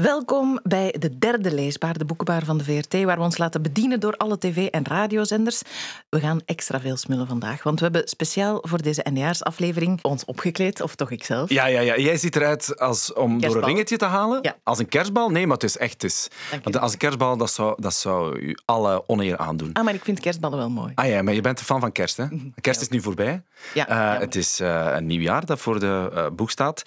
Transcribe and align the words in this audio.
Welkom 0.00 0.60
bij 0.62 0.94
de 0.98 1.18
derde 1.18 1.54
leesbaar, 1.54 1.98
de 1.98 2.04
boekenbaar 2.04 2.44
van 2.44 2.58
de 2.58 2.64
VRT, 2.64 3.02
waar 3.04 3.16
we 3.16 3.22
ons 3.22 3.38
laten 3.38 3.62
bedienen 3.62 4.00
door 4.00 4.16
alle 4.16 4.38
tv- 4.38 4.66
en 4.66 4.86
radiozenders. 4.86 5.62
We 6.08 6.20
gaan 6.20 6.40
extra 6.44 6.80
veel 6.80 6.96
smullen 6.96 7.26
vandaag, 7.26 7.62
want 7.62 7.78
we 7.78 7.84
hebben 7.84 8.08
speciaal 8.08 8.58
voor 8.62 8.82
deze 8.82 9.02
eindejaarsaflevering 9.02 9.98
ons 10.02 10.24
opgekleed, 10.24 10.80
of 10.80 10.94
toch 10.94 11.10
ikzelf. 11.10 11.50
Ja, 11.50 11.66
ja, 11.66 11.80
ja. 11.80 11.96
Jij 11.98 12.16
ziet 12.16 12.36
eruit 12.36 12.78
als 12.78 13.12
om 13.12 13.40
door 13.40 13.56
een 13.56 13.64
ringetje 13.64 13.96
te 13.96 14.04
halen. 14.04 14.38
Ja. 14.42 14.56
Als 14.62 14.78
een 14.78 14.88
kerstbal? 14.88 15.30
Nee, 15.30 15.46
maar 15.46 15.54
het 15.54 15.64
is 15.64 15.76
echt. 15.76 16.04
Is. 16.04 16.28
Want 16.62 16.78
als 16.78 16.92
een 16.92 16.98
kerstbal, 16.98 17.36
dat 17.36 17.50
zou, 17.50 17.74
dat 17.82 17.94
zou 17.94 18.38
u 18.38 18.58
alle 18.64 19.04
oneer 19.06 19.36
aandoen. 19.36 19.72
Ah, 19.72 19.84
maar 19.84 19.94
ik 19.94 20.04
vind 20.04 20.20
kerstballen 20.20 20.58
wel 20.58 20.70
mooi. 20.70 20.92
Ah 20.94 21.06
ja, 21.08 21.22
maar 21.22 21.34
je 21.34 21.40
bent 21.40 21.58
een 21.58 21.64
fan 21.64 21.80
van 21.80 21.92
kerst, 21.92 22.16
hè? 22.16 22.24
Kerst 22.60 22.80
is 22.80 22.88
nu 22.88 23.00
voorbij. 23.00 23.42
Ja, 23.74 23.88
Eh, 24.14 24.20
het 24.20 24.34
is 24.36 24.60
eh, 24.60 24.90
een 24.94 25.06
nieuw 25.06 25.20
jaar 25.20 25.46
dat 25.46 25.58
voor 25.60 25.80
de 25.80 26.10
eh, 26.14 26.26
boek 26.32 26.50
staat. 26.50 26.82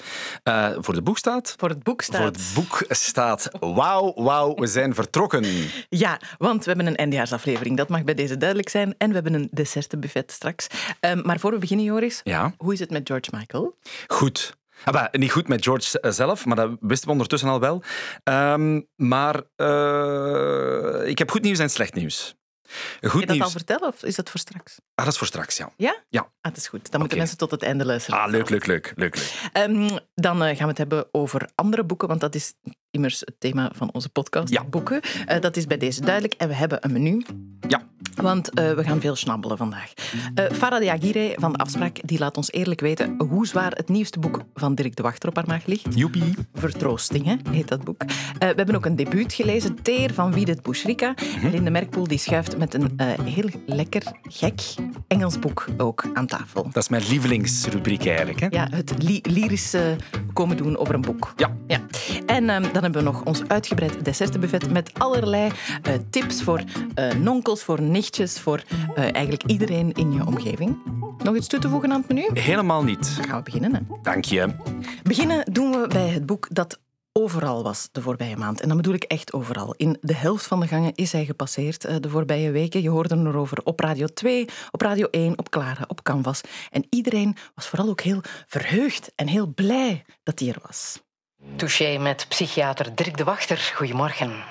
Voor 0.80 0.93
de 0.93 1.02
boek 1.02 1.18
staat? 1.18 1.55
Voor 1.57 1.70
het 1.70 1.84
boek 1.84 2.02
staat... 2.02 2.18
Voor 2.18 2.25
het 2.25 2.52
boek 2.55 2.75
staat. 2.89 3.02
Wauw, 3.60 4.14
wauw, 4.16 4.56
we 4.56 4.68
zijn 4.68 4.93
vertrokken. 4.93 5.46
Ja, 5.89 6.20
want 6.38 6.64
we 6.64 6.70
hebben 6.70 6.88
een 6.88 6.96
eindejaarsaflevering, 6.96 7.78
dat 7.78 7.89
mag 7.89 8.04
bij 8.04 8.14
deze 8.14 8.38
duidelijk 8.38 8.70
zijn. 8.70 8.96
En 8.98 9.07
we 9.07 9.14
hebben 9.14 9.34
een 9.34 9.48
dessertenbuffet 9.52 10.32
straks. 10.32 10.68
Ehm, 11.00 11.21
maar 11.24 11.39
voor 11.39 11.52
we 11.52 11.58
beginnen, 11.58 11.86
Joris, 11.86 12.21
Ja, 12.24 12.54
hoe 12.58 12.74
is 12.74 12.80
het 12.80 12.89
met 12.92 13.08
George 13.08 13.30
Michael? 13.32 13.78
goed. 14.08 14.56
Ah, 14.86 14.94
bah, 14.94 15.11
niet 15.11 15.32
goed 15.32 15.47
met 15.47 15.64
George 15.64 16.00
eh, 16.00 16.11
zelf, 16.11 16.46
maar 16.46 16.56
dat 16.56 16.71
wisten 16.80 17.06
we 17.08 17.11
ondertussen 17.11 17.50
al 17.50 17.60
wel. 17.60 17.84
Ehm, 18.24 18.82
maar 18.96 19.42
eh, 19.56 21.08
ik 21.10 21.18
heb 21.18 21.32
goed 21.32 21.42
nieuws 21.42 21.60
en 21.60 21.70
slecht 21.70 21.94
nieuws. 21.94 22.36
Kun 23.00 23.10
Goed 23.10 23.20
je 23.22 23.28
dat 23.28 23.42
al 23.42 23.50
vertellen 23.50 23.88
of 23.88 24.04
is 24.04 24.16
dat 24.16 24.30
voor 24.30 24.39
straks? 24.39 24.80
Ah, 24.96 25.06
dat 25.06 25.14
is 25.14 25.18
voor 25.20 25.28
straks, 25.28 25.58
ja. 25.58 25.70
Ja? 25.78 26.04
Ja. 26.10 26.22
Ah, 26.22 26.28
het 26.42 26.58
is 26.58 26.68
goed. 26.68 26.92
Dan 26.92 27.00
moeten 27.00 27.18
mensen 27.18 27.38
tot 27.38 27.52
het 27.52 27.64
einde 27.64 27.86
luisteren. 27.86 28.20
Ah, 28.20 28.30
leuk, 28.32 28.50
leuk, 28.50 28.66
leuk. 28.66 28.94
leuk, 28.96 29.16
leuk. 29.16 29.50
Ehm, 29.54 29.97
dan 30.16 30.44
eh, 30.44 30.47
gaan 30.47 30.64
we 30.64 30.68
het 30.70 30.78
hebben 30.78 31.08
over 31.11 31.50
andere 31.56 31.83
boeken, 31.83 32.08
want 32.08 32.20
dat 32.22 32.36
is 32.36 32.53
immers 32.94 33.20
het 33.20 33.36
thema 33.39 33.72
van 33.75 33.89
onze 33.94 34.09
podcast. 34.09 34.50
Ja. 34.50 34.64
Boeken. 34.64 35.02
Eh, 35.25 35.42
dat 35.42 35.58
is 35.58 35.67
bij 35.67 35.78
deze 35.78 36.02
duidelijk. 36.02 36.33
En 36.33 36.47
we 36.47 36.53
hebben 36.53 36.78
een 36.81 36.92
menu. 36.92 37.25
Ja. 37.67 37.81
Want 38.16 38.49
eh, 38.49 38.72
we 38.72 38.83
gaan 38.83 39.02
veel 39.02 39.16
snabbelen 39.16 39.58
vandaag. 39.58 39.94
Eh 40.36 40.45
Farah 40.52 40.80
de 40.80 40.91
Agire 40.91 41.36
van 41.39 41.52
de 41.52 41.58
Afspraak 41.58 41.99
die 42.03 42.19
laat 42.19 42.38
ons 42.38 42.52
eerlijk 42.52 42.81
weten 42.81 43.16
hoe 43.27 43.47
zwaar 43.47 43.71
het 43.71 43.89
nieuwste 43.89 44.19
boek 44.19 44.41
van 44.53 44.75
Dirk 44.75 44.95
de 44.95 45.03
Wachter 45.03 45.30
op 45.30 45.36
haar 45.36 45.47
maag 45.47 45.66
ligt. 45.66 45.88
Joepie. 45.95 46.33
Vertroostingen 46.53 47.39
heet 47.49 47.67
dat 47.67 47.83
boek. 47.83 48.03
We 48.39 48.53
hebben 48.55 48.75
ook 48.75 48.86
een 48.86 48.95
debuut 48.95 49.33
gelezen, 49.33 49.81
Teer 49.81 50.14
van 50.14 50.33
Wiedet 50.33 50.61
Bouchrika. 50.61 51.14
Mhm. 51.38 51.49
Linde 51.49 51.69
Merkpoel 51.69 52.08
die 52.08 52.17
schuift 52.17 52.58
met 52.58 52.73
een 52.73 52.99
heel 53.23 53.49
lekker, 53.66 54.03
gek 54.21 54.61
Engels 55.07 55.39
boek 55.39 55.65
ook 55.77 56.05
aan 56.13 56.25
tafel. 56.27 56.63
Dat 56.63 56.83
is 56.83 56.89
mijn 56.89 57.03
lievelingsrubriek 57.09 58.05
eigenlijk. 58.05 58.39
Hè? 58.39 58.47
Ja, 58.49 58.67
het 58.71 59.03
ly- 59.03 59.19
lyrische 59.21 59.95
komen 60.33 60.57
doen 60.57 60.77
over 60.77 60.93
een 60.95 61.01
boek. 61.01 61.33
Ja. 61.35 61.55
Ja. 61.67 61.79
En 62.25 62.49
ehm, 62.49 62.61
dan 62.73 62.83
hebben 62.83 63.03
we 63.03 63.09
nog 63.11 63.23
ons 63.23 63.41
uitgebreid 63.47 64.05
dessertenbuffet 64.05 64.71
met 64.71 64.91
allerlei 64.99 65.51
eh, 65.81 65.93
tips 66.09 66.43
voor 66.43 66.61
eh, 66.95 67.13
nonkels, 67.13 67.63
voor 67.63 67.81
nichtjes, 67.81 68.39
voor 68.39 68.63
eh, 68.95 69.03
eigenlijk 69.03 69.43
iedereen 69.43 69.91
in 69.93 70.11
je 70.13 70.25
omgeving. 70.25 70.77
Nog 71.23 71.35
iets 71.35 71.47
toe 71.47 71.59
te 71.59 71.69
voegen 71.69 71.91
aan 71.91 71.99
het 71.99 72.07
menu? 72.07 72.29
Helemaal 72.33 72.83
niet. 72.83 73.15
Dan 73.15 73.25
gaan 73.25 73.37
we 73.37 73.43
beginnen. 73.43 73.73
Hè. 73.73 73.79
Dank 74.01 74.25
je. 74.25 74.55
Beginnen 75.03 75.43
doen 75.51 75.71
we 75.71 75.87
bij 75.87 76.07
het 76.09 76.25
boek 76.25 76.47
dat 76.51 76.79
overal 77.14 77.64
was 77.64 77.89
de 77.92 78.02
voorbije 78.02 78.38
maand. 78.38 78.61
En 78.61 78.67
dan 78.67 78.78
bedoel 78.78 78.94
ik 78.94 79.03
echt 79.03 79.33
overal. 79.33 79.73
In 79.78 79.97
de 80.02 80.16
helft 80.16 80.47
van 80.47 80.59
de 80.59 80.67
gangen 80.67 80.94
is 80.95 81.11
hij 81.11 81.25
gepasseerd 81.25 81.86
eh, 81.86 81.95
de 82.00 82.09
voorbije 82.09 82.52
weken. 82.52 82.81
Je 82.81 82.89
hoorde 82.89 83.17
erover 83.17 83.58
op 83.64 83.80
Radio 83.80 84.08
2, 84.08 84.47
op 84.72 84.81
Radio 84.81 85.08
1, 85.11 85.38
op 85.38 85.50
Clara, 85.50 85.83
op 85.88 86.03
Canvas. 86.03 86.42
En 86.70 86.86
iedereen 86.89 87.36
was 87.55 87.67
vooral 87.67 87.89
ook 87.89 88.02
heel 88.02 88.22
verheugd 88.47 89.11
en 89.16 89.28
heel 89.28 89.47
blij 89.47 90.05
dat 90.23 90.39
hij 90.39 90.50
er 90.50 90.61
was. 90.67 91.02
Touché 91.55 91.97
met 91.97 92.25
psychiater 92.30 92.95
Dirk 92.95 93.17
de 93.17 93.23
Wachter. 93.23 93.72
Goedemorgen. 93.75 94.44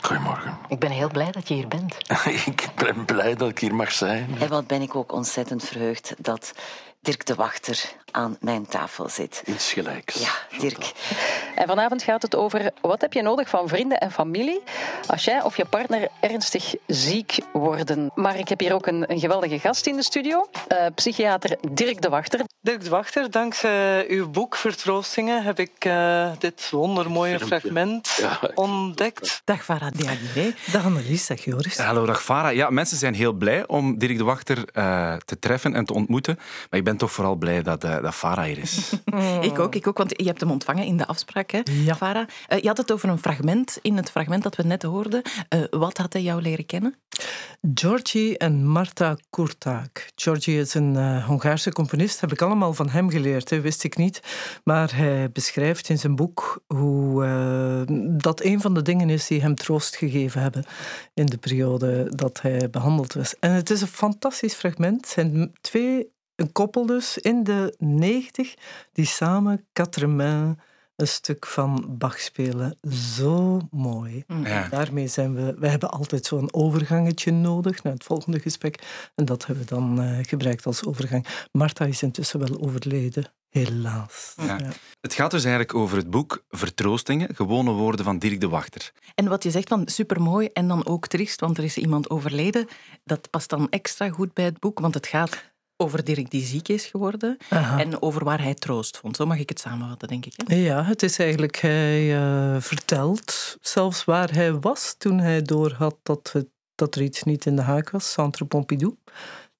Goedemorgen. 0.00 0.58
Ik 0.68 0.78
ben 0.78 0.90
heel 0.90 1.08
blij 1.08 1.30
dat 1.30 1.48
je 1.48 1.54
hier 1.54 1.68
bent. 1.68 1.96
Ik 2.46 2.68
ben 2.74 3.04
blij 3.04 3.34
dat 3.34 3.48
ik 3.48 3.58
hier 3.58 3.74
mag 3.74 3.92
zijn. 3.92 4.36
En 4.40 4.48
wat 4.48 4.66
ben 4.66 4.82
ik 4.82 4.94
ook 4.94 5.12
ontzettend 5.12 5.64
verheugd 5.64 6.14
dat 6.18 6.52
Dirk 7.00 7.26
de 7.26 7.34
Wachter 7.34 7.92
aan 8.10 8.36
mijn 8.40 8.66
tafel 8.66 9.08
zit. 9.08 9.42
Insgelijks. 9.44 10.14
Ja, 10.20 10.58
Dirk. 10.58 10.92
En 11.54 11.66
vanavond 11.66 12.02
gaat 12.02 12.22
het 12.22 12.36
over 12.36 12.70
wat 12.80 13.00
heb 13.00 13.12
je 13.12 13.22
nodig 13.22 13.48
van 13.48 13.68
vrienden 13.68 13.98
en 14.00 14.10
familie 14.12 14.60
als 15.06 15.24
jij 15.24 15.42
of 15.42 15.56
je 15.56 15.64
partner 15.64 16.08
ernstig 16.20 16.74
ziek 16.86 17.38
worden. 17.52 18.10
Maar 18.14 18.38
ik 18.38 18.48
heb 18.48 18.60
hier 18.60 18.72
ook 18.74 18.86
een, 18.86 19.12
een 19.12 19.18
geweldige 19.20 19.58
gast 19.58 19.86
in 19.86 19.96
de 19.96 20.02
studio, 20.02 20.48
eh, 20.68 20.86
psychiater 20.94 21.56
Dirk 21.72 22.02
de 22.02 22.08
Wachter. 22.08 22.40
Dirk 22.60 22.82
de 22.84 22.90
Wachter, 22.90 23.30
dankzij 23.30 24.08
uw 24.08 24.30
boek 24.30 24.56
Vertroostingen 24.56 25.42
heb 25.42 25.58
ik 25.58 25.72
eh, 25.78 26.30
dit 26.38 26.70
wondermooie 26.70 27.36
Filmpje. 27.38 27.58
fragment 27.60 28.16
Ja. 28.20 28.40
ontdekt. 28.54 29.40
Dag 29.44 29.64
Farah 29.64 29.92
Diagire. 29.92 30.54
Dag 30.72 30.84
Annelies, 30.84 31.26
dag 31.26 31.44
Joris. 31.44 31.76
Hallo, 31.78 32.06
dag 32.06 32.22
Farah. 32.22 32.54
Ja, 32.54 32.70
mensen 32.70 32.96
zijn 32.96 33.14
heel 33.14 33.32
blij 33.32 33.66
om 33.66 33.98
Dirk 33.98 34.18
de 34.18 34.24
Wachter 34.24 34.64
eh, 34.72 35.14
te 35.16 35.38
treffen 35.38 35.74
en 35.74 35.84
te 35.84 35.92
ontmoeten. 35.94 36.34
Maar 36.70 36.78
ik 36.78 36.84
ben 36.84 36.96
toch 36.98 37.12
vooral 37.12 37.36
blij 37.36 37.62
dat, 37.62 37.84
eh, 37.84 38.02
dat 38.02 38.14
Farah 38.14 38.44
hier 38.44 38.58
is. 38.58 38.92
Ik 39.40 39.58
ook, 39.58 39.74
ik 39.74 39.86
ook, 39.86 39.98
want 39.98 40.12
je 40.16 40.26
hebt 40.26 40.40
hem 40.40 40.50
ontvangen 40.50 40.84
in 40.84 40.96
de 40.96 41.06
afspraak, 41.06 41.50
hè, 41.50 41.60
Ja. 41.64 41.96
Farah. 41.96 42.28
Eh, 42.46 42.60
je 42.60 42.66
had 42.66 42.76
het 42.76 42.92
over 42.92 43.08
een 43.08 43.18
fragment 43.18 43.78
in 43.82 43.96
het 43.96 44.10
fragment 44.10 44.42
dat 44.42 44.56
we 44.56 44.62
net 44.62 44.82
hoorden. 44.82 45.22
Eh, 45.48 45.60
wat 45.70 45.96
had 45.98 46.12
hij 46.12 46.22
jou 46.22 46.42
leren 46.42 46.66
kennen? 46.66 46.94
Georgi 47.74 48.34
en 48.34 48.66
Marta 48.66 49.16
Kurtak. 49.30 50.06
Georgi 50.14 50.58
is 50.58 50.74
een 50.74 51.22
Hongaarse 51.22 51.72
componist, 51.72 52.20
heb 52.20 52.32
ik 52.32 52.42
allemaal 52.42 52.74
van 52.74 52.88
hem 52.88 53.10
geleerd, 53.10 53.50
hè, 53.50 53.60
wist 53.60 53.84
ik 53.84 53.96
niet. 53.96 54.20
Maar 54.64 54.96
hij 54.96 55.30
beschrijft 55.32 55.88
in 55.88 55.98
zijn 55.98 56.16
boek 56.16 56.62
hoe 56.66 57.24
eh, 57.24 57.96
dat 58.20 58.42
een 58.44 58.60
van 58.60 58.74
de 58.74 58.82
dingen 58.82 59.10
is 59.10 59.26
die 59.26 59.40
hem 59.40 59.54
troost 59.54 59.96
gegeven 59.96 60.42
hebben 60.42 60.64
in 61.14 61.26
de 61.26 61.38
periode 61.38 62.12
dat 62.14 62.42
hij 62.42 62.70
behandeld 62.70 63.12
was. 63.12 63.34
En 63.40 63.52
het 63.52 63.70
is 63.70 63.80
een 63.80 63.86
fantastisch 63.86 64.54
fragment. 64.54 65.00
Het 65.00 65.08
zijn 65.08 65.52
twee, 65.60 66.06
een 66.38 66.52
koppel 66.52 66.86
dus, 66.86 67.18
in 67.18 67.44
de 67.44 67.74
negentig, 67.78 68.54
die 68.92 69.06
samen 69.06 69.66
Quatre-Mains 69.72 70.56
een 70.96 71.08
stuk 71.08 71.46
van 71.46 71.84
Bach 71.88 72.20
spelen. 72.20 72.78
Zo 72.90 73.60
mooi. 73.70 74.24
Ja. 74.44 74.68
Daarmee 74.68 75.06
zijn 75.06 75.34
we... 75.34 75.54
We 75.58 75.68
hebben 75.68 75.90
altijd 75.90 76.26
zo'n 76.26 76.54
overgangetje 76.54 77.30
nodig 77.30 77.82
naar 77.82 77.92
het 77.92 78.04
volgende 78.04 78.40
gesprek. 78.40 78.82
En 79.14 79.24
dat 79.24 79.46
hebben 79.46 79.64
we 79.64 79.74
dan 79.74 80.00
eh, 80.00 80.18
gebruikt 80.22 80.66
als 80.66 80.84
overgang. 80.84 81.26
Marta 81.52 81.84
is 81.84 82.02
intussen 82.02 82.38
wel 82.38 82.60
overleden. 82.60 83.32
Helaas. 83.48 84.34
Ja. 84.36 84.58
Het 85.00 85.14
gaat 85.14 85.30
dus 85.30 85.44
eigenlijk 85.44 85.74
over 85.74 85.96
het 85.96 86.10
boek 86.10 86.44
Vertroostingen, 86.48 87.34
gewone 87.34 87.70
woorden 87.70 88.04
van 88.04 88.18
Dirk 88.18 88.40
de 88.40 88.48
Wachter. 88.48 88.92
En 89.14 89.28
wat 89.28 89.42
je 89.42 89.50
zegt 89.50 89.68
van 89.68 89.88
supermooi 89.88 90.48
en 90.52 90.68
dan 90.68 90.86
ook 90.86 91.06
triest, 91.06 91.40
want 91.40 91.58
er 91.58 91.64
is 91.64 91.76
iemand 91.76 92.10
overleden, 92.10 92.66
dat 93.04 93.30
past 93.30 93.48
dan 93.48 93.68
extra 93.70 94.10
goed 94.10 94.32
bij 94.32 94.44
het 94.44 94.58
boek, 94.58 94.78
want 94.78 94.94
het 94.94 95.06
gaat 95.06 95.50
over 95.80 96.04
Dirk 96.04 96.30
die 96.30 96.44
ziek 96.44 96.68
is 96.68 96.84
geworden 96.86 97.36
Aha. 97.48 97.80
en 97.80 98.02
over 98.02 98.24
waar 98.24 98.42
hij 98.42 98.54
troost 98.54 98.96
vond. 98.96 99.16
Zo 99.16 99.26
mag 99.26 99.38
ik 99.38 99.48
het 99.48 99.60
samenvatten, 99.60 100.08
denk 100.08 100.26
ik. 100.26 100.32
Hè? 100.46 100.54
Ja, 100.54 100.84
het 100.84 101.02
is 101.02 101.18
eigenlijk... 101.18 101.56
Hij 101.56 102.16
eh, 102.16 102.60
vertelt 102.60 103.56
zelfs 103.60 104.04
waar 104.04 104.32
hij 104.32 104.52
was 104.52 104.94
toen 104.98 105.18
hij 105.18 105.42
doorhad 105.42 105.96
dat, 106.02 106.34
dat 106.74 106.94
er 106.94 107.02
iets 107.02 107.22
niet 107.22 107.46
in 107.46 107.56
de 107.56 107.62
haak 107.62 107.90
was. 107.90 108.12
Centre 108.12 108.44
Pompidou. 108.44 108.96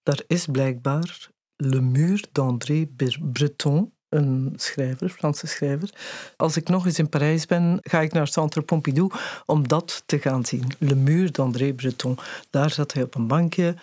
Daar 0.03 0.23
is 0.27 0.47
blijkbaar 0.47 1.29
Le 1.57 1.81
Mur 1.81 2.25
d'André 2.33 2.87
Bre- 2.97 3.19
Breton, 3.33 3.93
een 4.09 4.53
schrijver, 4.57 5.09
Franse 5.09 5.47
schrijver. 5.47 5.91
Als 6.37 6.57
ik 6.57 6.69
nog 6.69 6.87
eens 6.87 6.99
in 6.99 7.09
Parijs 7.09 7.47
ben, 7.47 7.79
ga 7.83 8.01
ik 8.01 8.13
naar 8.13 8.29
Centre 8.29 8.63
Pompidou 8.63 9.11
om 9.47 9.69
dat 9.69 10.03
te 10.07 10.19
gaan 10.19 10.45
zien. 10.45 10.65
Le 10.79 10.95
Mur 10.95 11.33
d'André 11.33 11.73
Breton. 11.73 12.19
Daar 12.51 12.71
zat 12.71 12.93
hij 12.93 13.03
op 13.03 13.15
een 13.15 13.27
bankje. 13.27 13.75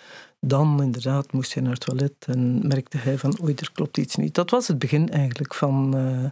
Dan 0.47 0.81
inderdaad 0.81 1.31
moest 1.31 1.53
hij 1.53 1.63
naar 1.63 1.71
het 1.71 1.81
toilet 1.81 2.25
en 2.25 2.67
merkte 2.67 2.97
hij 2.97 3.17
van 3.17 3.37
oei, 3.41 3.53
er 3.55 3.71
klopt 3.73 3.97
iets 3.97 4.15
niet. 4.15 4.33
Dat 4.33 4.49
was 4.49 4.67
het 4.67 4.79
begin 4.79 5.09
eigenlijk 5.09 5.53
van 5.53 5.97
eh, 5.97 6.29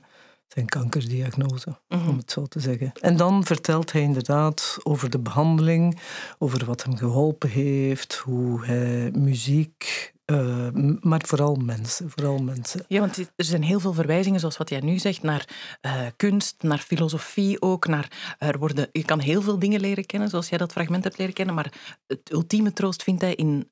zijn 0.48 0.66
kankerdiagnose, 0.66 1.80
om 1.90 2.18
het 2.18 2.32
zo 2.32 2.46
te 2.46 2.60
zeggen. 2.60 2.92
En 3.02 3.18
dan 3.18 3.46
vertelt 3.46 3.92
hij 3.92 4.02
inderdaad 4.02 4.78
over 4.84 5.10
de 5.10 5.20
behandeling, 5.20 6.00
over 6.38 6.66
wat 6.66 6.84
hem 6.84 6.98
geholpen 6.98 7.50
heeft, 7.50 8.16
hoe 8.16 8.66
hij 8.66 9.12
muziek, 9.12 10.14
eh, 10.26 10.68
maar 11.00 11.22
vooral 11.26 11.56
mensen, 11.56 12.10
vooral 12.10 12.38
mensen. 12.38 12.86
Ja, 12.88 13.00
want 13.00 13.18
er 13.18 13.46
zijn 13.46 13.64
heel 13.64 13.80
veel 13.80 13.94
verwijzingen, 13.94 14.40
zoals 14.40 14.58
wat 14.58 14.70
jij 14.70 14.80
nu 14.80 15.00
zegt, 15.00 15.22
naar 15.22 15.78
eh, 15.82 16.06
kunst, 16.16 16.56
naar 16.64 16.80
filosofie 16.80 17.62
ook. 17.62 17.88
Naar, 17.88 18.36
er 18.40 18.60
worden, 18.60 18.90
je 18.92 19.06
kan 19.06 19.20
heel 19.20 19.42
veel 19.42 19.60
dingen 19.60 19.80
leren 19.80 20.06
kennen, 20.06 20.30
zoals 20.30 20.50
jij 20.50 20.58
dat 20.58 20.72
fragment 20.72 21.04
hebt 21.04 21.18
leren 21.18 21.34
kennen, 21.34 21.56
maar 21.56 21.74
het 22.08 22.32
ultieme 22.32 22.74
troost 22.74 23.04
vindt 23.04 23.22
hij 23.22 23.36
in 23.36 23.72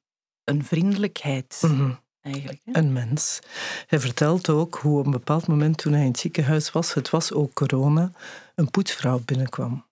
een 0.51 0.65
vriendelijkheid, 0.65 1.59
Mhm. 1.61 1.91
eigenlijk. 2.21 2.59
Hè? 2.65 2.71
Een 2.79 2.93
mens. 2.93 3.39
Hij 3.87 3.99
vertelt 3.99 4.49
ook 4.49 4.75
hoe 4.75 4.99
op 4.99 5.05
een 5.05 5.11
bepaald 5.11 5.47
moment 5.47 5.77
toen 5.77 5.93
hij 5.93 6.01
in 6.01 6.07
het 6.07 6.19
ziekenhuis 6.19 6.71
was, 6.71 6.93
het 6.93 7.09
was 7.09 7.31
ook 7.33 7.53
corona, 7.53 8.11
een 8.55 8.71
poetsvrouw 8.71 9.21
binnenkwam. 9.25 9.85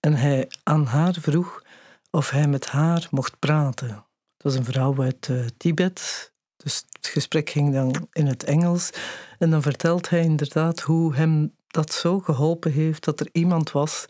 En 0.00 0.14
hij 0.14 0.48
aan 0.62 0.84
haar 0.86 1.16
vroeg 1.20 1.62
of 2.10 2.30
hij 2.30 2.46
met 2.48 2.66
haar 2.66 3.06
mocht 3.10 3.38
praten. 3.38 3.88
Het 3.88 4.42
was 4.42 4.54
een 4.54 4.64
vrouw 4.64 5.02
uit 5.02 5.28
eh, 5.30 5.44
Tibet, 5.56 6.32
dus 6.56 6.84
het 6.92 7.06
gesprek 7.06 7.50
ging 7.50 7.72
dan 7.72 8.08
in 8.12 8.26
het 8.26 8.44
Engels. 8.44 8.90
En 9.38 9.50
dan 9.50 9.62
vertelt 9.62 10.08
hij 10.08 10.20
inderdaad 10.22 10.80
hoe 10.80 11.14
hem 11.14 11.54
dat 11.66 11.92
zo 11.92 12.18
geholpen 12.18 12.72
heeft 12.72 13.04
dat 13.04 13.20
er 13.20 13.28
iemand 13.32 13.70
was 13.70 14.06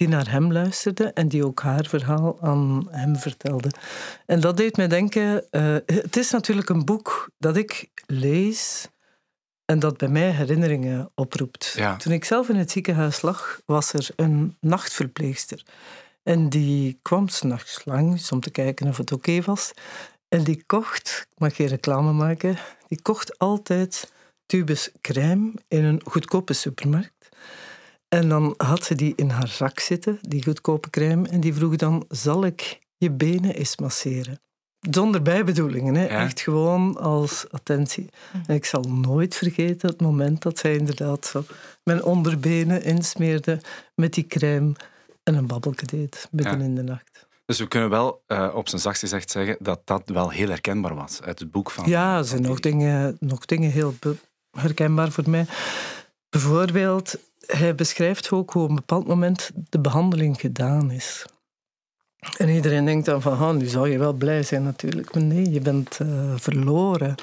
die 0.00 0.08
naar 0.08 0.30
hem 0.30 0.52
luisterde 0.52 1.04
en 1.04 1.28
die 1.28 1.46
ook 1.46 1.60
haar 1.60 1.86
verhaal 1.86 2.38
aan 2.40 2.86
hem 2.90 3.16
vertelde. 3.16 3.70
En 4.26 4.40
dat 4.40 4.56
deed 4.56 4.76
mij 4.76 4.88
denken, 4.88 5.50
eh, 5.50 5.76
het 5.86 6.16
is 6.16 6.30
natuurlijk 6.30 6.68
een 6.68 6.84
boek 6.84 7.30
dat 7.38 7.56
ik 7.56 7.88
lees 8.06 8.88
en 9.64 9.78
dat 9.78 9.96
bij 9.96 10.08
mij 10.08 10.30
herinneringen 10.30 11.10
oproept. 11.14 11.72
Ja. 11.76 11.96
Toen 11.96 12.12
ik 12.12 12.24
zelf 12.24 12.48
in 12.48 12.56
het 12.56 12.70
ziekenhuis 12.70 13.22
lag, 13.22 13.60
was 13.64 13.92
er 13.92 14.08
een 14.16 14.56
nachtverpleegster. 14.60 15.62
En 16.22 16.48
die 16.48 16.98
kwam 17.02 17.28
s'nachts 17.28 17.84
langs 17.84 18.32
om 18.32 18.40
te 18.40 18.50
kijken 18.50 18.88
of 18.88 18.96
het 18.96 19.12
oké 19.12 19.40
was. 19.42 19.72
En 20.28 20.44
die 20.44 20.62
kocht, 20.66 21.26
ik 21.30 21.38
mag 21.38 21.56
geen 21.56 21.66
reclame 21.66 22.12
maken, 22.12 22.56
die 22.88 23.02
kocht 23.02 23.38
altijd 23.38 24.12
tubes 24.46 24.90
crème 25.00 25.52
in 25.68 25.84
een 25.84 26.00
goedkope 26.04 26.52
supermarkt. 26.52 27.28
En 28.10 28.28
dan 28.28 28.54
had 28.56 28.84
ze 28.84 28.94
die 28.94 29.12
in 29.16 29.28
haar 29.30 29.48
zak 29.48 29.78
zitten, 29.80 30.18
die 30.20 30.42
goedkope 30.44 30.90
crème, 30.90 31.28
en 31.28 31.40
die 31.40 31.54
vroeg 31.54 31.76
dan, 31.76 32.04
zal 32.08 32.44
ik 32.44 32.78
je 32.96 33.10
benen 33.10 33.54
eens 33.54 33.76
masseren? 33.76 34.40
Zonder 34.90 35.22
bijbedoelingen, 35.22 35.94
hè? 35.94 36.02
Ja. 36.02 36.08
echt 36.24 36.40
gewoon 36.40 36.96
als 36.98 37.46
attentie. 37.50 38.08
En 38.46 38.54
ik 38.54 38.64
zal 38.64 38.82
nooit 38.82 39.34
vergeten 39.34 39.88
het 39.88 40.00
moment 40.00 40.42
dat 40.42 40.58
zij 40.58 40.76
inderdaad 40.76 41.26
zo 41.26 41.44
mijn 41.84 42.04
onderbenen 42.04 42.82
insmeerde 42.82 43.60
met 43.94 44.14
die 44.14 44.26
crème 44.26 44.72
en 45.22 45.34
een 45.34 45.46
babbelke 45.46 45.86
deed, 45.86 46.28
midden 46.30 46.58
Ja. 46.58 46.64
in 46.64 46.74
de 46.74 46.82
nacht. 46.82 47.26
Dus 47.44 47.58
we 47.58 47.68
kunnen 47.68 47.90
wel 47.90 48.22
eh, 48.26 48.50
op 48.54 48.68
zijn 48.68 48.80
zachtst 48.80 49.02
gezegd 49.02 49.30
zeggen 49.30 49.56
dat 49.60 49.80
dat 49.84 50.02
wel 50.08 50.30
heel 50.30 50.48
herkenbaar 50.48 50.94
was 50.94 51.22
uit 51.22 51.38
het 51.38 51.50
boek 51.50 51.70
van. 51.70 51.88
Ja, 51.88 52.18
er 52.18 52.24
zijn 52.24 52.42
nog 52.42 52.60
dingen, 52.60 53.16
nog 53.20 53.44
dingen 53.44 53.70
heel 53.70 53.94
herkenbaar 54.50 55.10
voor 55.10 55.30
mij. 55.30 55.46
Bijvoorbeeld, 56.28 57.18
hij 57.50 57.74
beschrijft 57.74 58.30
ook 58.30 58.52
hoe 58.52 58.62
op 58.62 58.68
een 58.68 58.74
bepaald 58.74 59.06
moment 59.06 59.50
de 59.68 59.80
behandeling 59.80 60.40
gedaan 60.40 60.90
is. 60.90 61.26
En 62.36 62.48
iedereen 62.48 62.84
denkt 62.84 63.06
dan 63.06 63.22
van, 63.22 63.38
"Ah, 63.38 63.56
nu 63.56 63.66
zou 63.66 63.88
je 63.88 63.98
wel 63.98 64.12
blij 64.12 64.42
zijn 64.42 64.62
natuurlijk. 64.62 65.14
Maar 65.14 65.22
nee, 65.22 65.50
je 65.50 65.60
bent 65.60 65.98
eh, 66.00 66.32
verloren. 66.36 67.14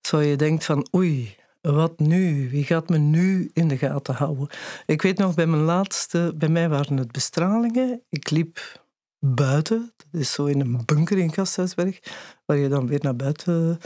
Zo 0.00 0.20
je 0.20 0.36
denkt 0.36 0.64
van, 0.64 0.86
oei, 0.94 1.36
wat 1.60 1.98
nu? 1.98 2.50
Wie 2.50 2.64
gaat 2.64 2.88
me 2.88 2.98
nu 2.98 3.50
in 3.52 3.68
de 3.68 3.78
gaten 3.78 4.14
houden? 4.14 4.48
Ik 4.86 5.02
weet 5.02 5.18
nog, 5.18 5.34
bij 5.34 5.46
mijn 5.46 5.62
laatste, 5.62 6.32
bij 6.36 6.48
mij 6.48 6.68
waren 6.68 6.96
het 6.96 7.12
bestralingen. 7.12 8.02
Ik 8.08 8.30
liep 8.30 8.82
buiten, 9.18 9.92
dat 9.96 10.20
is 10.20 10.32
zo 10.32 10.44
in 10.44 10.60
een 10.60 10.82
bunker 10.84 11.18
in 11.18 11.32
Gasthuisberg, 11.32 12.00
waar 12.44 12.56
je 12.56 12.68
dan 12.68 12.86
weer 12.86 12.98
naar 13.02 13.16
buiten 13.16 13.78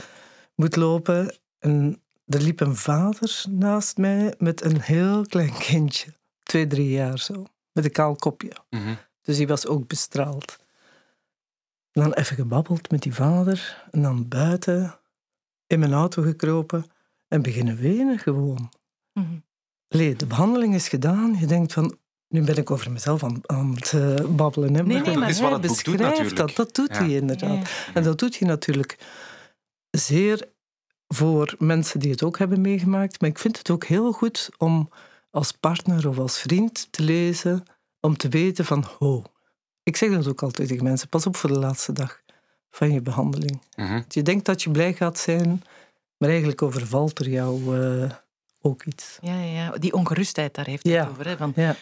moet 0.55 0.75
lopen. 0.75 1.35
En 1.59 2.01
er 2.25 2.41
liep 2.41 2.59
een 2.59 2.75
vader 2.75 3.43
naast 3.49 3.97
mij 3.97 4.33
met 4.37 4.63
een 4.63 4.81
heel 4.81 5.25
klein 5.25 5.57
kindje, 5.57 6.13
twee, 6.43 6.67
drie 6.67 6.89
jaar 6.89 7.19
zo, 7.19 7.45
met 7.71 7.85
een 7.85 7.91
kaal 7.91 8.15
kopje. 8.15 8.51
Mhm. 8.69 8.95
Dus 9.21 9.37
die 9.37 9.47
was 9.47 9.67
ook 9.67 9.87
bestraald. 9.87 10.57
En 11.91 12.01
dan 12.01 12.13
even 12.13 12.35
gebabbeld 12.35 12.91
met 12.91 13.01
die 13.01 13.13
vader. 13.13 13.87
En 13.91 14.01
dan 14.01 14.27
buiten 14.27 14.99
in 15.67 15.79
mijn 15.79 15.93
auto 15.93 16.21
gekropen 16.21 16.85
en 17.27 17.41
beginnen 17.41 17.75
wenen 17.77 18.19
gewoon. 18.19 18.71
Allee, 19.87 20.15
de 20.15 20.25
behandeling 20.25 20.73
is 20.73 20.87
gedaan. 20.87 21.35
Je 21.39 21.45
denkt 21.45 21.73
van, 21.73 21.97
nu 22.27 22.41
ben 22.43 22.57
ik 22.57 22.71
over 22.71 22.91
mezelf 22.91 23.23
aan, 23.23 23.39
aan 23.45 23.75
het 23.75 23.93
eh, 23.93 24.25
babbelen. 24.25 24.73
Hè? 24.73 24.83
Nee, 24.83 24.95
nee, 24.95 25.03
dat 25.03 25.15
maar 25.15 25.29
is 25.29 25.39
wat 25.39 25.49
hij 25.49 25.59
het 25.59 25.67
boek 25.67 25.83
doet 25.83 25.97
beschrijft 25.97 26.19
natuurlijk. 26.19 26.55
Dat, 26.55 26.55
dat 26.55 26.75
doet 26.75 26.95
Ja. 26.97 27.03
hij 27.03 27.13
inderdaad. 27.15 27.69
Ja. 27.69 27.93
En 27.93 28.03
dat 28.03 28.19
doet 28.19 28.39
hij 28.39 28.47
natuurlijk 28.47 28.97
zeer 29.91 30.53
voor 31.07 31.55
mensen 31.59 31.99
die 31.99 32.11
het 32.11 32.23
ook 32.23 32.37
hebben 32.37 32.61
meegemaakt. 32.61 33.21
Maar 33.21 33.29
ik 33.29 33.39
vind 33.39 33.57
het 33.57 33.69
ook 33.69 33.85
heel 33.85 34.11
goed 34.11 34.49
om 34.57 34.89
als 35.31 35.51
partner 35.51 36.09
of 36.09 36.17
als 36.17 36.39
vriend 36.39 36.87
te 36.91 37.03
lezen, 37.03 37.63
om 37.99 38.17
te 38.17 38.29
weten 38.29 38.65
van, 38.65 38.85
ho. 38.99 39.23
Ik 39.83 39.95
zeg 39.95 40.11
dat 40.11 40.27
ook 40.27 40.43
altijd 40.43 40.67
tegen 40.67 40.83
mensen, 40.83 41.09
pas 41.09 41.25
op 41.25 41.35
voor 41.35 41.49
de 41.53 41.59
laatste 41.59 41.91
dag 41.91 42.21
van 42.69 42.91
je 42.91 43.01
behandeling. 43.01 43.61
Mhm. 43.75 44.01
Je 44.09 44.21
denkt 44.21 44.45
dat 44.45 44.63
je 44.63 44.71
blij 44.71 44.93
gaat 44.93 45.17
zijn, 45.17 45.63
maar 46.17 46.29
eigenlijk 46.29 46.61
overvalt 46.61 47.19
er 47.19 47.29
jou 47.29 47.81
eh, 47.81 48.11
ook 48.61 48.83
iets. 48.83 49.17
Ja, 49.21 49.39
ja, 49.39 49.63
ja, 49.63 49.77
die 49.77 49.93
ongerustheid, 49.93 50.53
daar 50.55 50.65
heeft 50.65 50.87
Ja. 50.87 51.01
het 51.01 51.09
over. 51.09 51.27
Hè? 51.27 51.37
Van, 51.37 51.51
Ja. 51.55 51.75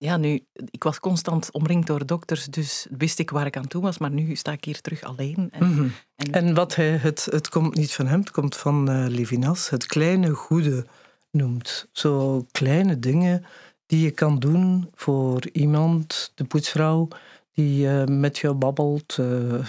Ja, 0.00 0.16
nu, 0.16 0.44
ik 0.70 0.82
was 0.82 1.00
constant 1.00 1.52
omringd 1.52 1.86
door 1.86 2.06
dokters, 2.06 2.44
dus 2.46 2.86
wist 2.98 3.18
ik 3.18 3.30
waar 3.30 3.46
ik 3.46 3.56
aan 3.56 3.66
toe 3.66 3.82
was, 3.82 3.98
maar 3.98 4.10
nu 4.10 4.34
sta 4.34 4.52
ik 4.52 4.64
hier 4.64 4.80
terug 4.80 5.02
alleen. 5.02 5.48
En, 5.50 5.68
Mhm. 5.74 5.88
en- 6.16 6.32
En 6.32 6.54
wat 6.54 6.74
hij, 6.74 6.88
het, 6.96 7.26
het 7.30 7.48
komt 7.48 7.74
niet 7.74 7.92
van 7.92 8.06
hem, 8.06 8.20
het 8.20 8.30
komt 8.30 8.56
van 8.56 8.88
eh 8.90 9.04
Levinas, 9.08 9.70
het 9.70 9.86
kleine 9.86 10.30
goede 10.30 10.86
noemt. 11.30 11.88
Zo 11.92 12.44
kleine 12.50 12.98
dingen 12.98 13.44
die 13.86 14.00
je 14.04 14.10
kan 14.10 14.38
doen 14.38 14.90
voor 14.94 15.48
iemand, 15.52 16.32
de 16.34 16.44
poetsvrouw, 16.44 17.08
die 17.52 17.88
eh, 17.88 18.04
met 18.06 18.38
jou 18.38 18.54
babbelt. 18.54 19.16
eh, 19.18 19.66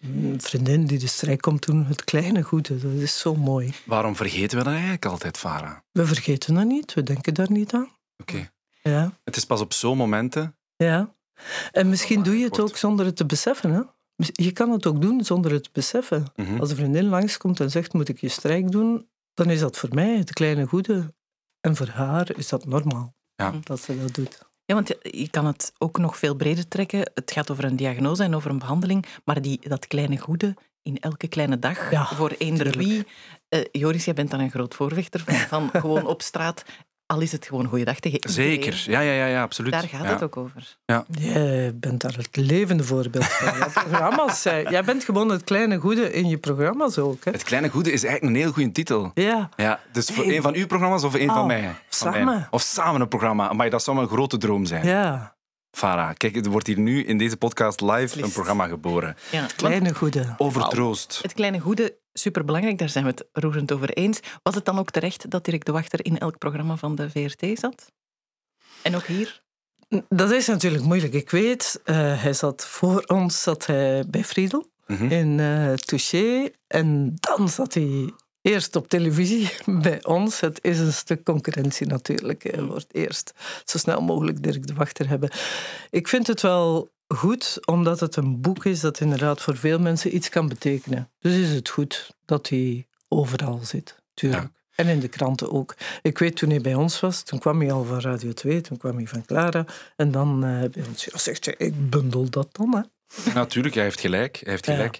een 0.00 0.40
vriendin 0.40 0.86
die 0.86 0.98
de 0.98 1.06
strijd 1.06 1.40
komt 1.40 1.66
doen. 1.66 1.84
Het 1.86 2.04
kleine 2.04 2.42
goede, 2.42 2.78
dat 2.78 2.92
is 2.92 3.18
zo 3.18 3.34
mooi. 3.34 3.72
Waarom 3.84 4.16
vergeten 4.16 4.58
we 4.58 4.64
dat 4.64 4.72
eigenlijk 4.72 5.04
altijd, 5.06 5.38
Farah? 5.38 5.76
We 5.92 6.06
vergeten 6.06 6.54
dat 6.54 6.64
niet, 6.66 6.94
we 6.94 7.02
denken 7.02 7.34
daar 7.34 7.50
niet 7.50 7.72
aan. 7.74 7.88
Oké. 8.18 8.50
Ja, 8.82 9.18
Het 9.24 9.36
is 9.36 9.44
pas 9.44 9.60
op 9.60 9.72
zo'n 9.72 9.96
momenten. 9.96 10.56
ja. 10.76 11.14
En 11.72 11.88
misschien 11.88 12.22
doe 12.22 12.38
je 12.38 12.44
het 12.44 12.60
ook 12.60 12.76
zonder 12.76 13.06
het 13.06 13.16
te 13.16 13.26
beseffen. 13.26 13.70
Hè? 13.70 13.80
Je 14.32 14.52
kan 14.52 14.70
het 14.70 14.86
ook 14.86 15.00
doen 15.00 15.24
zonder 15.24 15.52
het 15.52 15.62
te 15.62 15.70
beseffen. 15.72 16.24
Mhm. 16.36 16.60
Als 16.60 16.70
een 16.70 16.76
vriendin 16.76 17.04
langskomt 17.08 17.60
en 17.60 17.70
zegt, 17.70 17.92
moet 17.92 18.08
ik 18.08 18.20
je 18.20 18.28
strijk 18.28 18.70
doen? 18.70 19.08
Dan 19.34 19.50
is 19.50 19.60
dat 19.60 19.76
voor 19.78 19.88
mij 19.94 20.16
het 20.16 20.32
kleine 20.32 20.66
goede. 20.66 21.14
En 21.60 21.76
voor 21.76 21.88
haar 21.88 22.36
is 22.36 22.48
dat 22.48 22.66
normaal 22.66 23.14
Ja. 23.34 23.52
dat 23.64 23.80
ze 23.80 24.00
dat 24.00 24.14
doet. 24.14 24.38
Ja, 24.64 24.74
want 24.74 24.88
je- 24.88 25.28
kan 25.30 25.46
het 25.46 25.72
ook 25.78 25.98
nog 25.98 26.18
veel 26.18 26.34
breder 26.34 26.68
trekken. 26.68 27.10
Het 27.14 27.30
gaat 27.32 27.50
over 27.50 27.64
een 27.64 27.76
diagnose 27.76 28.22
en 28.22 28.34
over 28.34 28.50
een 28.50 28.58
behandeling, 28.58 29.06
maar 29.24 29.42
die, 29.42 29.68
dat 29.68 29.86
kleine 29.86 30.18
goede 30.18 30.56
in 30.82 30.98
elke 30.98 31.28
kleine 31.28 31.58
dag, 31.58 31.90
Ja, 31.90 32.06
voor 32.06 32.30
eender 32.38 32.76
wie. 32.78 33.06
Eh, 33.48 33.60
Joris, 33.72 34.04
jij 34.04 34.14
bent 34.14 34.30
dan 34.30 34.40
een 34.40 34.50
groot 34.50 34.74
voorvechter 34.74 35.20
van, 35.20 35.34
van 35.34 35.70
gewoon 35.82 36.06
op 36.06 36.22
straat, 36.22 36.64
al 37.10 37.20
is 37.20 37.32
het 37.32 37.46
gewoon 37.46 37.66
goeiedag 37.66 37.98
tegen 38.00 38.18
iedereen. 38.26 38.50
Zeker. 38.62 38.84
Ja, 38.90 39.00
ja, 39.00 39.12
ja, 39.12 39.26
ja 39.26 39.42
absoluut. 39.42 39.72
Daar 39.72 39.88
gaat 39.88 40.02
Ja. 40.04 40.08
het 40.12 40.22
ook 40.22 40.36
over. 40.36 40.76
Jij 41.10 41.72
bent 41.74 42.00
daar 42.00 42.14
het 42.16 42.36
levende 42.36 42.84
voorbeeld 42.84 43.24
van. 43.24 43.58
Jouw 43.58 43.70
programma's 43.70 44.42
zijn, 44.42 44.70
jij 44.70 44.84
bent 44.84 45.04
gewoon 45.04 45.28
het 45.28 45.44
kleine 45.44 45.76
goede 45.78 46.12
in 46.12 46.28
je 46.28 46.38
programma's 46.38 46.98
ook. 46.98 47.24
Hè? 47.24 47.30
Het 47.30 47.42
Kleine 47.42 47.68
Goede 47.68 47.92
is 47.92 48.04
eigenlijk 48.04 48.34
een 48.34 48.40
heel 48.42 48.52
goede 48.52 48.72
titel. 48.72 49.10
Ja, 49.14 49.48
Ja, 49.56 49.80
dus 49.92 50.06
voor 50.10 50.26
Nee. 50.26 50.36
een 50.36 50.42
van 50.42 50.54
uw 50.54 50.66
programma's 50.66 51.02
of 51.04 51.14
een 51.14 51.26
van 51.28 51.38
Oh, 51.40 51.46
mij? 51.46 51.62
Van 51.62 52.12
samen. 52.12 52.24
mij. 52.24 52.46
Of 52.50 52.62
samen 52.62 53.00
een 53.00 53.08
programma. 53.08 53.52
Maar 53.52 53.70
dat 53.70 53.82
zou 53.82 53.96
mijn 53.96 54.08
grote 54.08 54.36
droom 54.38 54.64
zijn. 54.66 54.86
ja. 54.86 55.38
Farah, 55.76 56.10
kijk, 56.16 56.36
er 56.36 56.50
wordt 56.50 56.66
hier 56.66 56.78
nu 56.78 57.04
in 57.04 57.18
deze 57.18 57.36
podcast 57.36 57.80
live 57.80 58.22
een 58.22 58.32
programma 58.32 58.66
geboren. 58.66 59.16
Ja, 59.30 59.46
kleine 59.56 59.94
goede. 59.94 60.34
Over 60.38 60.68
troost. 60.68 61.18
het 61.22 61.32
kleine 61.32 61.58
goede, 61.58 61.96
superbelangrijk, 62.12 62.78
daar 62.78 62.88
zijn 62.88 63.04
we 63.04 63.10
het 63.10 63.24
roerend 63.32 63.72
over 63.72 63.90
eens. 63.90 64.20
Was 64.42 64.54
het 64.54 64.64
dan 64.64 64.78
ook 64.78 64.90
terecht 64.90 65.30
dat 65.30 65.44
Dirk 65.44 65.64
de 65.64 65.72
Wachter 65.72 66.04
in 66.04 66.18
elk 66.18 66.38
programma 66.38 66.76
van 66.76 66.94
de 66.94 67.10
VRT 67.10 67.58
zat? 67.58 67.92
En 68.82 68.94
ook 68.96 69.06
hier? 69.06 69.42
Dat 70.08 70.30
is 70.30 70.46
natuurlijk 70.46 70.84
moeilijk. 70.84 71.12
Ik 71.12 71.30
weet, 71.30 71.80
eh, 71.84 72.22
hij 72.22 72.32
zat 72.32 72.66
voor 72.66 73.02
ons 73.06 73.42
zat 73.42 73.66
hij 73.66 74.04
bij 74.08 74.24
Friedel 74.24 74.68
Mhm. 74.86 75.04
in 75.10 75.40
eh 75.40 75.72
Touché. 75.72 76.50
En 76.66 77.14
dan 77.20 77.48
zat 77.48 77.74
hij 77.74 78.12
eerst 78.42 78.76
op 78.76 78.88
televisie 78.88 79.50
bij 79.82 80.04
ons. 80.04 80.40
Het 80.40 80.58
is 80.64 80.78
een 80.78 80.92
stuk 80.92 81.24
concurrentie 81.24 81.86
natuurlijk. 81.86 82.42
Hij 82.42 82.62
wordt 82.62 82.94
eerst 82.94 83.32
zo 83.64 83.78
snel 83.78 84.00
mogelijk 84.00 84.42
Dirk 84.42 84.66
de 84.66 84.74
Wachter 84.74 85.08
hebben. 85.08 85.30
Ik 85.90 86.08
vind 86.08 86.26
het 86.26 86.40
wel 86.40 86.88
goed, 87.14 87.66
omdat 87.66 88.00
het 88.00 88.16
een 88.16 88.40
boek 88.40 88.64
is 88.64 88.80
dat 88.80 89.00
inderdaad 89.00 89.40
voor 89.42 89.56
veel 89.56 89.78
mensen 89.78 90.14
iets 90.14 90.28
kan 90.28 90.48
betekenen. 90.48 91.10
Dus 91.18 91.34
is 91.36 91.50
het 91.50 91.68
goed 91.68 92.16
dat 92.24 92.48
hij 92.48 92.86
overal 93.08 93.60
zit, 93.62 93.96
tuurlijk. 94.14 94.42
Ja. 94.42 94.50
En 94.74 94.86
in 94.88 95.00
de 95.00 95.08
kranten 95.08 95.52
ook. 95.52 95.74
Ik 96.02 96.18
weet, 96.18 96.36
toen 96.36 96.50
hij 96.50 96.60
bij 96.60 96.74
ons 96.74 97.00
was, 97.00 97.22
toen 97.22 97.38
kwam 97.38 97.60
hij 97.60 97.72
al 97.72 97.84
van 97.84 98.00
Radio 98.00 98.32
2, 98.32 98.60
toen 98.60 98.76
kwam 98.76 98.96
hij 98.96 99.06
van 99.06 99.24
Clara. 99.24 99.64
En 99.96 100.10
dan 100.10 100.44
eh, 100.44 100.70
bij 100.70 100.84
ons, 100.88 101.04
ja, 101.04 101.18
zegt 101.18 101.44
hij, 101.44 101.54
ik 101.58 101.90
bundel 101.90 102.30
dat 102.30 102.48
dan, 102.52 102.74
hè. 102.74 102.82
Natuurlijk, 103.34 103.74
hij 103.74 103.82
heeft 103.84 104.00
gelijk. 104.00 104.40
Hij 104.42 104.52
heeft 104.52 104.66
Ja. 104.66 104.74
gelijk. 104.74 104.98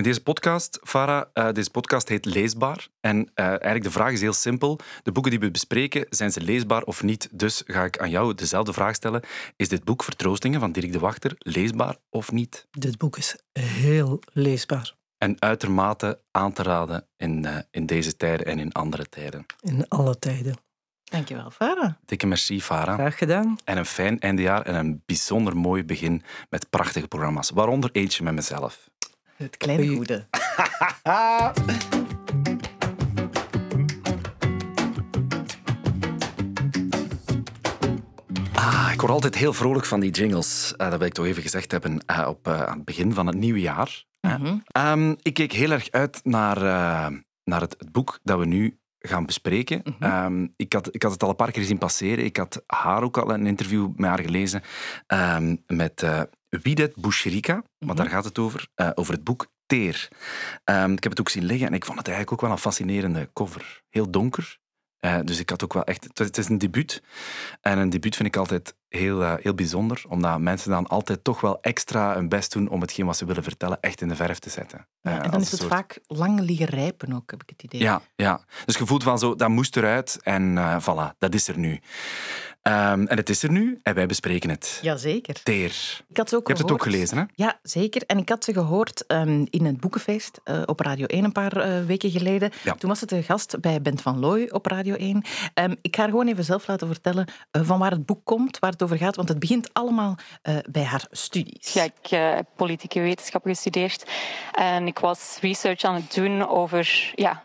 In 0.00 0.06
deze 0.06 0.22
podcast, 0.22 0.78
Farah, 0.82 1.26
eh, 1.32 1.52
deze 1.52 1.70
podcast 1.70 2.08
heet 2.08 2.24
Leesbaar. 2.24 2.88
En 3.00 3.30
eh, 3.34 3.46
eigenlijk 3.46 3.82
de 3.82 3.90
vraag 3.90 4.12
is 4.12 4.20
heel 4.20 4.32
simpel. 4.32 4.78
De 5.02 5.12
boeken 5.12 5.30
die 5.30 5.40
we 5.40 5.50
bespreken, 5.50 6.06
zijn 6.10 6.32
ze 6.32 6.40
leesbaar 6.40 6.82
of 6.82 7.02
niet? 7.02 7.28
Dus 7.32 7.62
ga 7.66 7.84
ik 7.84 7.98
aan 7.98 8.10
jou 8.10 8.34
dezelfde 8.34 8.72
vraag 8.72 8.94
stellen. 8.94 9.22
Is 9.56 9.68
dit 9.68 9.84
boek 9.84 10.02
Vertroostingen 10.02 10.60
van 10.60 10.72
Dirk 10.72 10.92
de 10.92 10.98
Wachter 10.98 11.34
leesbaar 11.38 11.96
of 12.10 12.32
niet? 12.32 12.66
Dit 12.70 12.98
boek 12.98 13.16
is 13.16 13.36
heel 13.52 14.20
leesbaar. 14.32 14.94
En 15.18 15.40
uitermate 15.40 16.20
aan 16.30 16.52
te 16.52 16.62
raden 16.62 17.06
in, 17.16 17.44
eh, 17.44 17.56
in 17.70 17.86
deze 17.86 18.16
tijden 18.16 18.46
en 18.46 18.58
in 18.58 18.72
andere 18.72 19.08
tijden. 19.08 19.46
In 19.60 19.88
alle 19.88 20.18
tijden. 20.18 20.54
Dankjewel, 21.04 21.50
Farah. 21.50 21.92
Dikke 22.04 22.26
merci, 22.26 22.62
Farah. 22.62 22.94
Graag 22.94 23.18
gedaan. 23.18 23.56
En 23.64 23.76
een 23.76 23.86
fijn 23.86 24.20
eindejaar 24.20 24.62
en 24.62 24.74
een 24.74 25.02
bijzonder 25.06 25.56
mooi 25.56 25.84
begin 25.84 26.22
met 26.48 26.70
prachtige 26.70 27.08
programma's. 27.08 27.50
Waaronder 27.50 27.90
eentje 27.92 28.22
met 28.22 28.34
mezelf. 28.34 28.89
Het 29.40 29.56
kleine 29.56 29.94
goede. 29.94 30.26
Ah, 38.54 38.90
ik 38.92 39.00
word 39.00 39.12
altijd 39.12 39.34
heel 39.34 39.52
vrolijk 39.52 39.86
van 39.86 40.00
die 40.00 40.10
jingles. 40.10 40.74
Eh, 40.76 40.90
dat 40.90 40.98
wil 40.98 41.06
ik 41.06 41.12
toch 41.12 41.24
even 41.24 41.42
gezegd 41.42 41.70
hebben 41.70 42.04
eh, 42.06 42.26
op, 42.28 42.46
eh, 42.46 42.62
aan 42.62 42.76
het 42.76 42.84
begin 42.84 43.14
van 43.14 43.26
het 43.26 43.36
nieuwe 43.36 43.60
jaar. 43.60 44.04
Mhm. 44.20 44.58
Ehm, 44.64 45.14
ik 45.22 45.34
keek 45.34 45.52
heel 45.52 45.70
erg 45.70 45.90
uit 45.90 46.20
naar, 46.24 46.58
naar 47.44 47.60
het, 47.60 47.74
het, 47.78 47.92
boek 47.92 48.18
dat 48.22 48.38
we 48.38 48.46
nu 48.46 48.78
gaan 48.98 49.26
bespreken. 49.26 49.80
Mhm. 49.84 50.02
Ehm, 50.02 50.46
ik, 50.56 50.72
had, 50.72 50.94
ik 50.94 51.02
had 51.02 51.12
het 51.12 51.22
al 51.22 51.28
een 51.28 51.36
paar 51.36 51.50
keer 51.50 51.64
zien 51.64 51.78
passeren. 51.78 52.24
Ik 52.24 52.36
had 52.36 52.62
haar 52.66 53.02
ook 53.02 53.18
al 53.18 53.32
een 53.32 53.46
interview 53.46 53.88
met 53.96 54.08
haar 54.08 54.20
gelezen 54.20 54.62
ehm, 55.06 55.56
met 55.66 56.04
Widet 56.50 56.94
Boucherika, 56.96 57.62
want 57.78 57.98
daar 57.98 58.08
gaat 58.08 58.24
het 58.24 58.38
over, 58.38 58.68
eh, 58.74 58.90
over 58.94 59.14
het 59.14 59.24
boek 59.24 59.46
Teer. 59.66 60.08
Ehm, 60.64 60.92
ik 60.92 61.02
heb 61.02 61.12
het 61.12 61.20
ook 61.20 61.28
zien 61.28 61.44
liggen 61.44 61.66
en 61.66 61.74
ik 61.74 61.84
vond 61.84 61.98
het 61.98 62.06
eigenlijk 62.08 62.36
ook 62.36 62.46
wel 62.48 62.56
een 62.56 62.62
fascinerende 62.62 63.30
cover. 63.32 63.82
Heel 63.88 64.10
donker. 64.10 64.58
Eh, 65.00 65.18
dus 65.24 65.38
ik 65.38 65.50
had 65.50 65.64
ook 65.64 65.72
wel 65.72 65.84
echt... 65.84 66.08
Het 66.14 66.38
is- 66.38 66.48
een 66.48 66.58
debuut. 66.58 67.02
En 67.60 67.78
een 67.78 67.90
debuut 67.90 68.16
vind 68.16 68.28
ik 68.28 68.36
altijd 68.36 68.74
heel, 68.88 69.22
eh, 69.22 69.34
heel 69.40 69.54
bijzonder, 69.54 70.02
omdat 70.08 70.40
mensen 70.40 70.70
dan 70.70 70.86
altijd 70.86 71.24
toch 71.24 71.40
wel 71.40 71.60
extra 71.60 72.14
hun 72.14 72.28
best 72.28 72.52
doen 72.52 72.68
om 72.68 72.80
hetgeen 72.80 73.06
wat 73.06 73.16
ze 73.16 73.24
willen 73.24 73.42
vertellen 73.42 73.78
echt 73.80 74.00
in 74.00 74.08
de 74.08 74.16
verf 74.16 74.38
te 74.38 74.50
zetten. 74.50 74.86
Ja, 75.00 75.22
en 75.22 75.30
dan 75.30 75.40
is 75.40 75.50
het 75.50 75.60
soort- 75.60 75.72
vaak 75.72 75.98
lang 76.06 76.40
liggen 76.40 76.66
rijpen 76.66 77.12
ook, 77.12 77.30
heb 77.30 77.42
ik 77.42 77.50
het 77.50 77.62
idee. 77.62 77.80
Ja, 77.80 78.02
ja. 78.16 78.44
Dus 78.64 78.76
je 78.78 78.86
voelt 78.86 79.02
van 79.02 79.18
zo, 79.18 79.34
dat 79.34 79.48
moest 79.48 79.76
eruit 79.76 80.18
en 80.22 80.56
voilà, 80.82 81.16
dat 81.18 81.34
is 81.34 81.48
er 81.48 81.58
nu. 81.58 81.80
Ehm, 82.62 83.06
en 83.06 83.16
het 83.16 83.28
is 83.28 83.42
er 83.42 83.50
nu 83.50 83.78
en 83.82 83.94
wij 83.94 84.06
bespreken 84.06 84.50
het. 84.50 84.78
Jazeker. 84.82 85.42
Teer. 85.42 86.00
Ik 86.08 86.16
had 86.16 86.28
ze 86.28 86.36
ook 86.36 86.46
Je 86.46 86.52
hebt 86.52 86.64
het 86.64 86.72
ook 86.72 86.82
gelezen, 86.82 87.18
hè? 87.18 87.24
Ja, 87.34 87.58
zeker. 87.62 88.02
En 88.06 88.18
ik 88.18 88.28
had 88.28 88.44
ze 88.44 88.52
gehoord 88.52 89.06
ehm, 89.06 89.44
in 89.50 89.64
het 89.64 89.80
Boekenfeest 89.80 90.40
eh, 90.44 90.62
op 90.66 90.80
Radio 90.80 91.06
1 91.06 91.24
een 91.24 91.32
paar 91.32 91.56
eh, 91.56 91.84
weken 91.86 92.10
geleden. 92.10 92.50
Ja. 92.62 92.74
Toen 92.74 92.88
was 92.88 93.00
het 93.00 93.12
een 93.12 93.22
gast 93.22 93.60
bij 93.60 93.82
Bent 93.82 94.02
van 94.02 94.18
Looy 94.18 94.48
op 94.52 94.66
Radio 94.66 94.94
1. 94.94 95.22
Ehm, 95.54 95.74
ik 95.82 95.96
ga 95.96 96.02
haar 96.02 96.10
gewoon 96.10 96.28
even 96.28 96.44
zelf 96.44 96.66
laten 96.66 96.86
vertellen 96.86 97.26
eh, 97.50 97.62
van 97.64 97.78
waar 97.78 97.90
het 97.90 98.06
boek 98.06 98.24
komt, 98.24 98.58
waar 98.58 98.70
het 98.70 98.82
over 98.82 98.96
gaat. 98.96 99.16
Want 99.16 99.28
het 99.28 99.38
begint 99.38 99.70
allemaal 99.72 100.16
eh, 100.42 100.56
bij 100.70 100.84
haar 100.84 101.06
studies. 101.10 101.72
Ja, 101.72 101.82
ik 101.82 102.10
eh, 102.10 102.34
heb 102.34 102.46
politieke 102.56 103.00
wetenschappen 103.00 103.50
gestudeerd. 103.50 104.04
En 104.52 104.86
ik 104.86 104.98
was 104.98 105.38
research 105.40 105.82
aan 105.82 105.94
het 105.94 106.14
doen 106.14 106.48
over 106.48 107.12
ja, 107.14 107.42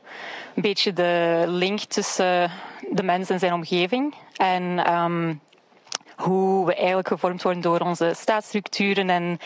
een 0.56 0.62
beetje 0.62 0.94
de 0.94 1.44
link 1.48 1.80
tussen 1.80 2.52
de 2.92 3.04
mens 3.04 3.30
en 3.30 3.40
zijn 3.40 3.54
omgeving. 3.54 4.14
En 4.36 4.86
ehm, 4.86 5.34
hoe 6.16 6.66
we 6.66 6.76
eigenlijk 6.76 7.08
gevormd 7.08 7.44
worden 7.44 7.62
door 7.62 7.80
onze 7.80 8.12
staatsstructuren 8.16 9.10
en 9.10 9.40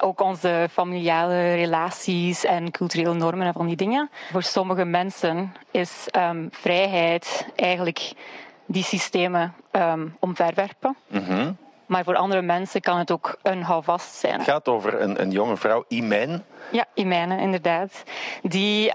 ook 0.00 0.20
onze 0.20 0.68
familiale 0.72 1.54
relaties 1.54 2.44
en 2.44 2.70
culturele 2.70 3.14
normen 3.14 3.46
en 3.46 3.52
van 3.52 3.66
die 3.66 3.76
dingen. 3.76 4.10
Voor 4.32 4.42
sommige 4.42 4.84
mensen 4.84 5.52
is 5.70 6.06
ehm, 6.10 6.46
vrijheid 6.50 7.46
eigenlijk 7.56 8.12
die 8.66 8.84
systemen 8.84 9.54
ehm, 9.70 10.06
omverwerpen. 10.18 10.96
Maar 11.86 12.04
voor 12.04 12.16
andere 12.16 12.42
mensen 12.42 12.80
kan 12.80 12.98
het 12.98 13.10
ook 13.10 13.38
een 13.42 13.62
houvast 13.62 14.14
zijn. 14.14 14.34
Het 14.34 14.48
gaat 14.48 14.68
over 14.68 15.00
een, 15.00 15.20
een 15.20 15.30
jonge 15.30 15.56
vrouw, 15.56 15.84
Imijn. 15.88 16.44
Ja, 16.70 16.84
Imene, 16.94 17.40
inderdaad. 17.40 18.02
Die 18.42 18.92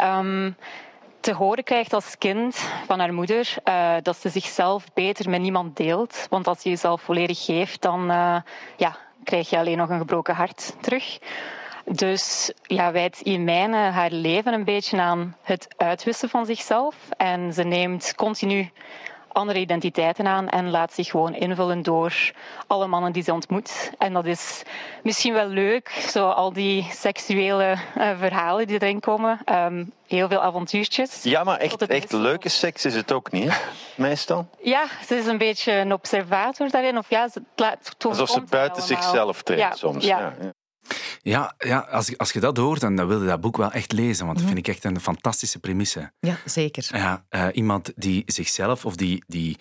te 1.23 1.33
horen 1.33 1.63
krijgt 1.63 1.93
als 1.93 2.17
kind 2.17 2.55
van 2.85 2.99
haar 2.99 3.13
moeder 3.13 3.55
eh, 3.63 3.95
dat 4.01 4.17
ze 4.17 4.29
zichzelf 4.29 4.85
beter 4.93 5.29
met 5.29 5.41
niemand 5.41 5.77
deelt. 5.77 6.27
Want 6.29 6.47
als 6.47 6.63
je 6.63 6.69
jezelf 6.69 7.01
volledig 7.01 7.45
geeft, 7.45 7.81
dan 7.81 8.11
eh, 8.11 8.35
ja, 8.77 8.97
krijg 9.23 9.49
je 9.49 9.57
alleen 9.57 9.77
nog 9.77 9.89
een 9.89 9.97
gebroken 9.97 10.35
hart 10.35 10.75
terug. 10.81 11.19
Dus 11.85 12.51
ja, 12.61 12.91
wijdt 12.91 13.19
Imene 13.19 13.77
haar 13.77 14.11
leven 14.11 14.53
een 14.53 14.63
beetje 14.63 15.01
aan 15.01 15.35
het 15.41 15.67
uitwissen 15.77 16.29
van 16.29 16.45
zichzelf. 16.45 16.95
En 17.17 17.53
ze 17.53 17.63
neemt 17.63 18.15
continu 18.15 18.71
andere 19.33 19.59
identiteiten 19.59 20.27
aan 20.27 20.49
en 20.49 20.69
laat 20.69 20.93
zich 20.93 21.09
gewoon 21.09 21.35
invullen 21.35 21.81
door 21.81 22.31
alle 22.67 22.87
mannen 22.87 23.11
die 23.11 23.23
ze 23.23 23.33
ontmoet. 23.33 23.91
En 23.97 24.13
dat 24.13 24.25
is 24.25 24.63
misschien 25.03 25.33
wel 25.33 25.47
leuk, 25.47 25.89
zo 25.89 26.29
al 26.29 26.53
die 26.53 26.87
seksuele 26.91 27.75
eh, 27.95 28.09
verhalen 28.19 28.67
die 28.67 28.81
erin 28.81 28.99
komen. 28.99 29.39
Ehm, 29.45 29.85
heel 30.07 30.27
veel 30.27 30.41
avontuurtjes. 30.41 31.23
Ja, 31.23 31.43
maar 31.43 31.57
echt, 31.57 31.87
echt 31.87 32.11
leuke 32.11 32.49
seks 32.49 32.85
is 32.85 32.95
het 32.95 33.11
ook 33.11 33.31
niet, 33.31 33.49
hè? 33.49 33.57
meestal. 34.03 34.47
Ja, 34.61 34.85
ze 35.07 35.15
is 35.15 35.25
een 35.25 35.37
beetje 35.37 35.71
een 35.73 35.93
observator 35.93 36.69
daarin. 36.69 36.97
Of 36.97 37.09
ja, 37.09 37.27
ze, 37.27 37.41
het 37.55 38.05
Alsof 38.05 38.29
ze 38.29 38.41
buiten 38.41 38.83
zichzelf 38.83 39.41
treedt 39.41 39.61
Ja, 39.61 39.75
soms. 39.75 40.05
ja. 40.05 40.19
Ja, 40.19 40.53
ja. 41.21 41.53
Ja, 41.57 41.79
als, 41.79 42.17
als 42.17 42.31
je 42.31 42.39
dat 42.39 42.57
hoort, 42.57 42.81
dan, 42.81 42.95
dan 42.95 43.07
wil 43.07 43.21
je 43.21 43.27
dat 43.27 43.41
boek 43.41 43.57
wel 43.57 43.71
echt 43.71 43.91
lezen, 43.91 44.25
want 44.25 44.37
dat 44.37 44.47
Mhm. 44.47 44.55
vind 44.55 44.67
ik 44.67 44.73
echt 44.73 44.83
een 44.83 44.99
fantastische 44.99 45.59
premisse. 45.59 46.11
Ja, 46.19 46.37
zeker. 46.45 46.87
Ja, 46.91 47.25
eh, 47.29 47.47
iemand 47.51 47.91
die 47.95 48.23
zichzelf 48.25 48.85
of 48.85 48.95
die, 48.95 49.23
die 49.27 49.57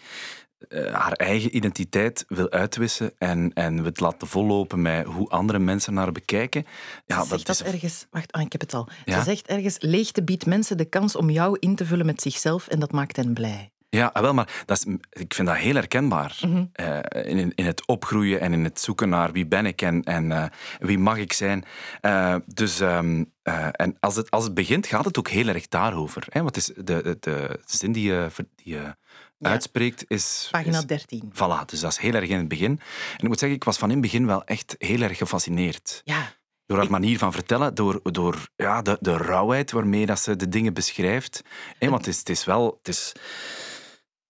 eh, 0.69 0.95
haar 0.95 1.12
eigen 1.12 1.57
identiteit 1.57 2.25
wil 2.29 2.50
uitwissen 2.50 3.12
en, 3.19 3.50
en 3.55 3.76
het 3.79 4.00
laten 4.00 4.29
vollopen 4.29 4.83
met 4.83 5.05
hoe 5.07 5.29
andere 5.29 5.59
mensen 5.59 5.95
naar 5.95 6.02
haar 6.05 6.12
bekijken. 6.12 6.67
Ja, 7.07 7.23
Ze 7.23 7.29
zegt 7.29 7.47
dat 7.47 7.55
is 7.61 7.62
ergens... 7.73 8.07
Wacht, 8.11 8.33
ah, 8.33 8.43
ik 8.43 8.52
heb 8.52 8.61
het 8.61 8.75
al. 8.75 8.88
Ja? 9.05 9.19
Ze 9.19 9.25
zegt 9.25 9.47
ergens, 9.47 9.76
leegte 9.81 10.23
biedt 10.23 10.47
mensen 10.47 10.76
de 10.76 10.85
kans 10.85 11.17
om 11.17 11.31
jou 11.31 11.57
in 11.61 11.75
te 11.76 11.87
vullen 11.87 12.07
met 12.07 12.23
zichzelf 12.23 12.67
en 12.69 12.79
dat 12.79 12.93
maakt 12.93 13.17
hen 13.17 13.35
blij. 13.35 13.71
Ja, 13.97 14.11
ah, 14.13 14.23
wel, 14.23 14.35
maar 14.35 14.63
dat 14.67 14.77
is, 14.77 14.95
ik 15.11 15.35
vind 15.35 15.49
dat 15.49 15.57
heel 15.57 15.75
herkenbaar. 15.75 16.39
Mhm. 16.47 16.65
Eh, 16.73 16.99
in, 17.13 17.53
in 17.55 17.67
het 17.67 17.87
opgroeien 17.87 18.41
en 18.41 18.53
in 18.53 18.65
het 18.65 18.81
zoeken 18.81 19.09
naar 19.09 19.33
wie 19.33 19.47
ben 19.47 19.67
ik 19.67 19.83
en, 19.83 20.03
en 20.03 20.33
eh, 20.33 20.45
wie 20.79 20.99
mag 20.99 21.17
ik 21.17 21.33
zijn. 21.33 21.65
Eh, 22.01 22.37
dus, 22.47 22.81
ehm, 22.81 23.25
eh, 23.43 23.69
en 23.73 23.97
als 24.01 24.17
het, 24.17 24.31
als 24.31 24.45
het 24.45 24.55
begint, 24.55 24.87
gaat 24.87 25.05
het 25.05 25.19
ook 25.19 25.29
heel 25.29 25.49
erg 25.49 25.69
daarover. 25.69 26.25
Hè? 26.29 26.43
Want 26.43 26.57
is 26.57 26.67
de, 26.67 26.83
de, 26.83 27.17
de 27.21 27.61
zin 27.65 27.93
die 27.93 28.05
je, 28.13 28.29
die 28.57 28.75
je 28.75 28.95
Ja. 29.39 29.49
uitspreekt 29.51 30.05
is... 30.09 30.49
Pagina 30.51 30.79
is- 30.79 30.87
13. 30.87 31.33
Voilà, 31.35 31.65
dus 31.67 31.81
dat 31.81 31.91
is 31.91 31.99
heel 31.99 32.15
erg 32.15 32.29
in 32.29 32.39
het 32.39 32.49
begin. 32.49 32.71
En 33.13 33.19
ik 33.23 33.29
moet 33.29 33.39
zeggen, 33.39 33.59
ik 33.59 33.65
was 33.65 33.79
van 33.79 33.89
in 33.89 33.95
het 33.97 34.05
begin 34.05 34.27
wel 34.27 34.45
echt 34.45 34.75
heel 34.79 35.01
erg 35.01 35.19
gefascineerd. 35.19 36.01
Ja, 36.05 36.33
Door 36.67 36.79
haar 36.79 36.91
manier 36.91 37.19
van 37.19 37.33
vertellen, 37.33 37.75
door, 37.75 38.01
door 38.03 38.49
ja, 38.57 38.83
de, 38.83 38.97
de 39.01 39.17
rauwheid 39.17 39.71
waarmee 39.71 40.07
dat 40.07 40.21
ze 40.21 40.37
de 40.37 40.49
dingen 40.49 40.75
beschrijft. 40.75 41.43
Hè, 41.79 41.89
want 41.89 42.05
het 42.05 42.15
is, 42.15 42.19
het 42.19 42.29
is 42.29 42.45
wel... 42.45 42.75
Het 42.79 42.89
is, 42.89 43.13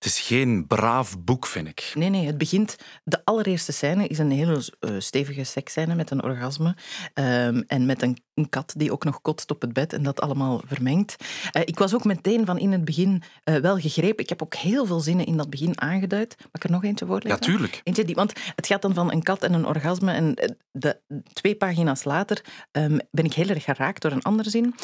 het 0.03 0.13
is 0.13 0.21
geen 0.21 0.67
braaf 0.67 1.19
boek, 1.19 1.47
vind 1.47 1.69
ik. 1.69 1.93
Nee, 1.95 2.09
nee, 2.09 2.27
het 2.27 2.39
begint... 2.39 2.77
De 3.05 3.25
allereerste 3.25 3.73
scène 3.73 4.07
is 4.07 4.19
een 4.19 4.31
hele 4.31 4.65
eh, 4.81 4.91
stevige 4.99 5.45
seksscène 5.45 5.95
met 5.95 6.11
een 6.11 6.23
orgasme. 6.23 6.77
ehm, 7.15 7.63
en 7.67 7.87
met 7.87 8.03
een, 8.03 8.19
een 8.35 8.49
kat 8.49 8.73
die 8.77 8.93
ook 8.93 9.05
nog 9.05 9.21
kotst 9.21 9.51
op 9.51 9.61
het 9.61 9.73
bed 9.73 9.93
en 9.93 10.03
dat 10.03 10.21
allemaal 10.21 10.63
vermengt. 10.67 11.17
Eh, 11.53 11.63
ik 11.65 11.79
was 11.79 11.95
ook 11.95 12.05
meteen 12.05 12.47
van 12.47 12.59
in 12.59 12.73
het 12.73 12.85
begin 12.85 13.23
eh, 13.45 13.57
wel 13.57 13.79
gegrepen. 13.79 14.23
Ik 14.23 14.29
heb 14.29 14.43
ook 14.43 14.55
heel 14.55 14.87
veel 14.87 15.01
zinnen 15.01 15.27
in 15.27 15.37
dat 15.37 15.51
begin 15.51 15.81
aangeduid. 15.81 16.35
Mag 16.39 16.49
ik 16.53 16.65
er 16.65 16.71
nog 16.71 16.85
eentje 16.85 17.07
voorlezen? 17.07 17.41
tuurlijk. 17.41 17.81
Eentje 17.85 18.05
die, 18.05 18.15
want 18.15 18.33
het 18.55 18.67
gaat 18.67 18.83
dan 18.83 18.95
van 18.95 19.13
een 19.13 19.23
kat 19.23 19.43
en 19.43 19.53
een 19.53 19.67
orgasme. 19.67 20.13
En 20.13 20.35
de, 20.71 21.01
twee 21.33 21.55
pagina's 21.55 22.05
later 22.05 22.45
ehm, 22.71 22.99
ben 23.11 23.25
ik 23.25 23.33
heel 23.33 23.49
erg 23.49 23.65
geraakt 23.65 24.03
door 24.03 24.13
een 24.13 24.23
andere 24.23 24.51
zin. 24.51 24.75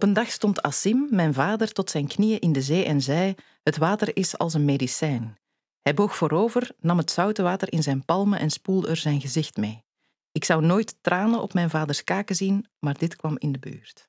Op 0.00 0.06
een 0.08 0.14
dag 0.14 0.30
stond 0.30 0.62
Assim, 0.62 1.06
mijn 1.10 1.34
vader, 1.34 1.72
tot 1.72 1.90
zijn 1.90 2.06
knieën 2.06 2.40
in 2.40 2.52
de 2.52 2.62
zee 2.62 2.84
en 2.84 3.00
zei: 3.00 3.34
Het 3.62 3.76
water 3.76 4.16
is 4.16 4.38
als 4.38 4.54
een 4.54 4.64
medicijn. 4.64 5.38
Hij 5.80 5.94
boog 5.94 6.16
voorover, 6.16 6.70
nam 6.78 6.98
het 6.98 7.10
zoute 7.10 7.42
water 7.42 7.72
in 7.72 7.82
zijn 7.82 8.04
palmen 8.04 8.38
en 8.38 8.50
spoelde 8.50 8.88
er 8.88 8.96
zijn 8.96 9.20
gezicht 9.20 9.56
mee. 9.56 9.84
Ik 10.32 10.44
zou 10.44 10.64
nooit 10.64 10.96
tranen 11.00 11.42
op 11.42 11.54
mijn 11.54 11.70
vaders 11.70 12.04
kaken 12.04 12.36
zien, 12.36 12.66
maar 12.78 12.98
dit 12.98 13.16
kwam 13.16 13.36
in 13.38 13.52
de 13.52 13.58
buurt. 13.58 14.08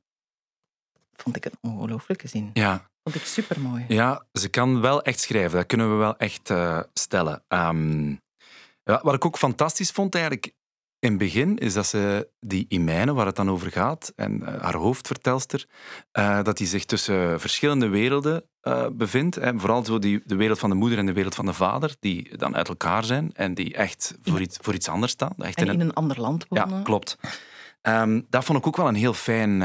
Vond 1.14 1.36
ik 1.36 1.46
een 1.46 1.58
ongelooflijke 1.62 2.28
zin. 2.28 2.50
Ja, 2.54 2.90
Vond 3.04 3.16
ik 3.16 3.26
supermooi. 3.26 3.86
ja, 3.88 4.26
ze 4.34 4.50
kan 4.50 4.82
wel 4.82 5.02
echt 5.02 5.20
schrijven. 5.20 5.58
Dat 5.58 5.68
kunnen 5.68 5.90
we 5.90 5.96
wel 5.96 6.18
echt 6.18 6.50
eh, 6.50 6.80
stellen. 6.94 7.44
Ehm, 7.48 8.16
wat 8.84 9.14
ik 9.14 9.26
ook 9.26 9.38
fantastisch 9.38 9.92
vond 9.92 10.16
eigenlijk 10.16 10.54
in 11.02 11.10
het 11.10 11.18
begin, 11.18 11.58
is 11.58 11.74
dat 11.74 11.86
ze 11.88 12.30
die 12.40 12.66
Imijne, 12.70 13.14
waar 13.14 13.26
het 13.26 13.36
dan 13.36 13.50
over 13.50 13.72
gaat, 13.72 14.14
en 14.16 14.46
eh, 14.46 14.62
haar 14.62 14.76
hoofdvertelster, 14.76 15.66
eh, 16.12 16.44
dat 16.44 16.58
die 16.58 16.68
zich 16.68 16.86
tussen 16.86 17.40
verschillende 17.40 17.88
werelden 17.88 18.44
eh, 18.62 18.86
bevindt. 18.94 19.38
En 19.38 19.60
vooral 19.60 19.86
zo 19.86 20.00
die, 20.00 20.22
de 20.26 20.36
wereld 20.36 20.60
van 20.60 20.70
de 20.70 20.76
moeder 20.76 20.98
en 20.98 21.06
de 21.06 21.14
wereld 21.14 21.36
van 21.36 21.46
de 21.46 21.54
vader, 21.54 21.96
die 22.00 22.38
dan 22.38 22.56
uit 22.56 22.68
elkaar 22.68 23.04
zijn 23.04 23.30
en 23.34 23.54
die 23.54 23.74
echt 23.74 24.16
voor, 24.22 24.42
iets, 24.42 24.58
voor 24.62 24.74
iets 24.74 24.88
anders 24.90 25.12
staan. 25.12 25.34
Echt 25.38 25.58
En 25.58 25.68
in 25.68 25.74
in 25.74 25.80
een- 25.80 25.94
ander 25.94 26.20
land 26.22 26.46
wonen. 26.50 26.70
Ja, 26.70 26.82
klopt. 26.82 27.18
Ehm, 27.82 28.22
dat 28.30 28.44
vond 28.44 28.58
ik 28.60 28.68
ook 28.68 28.78
wel 28.78 28.88
een 28.88 28.96
heel 28.96 29.14
fijn, 29.14 29.62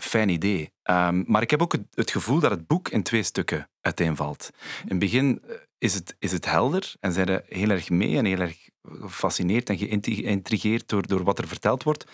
fijn 0.00 0.28
idee. 0.28 0.72
Ehm, 0.82 1.22
maar 1.26 1.42
ik 1.42 1.50
heb 1.50 1.62
ook 1.62 1.72
het, 1.72 1.82
het 1.94 2.10
gevoel 2.10 2.40
dat 2.40 2.50
het 2.50 2.66
boek 2.66 2.88
in 2.88 3.02
twee 3.02 3.22
stukken 3.22 3.68
uiteenvalt. 3.80 4.50
In 4.82 4.88
het 4.88 4.98
begin 4.98 5.42
is 5.78 5.94
het, 5.94 6.16
is 6.18 6.32
het 6.32 6.44
helder 6.50 6.94
en 7.00 7.12
zijn 7.12 7.28
er 7.28 7.42
heel 7.48 7.70
erg 7.70 7.90
mee 7.90 8.16
en 8.16 8.24
heel 8.24 8.40
erg 8.40 8.68
gefascineerd 9.00 9.68
en 9.70 9.78
geïntrigeerd 10.02 10.88
door, 10.88 11.06
door 11.06 11.24
wat 11.24 11.38
er 11.38 11.48
verteld 11.48 11.82
wordt. 11.82 12.04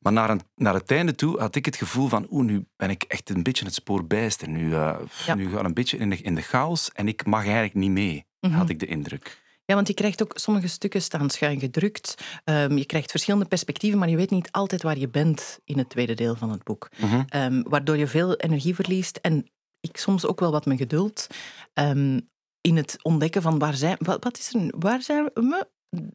Maar 0.00 0.12
naar, 0.12 0.30
een, 0.30 0.40
naar 0.56 0.74
het 0.74 0.90
einde 0.90 1.14
toe 1.14 1.38
had 1.40 1.54
ik 1.54 1.64
het 1.64 1.76
gevoel 1.76 2.08
van 2.08 2.26
oeh, 2.30 2.44
nu 2.44 2.64
ben 2.76 2.90
ik 2.90 3.02
echt 3.02 3.30
een 3.30 3.42
beetje 3.42 3.64
het 3.64 3.74
spoor 3.74 4.06
bijster. 4.06 4.48
Nu, 4.48 4.74
eh 4.74 4.96
Ja. 5.26 5.34
nu 5.34 5.50
ga 5.50 5.58
ik 5.58 5.64
een 5.66 5.74
beetje 5.74 5.96
in 5.96 6.10
de, 6.10 6.16
in 6.16 6.34
de 6.34 6.42
chaos 6.42 6.90
en 6.92 7.08
ik 7.08 7.26
mag 7.26 7.42
eigenlijk 7.44 7.74
niet 7.74 7.90
mee, 7.90 8.26
Mhm. 8.40 8.54
had 8.54 8.68
ik 8.68 8.78
de 8.78 8.86
indruk. 8.86 9.46
Ja, 9.64 9.74
want 9.74 9.88
je 9.88 9.94
krijgt 9.94 10.22
ook 10.22 10.32
sommige 10.34 10.68
stukken 10.68 11.02
staan 11.02 11.30
schuin 11.30 11.60
gedrukt. 11.60 12.14
Ehm, 12.44 12.76
je 12.76 12.84
krijgt 12.86 13.10
verschillende 13.10 13.46
perspectieven, 13.46 13.98
maar 13.98 14.08
je 14.08 14.16
weet 14.16 14.30
niet 14.30 14.50
altijd 14.52 14.82
waar 14.82 14.98
je 14.98 15.08
bent 15.08 15.58
in 15.64 15.78
het 15.78 15.88
tweede 15.88 16.14
deel 16.14 16.34
van 16.36 16.50
het 16.50 16.64
boek. 16.64 16.88
Mhm. 16.98 17.22
Ehm, 17.28 17.62
waardoor 17.62 17.96
je 17.96 18.06
veel 18.06 18.36
energie 18.36 18.74
verliest 18.74 19.16
en 19.16 19.46
ik 19.80 19.96
soms 19.96 20.26
ook 20.26 20.40
wel 20.40 20.50
wat 20.50 20.66
mijn 20.66 20.78
geduld 20.78 21.26
ehm, 21.74 22.20
in 22.60 22.76
het 22.76 22.98
ontdekken 23.02 23.42
van 23.42 23.58
waar 23.58 23.74
zijn, 23.74 23.96
wat, 23.98 24.24
wat 24.24 24.38
is 24.38 24.54
er, 24.54 24.72
waar 24.78 25.02
zijn 25.02 25.24
we, 25.34 25.66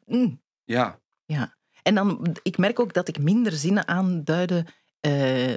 Mm, 0.06 0.42
Ja. 0.64 1.00
ja. 1.26 1.56
En 1.84 1.96
dan, 1.96 2.36
ik 2.44 2.58
merk 2.58 2.80
ook 2.80 2.94
dat 2.94 3.08
ik 3.08 3.20
minder 3.20 3.52
zinnen 3.52 3.88
aanduide 3.88 4.66
eh, 5.00 5.50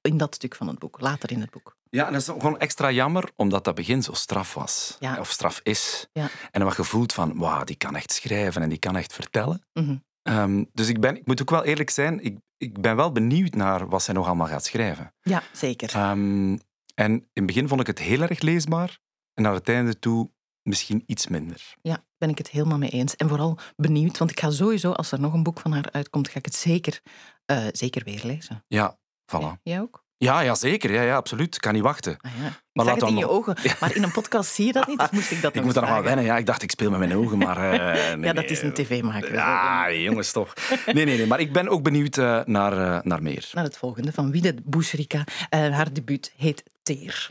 in 0.00 0.16
dat 0.16 0.34
stuk 0.34 0.54
van 0.54 0.68
het 0.68 0.78
boek, 0.78 1.00
later 1.00 1.30
in 1.30 1.40
het 1.40 1.50
boek. 1.50 1.76
Ja, 1.90 2.06
en 2.06 2.12
dat 2.12 2.20
is 2.20 2.26
gewoon 2.26 2.58
extra 2.58 2.90
jammer, 2.90 3.30
omdat 3.36 3.64
dat 3.64 3.74
begin 3.74 4.02
zo 4.02 4.12
straf 4.12 4.54
was. 4.54 4.96
Ja. 5.00 5.18
Of 5.18 5.30
straf 5.30 5.60
is. 5.62 6.08
Ja. 6.12 6.28
En 6.50 6.64
wat 6.64 6.76
je 6.76 6.84
voelt 6.84 7.12
van, 7.12 7.38
wauw, 7.38 7.64
die 7.64 7.76
kan 7.76 7.96
echt 7.96 8.12
schrijven 8.12 8.62
en 8.62 8.68
die 8.68 8.78
kan 8.78 8.96
echt 8.96 9.12
vertellen. 9.12 9.62
Mhm. 9.72 9.96
Ehm, 10.22 10.64
dus 10.72 10.88
ik, 10.88 11.00
ben, 11.00 11.16
ik 11.16 11.26
moet 11.26 11.40
ook 11.40 11.50
wel 11.50 11.64
eerlijk 11.64 11.90
zijn, 11.90 12.24
ik, 12.24 12.38
ik 12.56 12.80
ben 12.80 12.96
wel 12.96 13.12
benieuwd 13.12 13.54
naar 13.54 13.88
wat 13.88 14.02
zij 14.02 14.14
nog 14.14 14.26
allemaal 14.26 14.46
gaat 14.46 14.64
schrijven. 14.64 15.14
Ja, 15.20 15.42
zeker. 15.52 15.90
Ehm, 15.94 16.56
en 16.94 17.12
in 17.12 17.28
het 17.32 17.46
begin 17.46 17.68
vond 17.68 17.80
ik 17.80 17.86
het 17.86 17.98
heel 17.98 18.22
erg 18.22 18.40
leesbaar. 18.40 18.98
En 19.34 19.42
naar 19.42 19.54
het 19.54 19.68
einde 19.68 19.98
toe 19.98 20.30
misschien 20.62 21.02
iets 21.06 21.26
minder. 21.26 21.74
Ja, 21.82 22.04
ben 22.18 22.28
ik 22.28 22.38
het 22.38 22.48
helemaal 22.50 22.78
mee 22.78 22.90
eens. 22.90 23.16
En 23.16 23.28
vooral 23.28 23.58
benieuwd, 23.76 24.18
want 24.18 24.30
ik 24.30 24.40
ga 24.40 24.50
sowieso, 24.50 24.92
als 24.92 25.12
er 25.12 25.20
nog 25.20 25.32
een 25.32 25.42
boek 25.42 25.60
van 25.60 25.72
haar 25.72 25.88
uitkomt, 25.92 26.28
ga 26.28 26.38
ik 26.38 26.44
het 26.44 26.54
zeker, 26.54 27.00
eh, 27.44 27.66
zeker 27.72 28.04
weer 28.04 28.20
lezen. 28.24 28.64
Ja, 28.68 28.98
voilà. 29.36 29.60
Jij 29.62 29.80
ook? 29.80 30.04
Ja, 30.16 30.40
ja 30.40 30.54
zeker. 30.54 30.92
Ja, 30.92 31.02
ja, 31.02 31.16
absoluut. 31.16 31.54
Ik 31.54 31.60
kan 31.60 31.72
niet 31.74 31.82
wachten. 31.82 32.16
Ah, 32.20 32.30
ja. 32.40 32.46
Ik 32.46 32.52
Maar 32.72 32.84
laat 32.84 32.94
het 33.00 33.04
in 33.08 33.14
dan 33.14 33.18
je 33.18 33.24
nog- 33.24 33.34
ogen. 33.34 33.56
Maar 33.80 33.94
in 33.96 34.02
een 34.02 34.10
podcast 34.12 34.54
zie 34.54 34.66
je 34.66 34.72
dat 34.72 34.86
niet, 34.86 34.98
dus 34.98 35.10
moest 35.10 35.30
ik 35.30 35.40
dat 35.42 35.50
Ik 35.54 35.56
nog 35.56 35.64
moet 35.64 35.74
daar 35.74 35.82
nog 35.82 35.92
wel 35.92 36.00
vragen. 36.02 36.16
wennen. 36.16 36.34
Ja, 36.34 36.40
ik 36.40 36.46
dacht, 36.46 36.62
ik 36.62 36.70
speel 36.70 36.90
met 36.90 36.98
mijn 36.98 37.14
ogen, 37.16 37.38
maar... 37.38 37.56
eh, 37.56 37.80
nee, 38.16 38.24
Ja, 38.26 38.32
dat 38.32 38.42
nee, 38.44 38.52
is 38.52 38.62
een 38.62 38.72
tv-maker. 38.72 39.32
Ja, 39.32 39.92
jongens, 39.92 40.32
toch. 40.32 40.54
Nee, 40.86 41.04
nee, 41.04 41.16
nee. 41.16 41.26
Maar 41.26 41.40
ik 41.40 41.52
ben 41.52 41.68
ook 41.68 41.82
benieuwd 41.82 42.16
eh, 42.18 42.40
naar, 42.44 43.00
naar 43.06 43.22
meer. 43.22 43.48
Naar 43.52 43.64
het 43.64 43.76
volgende 43.76 44.12
van 44.12 44.30
Wiede 44.30 44.54
Boucherika. 44.64 45.24
Haar 45.50 45.92
debuut 45.92 46.32
heet 46.36 46.62
Teer. 46.82 47.30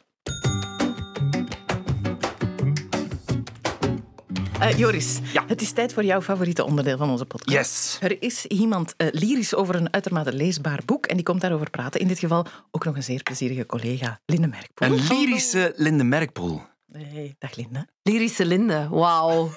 Eh, 4.60 4.78
Joris, 4.78 5.20
Ja. 5.34 5.44
het 5.48 5.62
is 5.62 5.72
tijd 5.72 5.94
voor 5.94 6.04
jouw 6.04 6.22
favoriete 6.22 6.66
onderdeel 6.66 6.98
van 6.98 7.10
onze 7.10 7.26
podcast. 7.26 7.58
Yes. 7.58 7.98
Er 8.02 8.22
is 8.22 8.46
iemand 8.46 8.94
eh, 8.98 9.08
lyrisch 9.12 9.56
over 9.56 9.76
een 9.76 9.94
uitermate 9.94 10.34
leesbaar 10.34 10.80
boek 10.86 11.06
en 11.06 11.16
die 11.16 11.26
komt 11.26 11.42
daarover 11.42 11.70
praten. 11.70 12.00
In 12.00 12.08
dit 12.08 12.20
geval 12.20 12.46
ook 12.72 12.86
nog 12.86 12.96
een 12.96 13.04
zeer 13.04 13.24
plezierige 13.24 13.66
collega, 13.66 14.20
Linde 14.26 14.48
Merkpoel. 14.48 14.88
Een 14.88 15.08
lyrische 15.10 15.74
Linde 15.76 16.04
Merkpoel. 16.04 16.62
Hey, 16.92 17.36
dag 17.40 17.56
Linde. 17.56 17.88
Lyrische 18.04 18.46
Linde, 18.46 18.88
wauw. 18.90 19.50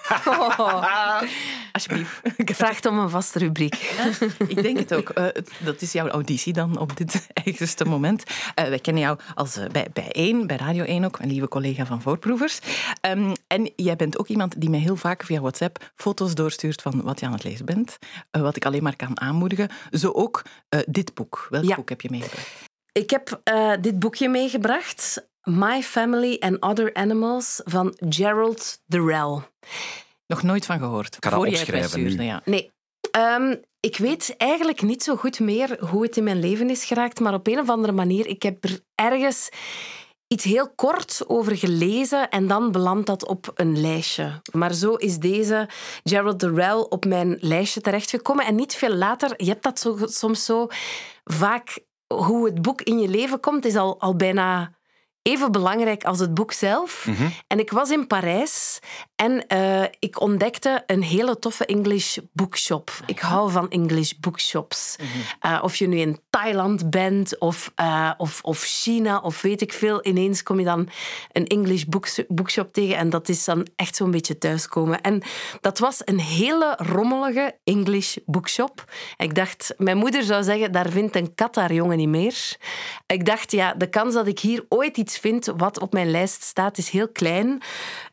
Alsjeblieft. 1.73 2.21
Vraagt 2.62 2.87
om 2.87 2.99
een 2.99 3.11
vaste 3.11 3.39
rubriek. 3.39 3.75
Ik 4.47 4.62
denk 4.62 4.79
het 4.79 4.95
ook. 4.95 5.09
Eh, 5.09 5.27
dat 5.65 5.83
is 5.83 5.93
jouw 5.93 6.09
auditie 6.09 6.53
dan 6.53 6.79
op 6.79 6.97
dit 6.97 7.27
eigenste 7.45 7.85
moment. 7.85 8.23
Eh, 8.55 8.69
wij 8.69 8.79
kennen 8.79 9.03
jou 9.03 9.19
als, 9.35 9.57
eh, 9.57 9.67
bij, 9.71 9.87
bij 9.93 10.09
1, 10.12 10.47
bij 10.47 10.57
Radio 10.57 10.85
1 10.85 11.05
ook, 11.05 11.19
een 11.19 11.29
lieve 11.29 11.49
collega 11.49 11.87
van 11.87 12.03
Voorproevers. 12.03 12.59
Ehm, 13.01 13.35
en 13.47 13.71
jij 13.77 13.97
bent 13.97 14.19
ook 14.19 14.29
iemand 14.29 14.61
die 14.61 14.71
mij 14.71 14.81
heel 14.81 14.97
vaak 14.97 15.23
via 15.25 15.41
WhatsApp 15.41 15.93
foto's 15.95 16.35
doorstuurt 16.35 16.83
van 16.83 17.03
wat 17.03 17.21
je 17.21 17.27
aan 17.27 17.33
het 17.33 17.45
lezen 17.45 17.67
bent. 17.67 17.99
Wat 18.31 18.57
ik 18.57 18.65
alleen 18.67 18.83
maar 18.83 18.97
kan 18.97 19.21
aanmoedigen. 19.21 19.69
Zo 19.91 20.11
ook 20.11 20.43
dit 20.87 21.15
boek. 21.15 21.47
Welk 21.51 21.65
Ja. 21.65 21.75
boek 21.77 21.89
heb 21.89 22.01
je 22.01 22.11
meegebracht? 22.11 22.49
Ik 22.93 23.11
heb 23.11 23.41
dit 23.81 23.99
boekje 23.99 24.29
meegebracht. 24.29 25.31
My 25.43 25.83
Family 25.83 26.37
and 26.41 26.61
Other 26.61 26.95
Animals 26.95 27.61
van 27.65 27.95
Gerald 28.09 28.81
Durrell. 28.87 29.41
Nog 30.27 30.43
nooit 30.43 30.67
van 30.67 30.79
gehoord. 30.79 31.17
ga 31.21 31.31
dat 31.31 31.39
Voor 31.39 31.49
opschrijven 31.49 32.03
nu. 32.03 32.23
ja. 32.23 32.43
Nee. 32.45 32.71
Ehm, 33.11 33.55
ik 33.81 33.97
weet 33.97 34.35
eigenlijk 34.37 34.83
niet 34.83 35.03
zo 35.03 35.17
goed 35.17 35.41
meer 35.41 35.85
hoe 35.85 36.03
het 36.03 36.17
in 36.17 36.25
mijn 36.25 36.41
leven 36.41 36.71
is 36.71 36.85
geraakt, 36.85 37.21
maar 37.21 37.35
op 37.35 37.47
een 37.47 37.59
of 37.59 37.69
andere 37.69 37.93
manier, 37.93 38.27
ik 38.27 38.43
heb 38.43 38.65
er 38.65 38.81
ergens 38.95 39.49
iets 40.27 40.45
heel 40.45 40.71
kort 40.75 41.23
over 41.27 41.57
gelezen 41.57 42.29
en 42.29 42.47
dan 42.47 42.73
belandt 42.73 43.07
dat 43.07 43.27
op 43.27 43.51
een 43.55 43.81
lijstje. 43.81 44.41
Maar 44.53 44.73
zo 44.73 44.95
is 44.95 45.19
deze 45.19 45.69
Gerald 46.05 46.41
Durrell 46.41 46.87
op 46.89 47.05
mijn 47.05 47.37
lijstje 47.41 47.81
terechtgekomen. 47.81 48.47
En 48.47 48.55
niet 48.55 48.75
veel 48.75 48.95
later, 48.95 49.35
je 49.37 49.49
hebt 49.49 49.63
dat 49.63 49.78
zo, 49.78 49.99
soms 50.00 50.45
zo 50.45 50.67
vaak, 51.25 51.78
hoe 52.15 52.45
het 52.47 52.63
boek 52.63 52.83
in 52.83 52.99
je 52.99 53.09
leven 53.09 53.41
komt, 53.41 53.65
is 53.65 53.76
al, 53.76 54.00
al 54.00 54.17
bijna 54.17 54.73
even 55.23 55.52
belangrijk 55.52 56.04
als 56.04 56.19
het 56.19 56.35
boek 56.35 56.52
zelf. 56.52 57.08
En 57.47 57.58
ik 57.58 57.71
was 57.71 57.91
in 57.91 58.06
Parijs 58.06 58.78
en 59.17 59.47
eh, 59.47 59.82
ik 59.99 60.21
ontdekte 60.21 60.82
een 60.87 61.02
hele 61.02 61.39
toffe 61.39 61.67
English 61.67 62.19
bookshop. 62.32 62.91
Ik 63.06 63.19
hou 63.19 63.50
van 63.50 63.71
English 63.71 64.13
bookshops. 64.21 64.97
Eh, 65.41 65.61
of 65.63 65.76
je 65.76 65.89
nu 65.89 65.99
in 65.99 66.21
Thailand 66.30 66.91
bent 66.91 67.39
of, 67.39 67.73
eh, 67.75 68.11
of, 68.17 68.41
of 68.43 68.63
China 68.63 69.19
of 69.19 69.43
weet 69.43 69.61
ik 69.61 69.73
veel. 69.73 70.06
Ineens 70.06 70.43
kom 70.43 70.58
je 70.58 70.65
dan 70.65 70.89
een 71.32 71.47
English 71.47 71.85
books- 71.85 72.23
bookshop 72.28 72.73
tegen 72.73 72.97
en 72.97 73.11
dat 73.11 73.28
is 73.28 73.45
dan 73.45 73.67
echt 73.76 73.97
zo'n 73.97 74.11
beetje 74.11 74.39
thuiskomen. 74.39 75.00
En 75.00 75.23
dat 75.61 75.78
was 75.78 76.00
een 76.04 76.21
hele 76.21 76.78
rommelige 76.78 77.58
English 77.65 78.17
bookshop. 78.26 78.85
Ik 79.17 79.35
dacht, 79.35 79.75
mijn 79.78 79.97
moeder 79.97 80.23
zou 80.23 80.43
zeggen, 80.43 80.73
daar 80.73 80.91
vindt 80.91 81.17
een 81.17 81.35
kat 81.35 81.54
haar 81.54 81.73
jongen 81.73 81.97
niet 81.97 82.08
meer. 82.08 82.56
Ik 83.06 83.26
dacht, 83.26 83.52
ja, 83.52 83.75
de 83.75 83.89
kans 83.89 84.15
dat 84.15 84.26
ik 84.26 84.39
hier 84.39 84.65
ooit 84.69 84.97
iets 84.97 85.12
vind 85.19 85.47
wat 85.57 85.81
op 85.81 85.93
mijn 85.93 86.11
lijst 86.11 86.43
staat, 86.43 86.79
is 86.79 86.89
heel 86.89 87.09
klein. 87.09 87.63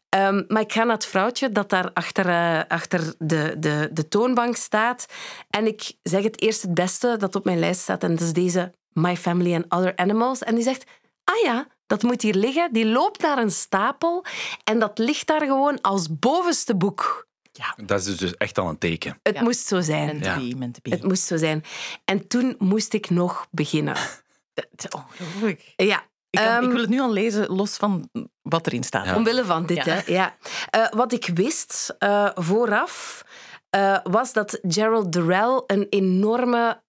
Ehm, 0.09 0.43
maar 0.47 0.61
ik 0.61 0.73
ga 0.73 0.83
naar 0.83 0.95
het 0.95 1.05
vrouwtje 1.05 1.51
dat 1.51 1.69
daar 1.69 1.91
achter, 1.93 2.29
eh, 2.29 2.61
achter 2.67 3.13
de, 3.17 3.55
de, 3.59 3.89
de 3.91 4.07
toonbank 4.07 4.55
staat. 4.55 5.05
En 5.49 5.67
ik 5.67 5.91
zeg 6.03 6.23
het 6.23 6.41
eerst 6.41 6.61
het 6.61 6.73
beste 6.73 7.15
dat 7.17 7.35
op 7.35 7.45
mijn 7.45 7.59
lijst 7.59 7.81
staat. 7.81 8.03
En 8.03 8.11
dat 8.11 8.21
is 8.21 8.33
deze 8.33 8.73
My 8.93 9.17
Family 9.17 9.55
and 9.55 9.65
Other 9.69 9.95
Animals. 9.95 10.39
En 10.43 10.55
die 10.55 10.63
zegt, 10.63 10.83
ah 11.23 11.43
ja, 11.43 11.67
dat 11.87 12.03
moet 12.03 12.21
hier 12.21 12.33
liggen. 12.33 12.73
Die 12.73 12.85
loopt 12.85 13.21
naar 13.21 13.37
een 13.37 13.51
stapel. 13.51 14.25
En 14.63 14.79
dat 14.79 14.97
ligt 14.97 15.27
daar 15.27 15.41
gewoon 15.45 15.81
als 15.81 16.19
bovenste 16.19 16.75
boek. 16.75 17.27
Dat 17.85 18.05
is 18.05 18.17
dus 18.17 18.35
echt 18.37 18.57
al 18.57 18.69
een 18.69 18.77
teken. 18.77 19.19
Het 19.23 19.35
Ja. 19.35 19.41
moest 19.43 19.67
zo 19.67 19.81
zijn. 19.81 20.05
Meant 20.05 20.23
to 20.23 20.47
be, 20.49 20.55
meant 20.55 20.73
to 20.73 20.79
be. 20.83 20.89
Het 20.89 21.03
moest 21.03 21.23
zo 21.23 21.37
zijn. 21.37 21.63
En 22.05 22.27
toen 22.27 22.55
moest 22.57 22.93
ik 22.93 23.09
nog 23.09 23.47
beginnen. 23.51 23.95
Dat 24.53 24.65
is 24.75 24.87
ongelooflijk. 24.89 25.73
Ja. 25.75 26.03
Ik, 26.29 26.39
kan- 26.39 26.47
Ehm, 26.47 26.63
ik 26.63 26.69
wil 26.71 26.81
het 26.81 26.89
nu 26.89 26.99
al 26.99 27.11
lezen, 27.11 27.47
los 27.55 27.75
van 27.75 28.09
wat 28.41 28.67
erin 28.67 28.83
staat. 28.83 29.05
Ja. 29.05 29.15
Omwille 29.15 29.45
van 29.45 29.65
dit, 29.65 29.85
Ja. 29.85 29.93
hè. 29.93 30.01
Ja. 30.13 30.35
Eh, 30.69 30.85
wat 30.91 31.11
ik 31.13 31.29
wist 31.33 31.95
eh, 31.99 32.29
vooraf, 32.35 33.23
eh, 33.69 33.97
was 34.03 34.33
dat 34.33 34.59
Gerald 34.67 35.11
Durrell 35.11 35.63
een 35.67 35.87
enorme 35.89 36.81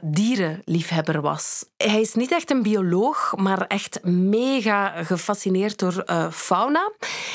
dierenliefhebber 0.00 1.20
was. 1.20 1.64
Hij 1.76 2.00
is 2.00 2.14
niet 2.14 2.32
echt 2.32 2.50
een 2.50 2.62
bioloog, 2.62 3.32
maar 3.36 3.66
echt 3.66 4.04
mega 4.04 4.88
gefascineerd 5.04 5.78
door 5.78 6.04
fauna. 6.32 6.92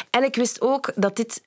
En 0.09 0.23
ik 0.23 0.35
wist 0.35 0.61
ook 0.61 0.91
dat 0.95 1.15
dit 1.15 1.41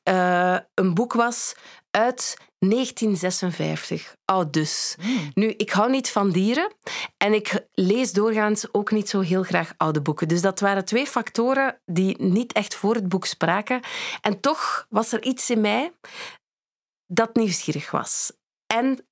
een 0.75 0.95
boek 0.95 1.13
was 1.13 1.55
uit 1.91 2.37
1956. 2.59 4.17
Oud 4.25 4.53
dus. 4.53 4.97
Nu, 5.35 5.49
ik 5.49 5.71
hou 5.71 5.91
niet 5.91 6.11
van 6.11 6.31
dieren 6.31 6.73
en 7.17 7.33
ik 7.33 7.67
lees 7.73 8.13
doorgaans 8.13 8.75
ook 8.75 8.91
niet 8.91 9.09
zo 9.09 9.21
heel 9.21 9.43
graag 9.43 9.75
oude 9.77 10.03
boeken. 10.03 10.29
Dus 10.29 10.41
dat 10.41 10.61
waren 10.61 10.85
twee 10.85 11.07
factoren 11.07 11.81
die 11.85 12.23
niet 12.23 12.53
echt 12.53 12.75
voor 12.75 12.95
het 12.95 13.09
boek 13.09 13.27
spraken. 13.27 13.81
En 14.21 14.41
toch 14.41 14.87
was 14.89 15.13
er 15.13 15.23
iets 15.23 15.51
in 15.51 15.61
mij 15.61 15.93
dat 17.07 17.35
nieuwsgierig 17.35 17.91
was. 17.91 18.33
En 18.67 19.07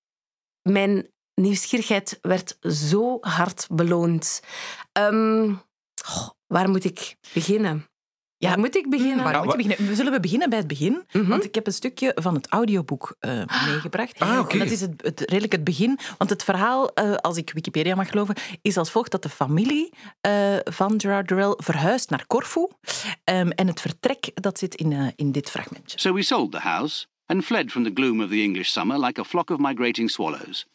mijn 0.62 1.10
nieuwsgierigheid 1.34 2.18
werd 2.20 2.56
zo 2.60 3.18
hard 3.20 3.66
beloond. 3.70 4.42
Ehm, 4.92 5.54
waar 6.46 6.68
moet 6.68 6.84
ik 6.84 7.16
beginnen? 7.32 7.86
Ja, 8.38 8.57
moet 8.57 8.77
ik 8.77 8.90
beginnen? 8.90 9.25
Waar 9.25 9.42
moet 9.42 9.51
je 9.53 9.57
beginnen? 9.57 9.88
We 9.88 9.94
zullen 9.94 10.12
we 10.12 10.20
beginnen 10.20 10.49
bij 10.49 10.59
het 10.59 10.66
begin, 10.66 11.05
Mhm. 11.12 11.27
want 11.29 11.44
ik 11.44 11.55
heb 11.55 11.66
een 11.66 11.72
stukje 11.72 12.12
van 12.14 12.35
het 12.35 12.46
audioboek 12.49 13.16
eh, 13.20 13.42
meegebracht. 13.66 14.18
Ah. 14.18 14.44
En 14.49 14.59
dat 14.59 14.70
is 14.70 14.81
het, 14.81 15.03
het, 15.03 15.20
redelijk 15.20 15.53
het 15.53 15.64
begin, 15.64 15.99
want 16.18 16.31
het 16.31 16.44
verhaal, 16.44 16.92
eh, 16.94 17.14
als 17.14 17.37
ik 17.37 17.51
Wikipedia 17.51 17.94
mag 17.94 18.09
geloven, 18.11 18.35
is 18.62 18.77
als 18.77 18.90
volgt 18.90 19.11
dat 19.11 19.22
de 19.22 19.29
familie 19.29 19.92
eh, 20.20 20.57
van 20.64 21.01
Gerard 21.01 21.29
Durrell 21.29 21.55
verhuist 21.57 22.11
naar 22.11 22.27
Corfu. 22.27 22.66
Ehm, 23.25 23.49
en 23.51 23.66
het 23.66 23.81
vertrek, 23.81 24.31
dat 24.35 24.59
zit 24.59 24.75
in, 24.75 24.92
eh, 24.92 25.07
in 25.16 25.33
dit 25.33 25.51
fragmentje. 25.51 25.99
So 25.99 26.12
we 26.14 26.22
sold 26.22 26.53
the 26.53 26.59
house 26.61 27.07
and 27.27 27.44
fled 27.44 27.70
from 27.70 27.85
the 27.85 27.90
gloom 27.94 28.22
of 28.22 28.29
the 28.29 28.40
English 28.42 28.68
summer 28.70 28.99
like 28.99 29.20
a 29.20 29.25
flock 29.25 29.51
of 29.51 29.59
migrating 29.59 30.11
swallows. 30.11 30.66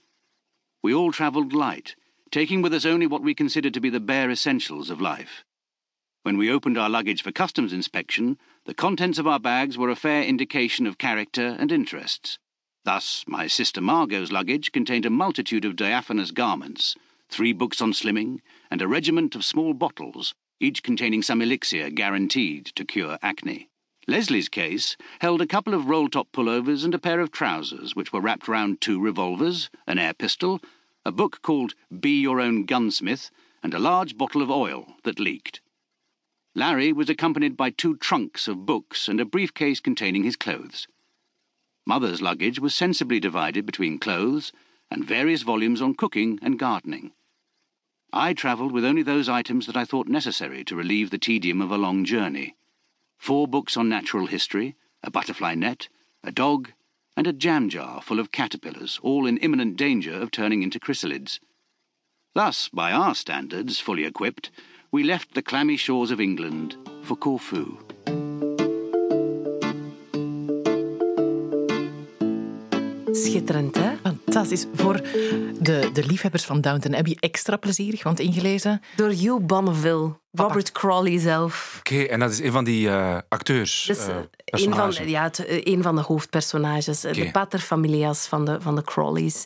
We 0.79 0.93
all 0.95 1.09
travelled 1.11 1.51
light, 1.53 1.95
taking 2.29 2.63
with 2.63 2.73
us 2.73 2.85
only 2.85 3.07
what 3.07 3.21
we 3.21 3.33
considered 3.33 3.73
to 3.73 3.79
be 3.79 3.89
the 3.91 4.01
bare 4.01 4.29
essentials 4.31 4.89
of 4.89 4.99
life. 4.99 5.43
When 6.23 6.37
we 6.37 6.51
opened 6.51 6.77
our 6.77 6.89
luggage 6.89 7.23
for 7.23 7.31
customs 7.31 7.73
inspection, 7.73 8.37
the 8.65 8.75
contents 8.75 9.17
of 9.17 9.25
our 9.25 9.39
bags 9.39 9.75
were 9.75 9.89
a 9.89 9.95
fair 9.95 10.23
indication 10.23 10.85
of 10.85 10.99
character 10.99 11.55
and 11.57 11.71
interests. 11.71 12.37
Thus, 12.83 13.23
my 13.27 13.47
sister 13.47 13.81
Margot's 13.81 14.31
luggage 14.31 14.71
contained 14.71 15.07
a 15.07 15.09
multitude 15.09 15.65
of 15.65 15.75
diaphanous 15.75 16.29
garments, 16.29 16.95
three 17.27 17.53
books 17.53 17.81
on 17.81 17.91
slimming, 17.91 18.41
and 18.69 18.83
a 18.83 18.87
regiment 18.87 19.33
of 19.33 19.43
small 19.43 19.73
bottles, 19.73 20.35
each 20.59 20.83
containing 20.83 21.23
some 21.23 21.41
elixir 21.41 21.89
guaranteed 21.89 22.67
to 22.75 22.85
cure 22.85 23.17
acne. 23.23 23.69
Leslie's 24.07 24.49
case 24.49 24.97
held 25.21 25.41
a 25.41 25.47
couple 25.47 25.73
of 25.73 25.87
roll 25.87 26.07
top 26.07 26.31
pullovers 26.31 26.85
and 26.85 26.93
a 26.93 26.99
pair 26.99 27.19
of 27.19 27.31
trousers, 27.31 27.95
which 27.95 28.13
were 28.13 28.21
wrapped 28.21 28.47
round 28.47 28.79
two 28.79 28.99
revolvers, 28.99 29.71
an 29.87 29.97
air 29.97 30.13
pistol, 30.13 30.61
a 31.03 31.11
book 31.11 31.41
called 31.41 31.73
Be 31.99 32.21
Your 32.21 32.39
Own 32.39 32.65
Gunsmith, 32.65 33.31
and 33.63 33.73
a 33.73 33.79
large 33.79 34.17
bottle 34.19 34.43
of 34.43 34.51
oil 34.51 34.95
that 35.03 35.19
leaked. 35.19 35.61
Larry 36.53 36.91
was 36.91 37.09
accompanied 37.09 37.55
by 37.55 37.69
two 37.69 37.95
trunks 37.95 38.47
of 38.47 38.65
books 38.65 39.07
and 39.07 39.21
a 39.21 39.25
briefcase 39.25 39.79
containing 39.79 40.23
his 40.23 40.35
clothes. 40.35 40.87
Mother's 41.85 42.21
luggage 42.21 42.59
was 42.59 42.75
sensibly 42.75 43.19
divided 43.19 43.65
between 43.65 43.99
clothes 43.99 44.51
and 44.89 45.05
various 45.05 45.43
volumes 45.43 45.81
on 45.81 45.95
cooking 45.95 46.37
and 46.41 46.59
gardening. 46.59 47.13
I 48.13 48.33
travelled 48.33 48.73
with 48.73 48.83
only 48.83 49.03
those 49.03 49.29
items 49.29 49.65
that 49.67 49.77
I 49.77 49.85
thought 49.85 50.09
necessary 50.09 50.65
to 50.65 50.75
relieve 50.75 51.09
the 51.09 51.17
tedium 51.17 51.61
of 51.61 51.71
a 51.71 51.77
long 51.77 52.03
journey. 52.03 52.55
Four 53.17 53.47
books 53.47 53.77
on 53.77 53.87
natural 53.87 54.27
history, 54.27 54.75
a 55.01 55.09
butterfly 55.09 55.55
net, 55.55 55.87
a 56.23 56.31
dog, 56.31 56.73
and 57.15 57.25
a 57.25 57.33
jam 57.33 57.69
jar 57.69 58.01
full 58.01 58.19
of 58.19 58.31
caterpillars, 58.31 58.99
all 59.01 59.25
in 59.25 59.37
imminent 59.37 59.77
danger 59.77 60.13
of 60.13 60.31
turning 60.31 60.61
into 60.61 60.79
chrysalids. 60.79 61.39
Thus, 62.33 62.67
by 62.69 62.91
our 62.91 63.15
standards, 63.15 63.79
fully 63.79 64.03
equipped, 64.03 64.51
we 64.91 65.03
left 65.03 65.33
the 65.33 65.41
clammy 65.41 65.77
shores 65.77 66.11
of 66.11 66.19
England 66.19 66.77
for 67.01 67.17
Corfu. 67.17 67.65
Schitterend, 73.11 73.75
hè? 73.75 73.91
Fantastisch. 74.03 74.65
Voor 74.73 75.01
de, 75.59 75.89
de 75.93 76.05
liefhebbers 76.05 76.43
van 76.43 76.61
Downton 76.61 76.95
Abbey 76.95 77.17
extra 77.19 77.57
plezierig, 77.57 78.03
want 78.03 78.19
ingelezen... 78.19 78.81
Door 78.95 79.09
Hugh 79.09 79.45
Bonneville, 79.45 80.13
Robert 80.31 80.71
Crawley 80.71 81.19
zelf. 81.19 81.75
Oké, 81.79 82.01
en 82.01 82.19
dat 82.19 82.31
is 82.31 82.39
een 82.39 82.51
van 82.51 82.63
die 82.63 82.87
uh, 82.87 83.17
acteurs. 83.29 83.83
Dus, 83.87 84.07
uh, 84.07 84.15
een, 84.45 84.73
van, 84.73 84.93
ja, 85.09 85.23
het, 85.23 85.43
een 85.47 85.83
van 85.83 85.95
de 85.95 86.01
hoofdpersonages, 86.01 87.05
okay. 87.05 87.13
de 87.13 87.31
paterfamilias 87.31 88.27
van 88.27 88.45
de, 88.45 88.61
van 88.61 88.75
de 88.75 88.83
Crawleys. 88.83 89.43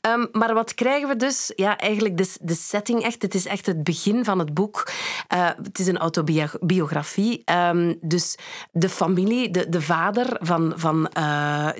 Um, 0.00 0.28
maar 0.32 0.54
wat 0.54 0.74
krijgen 0.74 1.08
we 1.08 1.16
dus? 1.16 1.52
Ja, 1.54 1.78
eigenlijk 1.78 2.16
de, 2.16 2.32
de 2.40 2.54
setting 2.54 3.02
echt. 3.02 3.22
Het 3.22 3.34
is 3.34 3.46
echt 3.46 3.66
het 3.66 3.84
begin 3.84 4.24
van 4.24 4.38
het 4.38 4.54
boek. 4.54 4.90
Uh, 5.34 5.48
het 5.62 5.78
is 5.78 5.86
een 5.86 5.98
autobiografie. 5.98 7.42
Um, 7.70 7.98
dus 8.00 8.36
de 8.72 8.88
familie, 8.88 9.50
de, 9.50 9.68
de 9.68 9.82
vader 9.82 10.36
van, 10.40 10.72
van 10.76 11.08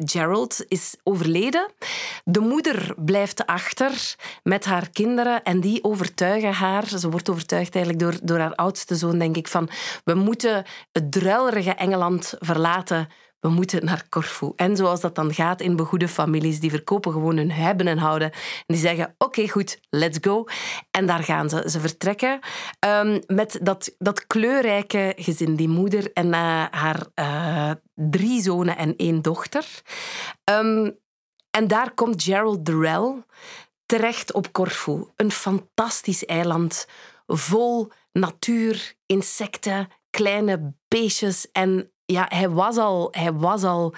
Gerald 0.05 0.65
is 0.69 0.97
overleden. 1.03 1.71
De 2.25 2.41
moeder 2.41 2.95
blijft 2.97 3.47
achter 3.47 4.15
met 4.43 4.65
haar 4.65 4.89
kinderen 4.91 5.43
en 5.43 5.61
die 5.61 5.85
overtuigen 5.85 6.53
haar. 6.53 6.87
Ze 6.87 7.11
wordt 7.11 7.31
overtuigd 7.31 7.75
eigenlijk 7.75 8.05
door, 8.05 8.19
door 8.23 8.46
haar 8.47 8.55
oudste 8.55 8.95
zoon, 8.95 9.19
denk 9.19 9.37
ik, 9.37 9.49
van 9.49 9.69
we 10.05 10.15
moeten 10.15 10.65
het 10.93 11.13
druilerige 11.13 11.75
Engeland 11.75 12.35
verlaten. 12.39 13.09
We 13.41 13.49
moeten 13.49 13.85
naar 13.85 14.07
Corfu. 14.09 14.53
En 14.57 14.77
zoals 14.77 15.01
dat 15.01 15.15
dan 15.15 15.35
gaat 15.35 15.61
in 15.61 15.77
begoede 15.77 16.09
families, 16.09 16.61
die 16.61 16.71
verkopen 16.71 17.13
gewoon 17.13 17.37
hun 17.37 17.51
hebben 17.51 17.87
en 17.87 17.99
houden. 17.99 18.31
En 18.33 18.41
die 18.67 18.77
zeggen, 18.77 19.15
oké, 19.19 19.49
goed, 19.49 19.81
let's 19.91 20.19
go. 20.21 20.45
En 20.91 21.07
daar 21.07 21.23
gaan 21.23 21.49
ze. 21.49 21.63
Ze 21.67 21.81
vertrekken 21.81 22.39
um, 22.87 23.21
met 23.27 23.59
dat, 23.63 23.95
dat 23.99 24.27
kleurrijke 24.27 25.13
gezin. 25.17 25.57
Die 25.57 25.69
moeder 25.69 26.13
en 26.13 26.27
uh, 26.27 26.65
haar 26.71 27.07
uh, 27.15 27.71
drie 27.95 28.43
zonen 28.43 28.77
en 28.77 28.97
één 28.97 29.23
dochter. 29.23 29.65
Um, 30.51 30.99
en 31.51 31.69
daar 31.69 31.95
komt 31.95 32.23
Gerald 32.23 32.67
Durrell 32.67 33.25
terecht 33.87 34.33
op 34.33 34.53
Corfu. 34.53 35.05
Een 35.17 35.31
fantastisch 35.31 36.25
eiland, 36.25 36.87
vol 37.27 37.93
natuur, 38.19 38.95
insecten, 39.07 39.89
kleine 40.11 40.75
beestjes 40.89 41.51
en 41.53 41.91
ja, 42.05 42.27
hij 42.29 42.49
was 42.49 42.77
al, 42.77 43.09
hij 43.11 43.33
was 43.33 43.63
al 43.63 43.95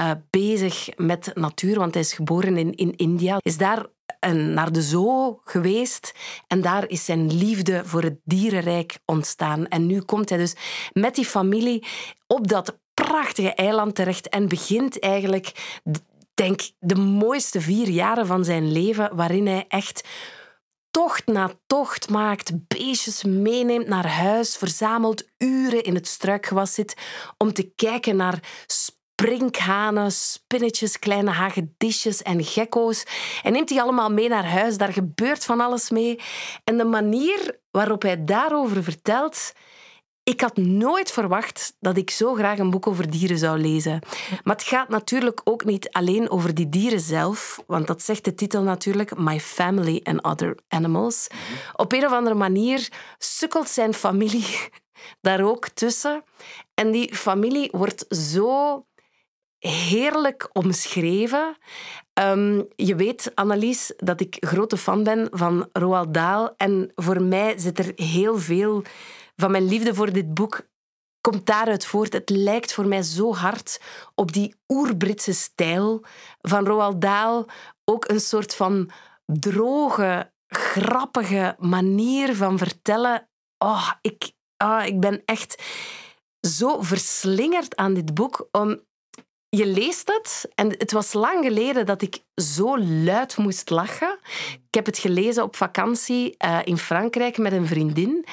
uh, 0.00 0.10
bezig 0.30 0.88
met 0.96 1.30
natuur, 1.34 1.78
want 1.78 1.94
hij 1.94 2.02
is 2.02 2.12
geboren 2.12 2.56
in, 2.56 2.74
in 2.74 2.96
India. 2.96 3.38
Is 3.40 3.56
daar 3.56 3.86
een, 4.20 4.54
naar 4.54 4.72
de 4.72 4.82
zoo 4.82 5.40
geweest 5.44 6.14
en 6.46 6.60
daar 6.60 6.88
is 6.88 7.04
zijn 7.04 7.34
liefde 7.34 7.84
voor 7.84 8.02
het 8.02 8.18
dierenrijk 8.24 8.98
ontstaan. 9.04 9.66
En 9.66 9.86
nu 9.86 10.00
komt 10.00 10.28
hij 10.28 10.38
dus 10.38 10.54
met 10.92 11.14
die 11.14 11.24
familie 11.24 11.86
op 12.26 12.48
dat 12.48 12.78
prachtige 12.94 13.54
eiland 13.54 13.94
terecht 13.94 14.28
en 14.28 14.48
begint 14.48 15.00
eigenlijk, 15.00 15.78
denk 16.34 16.60
de 16.78 16.96
mooiste 16.96 17.60
vier 17.60 17.88
jaren 17.88 18.26
van 18.26 18.44
zijn 18.44 18.72
leven, 18.72 19.16
waarin 19.16 19.46
hij 19.46 19.64
echt 19.68 20.08
tocht 20.90 21.26
na 21.26 21.50
tocht 21.66 22.10
maakt, 22.10 22.52
beestjes 22.68 23.24
meeneemt 23.24 23.86
naar 23.86 24.06
huis, 24.06 24.56
verzamelt 24.56 25.28
uren 25.38 25.82
in 25.82 25.94
het 25.94 26.06
struikgewas 26.06 26.74
zit 26.74 26.96
om 27.38 27.52
te 27.52 27.72
kijken 27.74 28.16
naar 28.16 28.64
sprinkhanen, 28.66 30.12
spinnetjes, 30.12 30.98
kleine 30.98 31.30
hagedisjes 31.30 32.22
en 32.22 32.44
gekko's. 32.44 33.04
En 33.42 33.52
neemt 33.52 33.68
die 33.68 33.80
allemaal 33.80 34.10
mee 34.10 34.28
naar 34.28 34.46
huis. 34.46 34.76
Daar 34.76 34.92
gebeurt 34.92 35.44
van 35.44 35.60
alles 35.60 35.90
mee. 35.90 36.20
En 36.64 36.76
de 36.76 36.84
manier 36.84 37.58
waarop 37.70 38.02
hij 38.02 38.24
daarover 38.24 38.82
vertelt, 38.82 39.52
ik 40.28 40.40
had 40.40 40.56
nooit 40.56 41.10
verwacht 41.10 41.76
dat 41.80 41.96
ik 41.96 42.10
zo 42.10 42.34
graag 42.34 42.58
een 42.58 42.70
boek 42.70 42.86
over 42.86 43.10
dieren 43.10 43.38
zou 43.38 43.58
lezen. 43.58 43.98
Maar 44.44 44.56
het 44.56 44.64
gaat 44.64 44.88
natuurlijk 44.88 45.40
ook 45.44 45.64
niet 45.64 45.90
alleen 45.90 46.30
over 46.30 46.54
die 46.54 46.68
dieren 46.68 47.00
zelf, 47.00 47.62
want 47.66 47.86
dat 47.86 48.02
zegt 48.02 48.24
de 48.24 48.34
titel 48.34 48.62
natuurlijk, 48.62 49.18
My 49.18 49.40
Family 49.40 50.00
and 50.02 50.22
Other 50.24 50.58
Animals. 50.68 51.26
Op 51.72 51.92
een 51.92 52.04
of 52.04 52.12
andere 52.12 52.34
manier 52.34 52.88
sukkelt 53.18 53.68
zijn 53.68 53.94
familie 53.94 54.46
daar 55.20 55.44
ook 55.44 55.68
tussen. 55.68 56.22
En 56.74 56.90
die 56.90 57.14
familie 57.14 57.68
wordt 57.72 58.04
zo 58.08 58.86
heerlijk 59.58 60.48
omschreven. 60.52 61.56
Um, 62.22 62.66
je 62.76 62.94
weet, 62.94 63.32
Annelies, 63.34 63.92
dat 63.96 64.20
ik 64.20 64.36
grote 64.40 64.76
fan 64.76 65.02
ben 65.02 65.28
van 65.30 65.68
Roald 65.72 66.14
Dahl. 66.14 66.52
En 66.56 66.92
voor 66.94 67.22
mij 67.22 67.58
zit 67.58 67.78
er 67.78 67.92
heel 67.94 68.38
veel 68.38 68.84
van 69.40 69.50
mijn 69.50 69.68
liefde 69.68 69.94
voor 69.94 70.12
dit 70.12 70.34
boek 70.34 70.68
komt 71.20 71.46
daaruit 71.46 71.84
voort. 71.84 72.12
Het 72.12 72.30
lijkt 72.30 72.72
voor 72.72 72.86
mij 72.86 73.02
zo 73.02 73.34
hard 73.34 73.80
op 74.14 74.32
die 74.32 74.54
oer-Britse 74.68 75.32
stijl 75.32 76.04
van 76.40 76.66
Roald 76.66 77.00
Dahl. 77.00 77.44
Ook 77.84 78.08
een 78.08 78.20
soort 78.20 78.54
van 78.54 78.90
droge, 79.26 80.32
grappige 80.48 81.56
manier 81.58 82.36
van 82.36 82.58
vertellen. 82.58 83.28
Oh, 83.58 83.90
ik, 84.00 84.32
oh, 84.64 84.82
ik 84.84 85.00
ben 85.00 85.22
echt 85.24 85.62
zo 86.40 86.82
verslingerd 86.82 87.76
aan 87.76 87.94
dit 87.94 88.14
boek. 88.14 88.48
Om, 88.50 88.80
je 89.50 89.66
leest 89.66 90.08
het 90.08 90.48
en 90.54 90.68
het 90.78 90.92
was 90.92 91.12
lang 91.12 91.44
geleden 91.44 91.86
dat 91.86 92.02
ik 92.02 92.18
zo 92.34 92.78
luid 92.78 93.36
moest 93.36 93.70
lachen. 93.70 94.18
Ik 94.42 94.74
heb 94.74 94.86
het 94.86 94.98
gelezen 94.98 95.42
op 95.42 95.56
vakantie 95.56 96.34
uh, 96.44 96.58
in 96.64 96.78
Frankrijk 96.78 97.38
met 97.38 97.52
een 97.52 97.66
vriendin. 97.66 98.26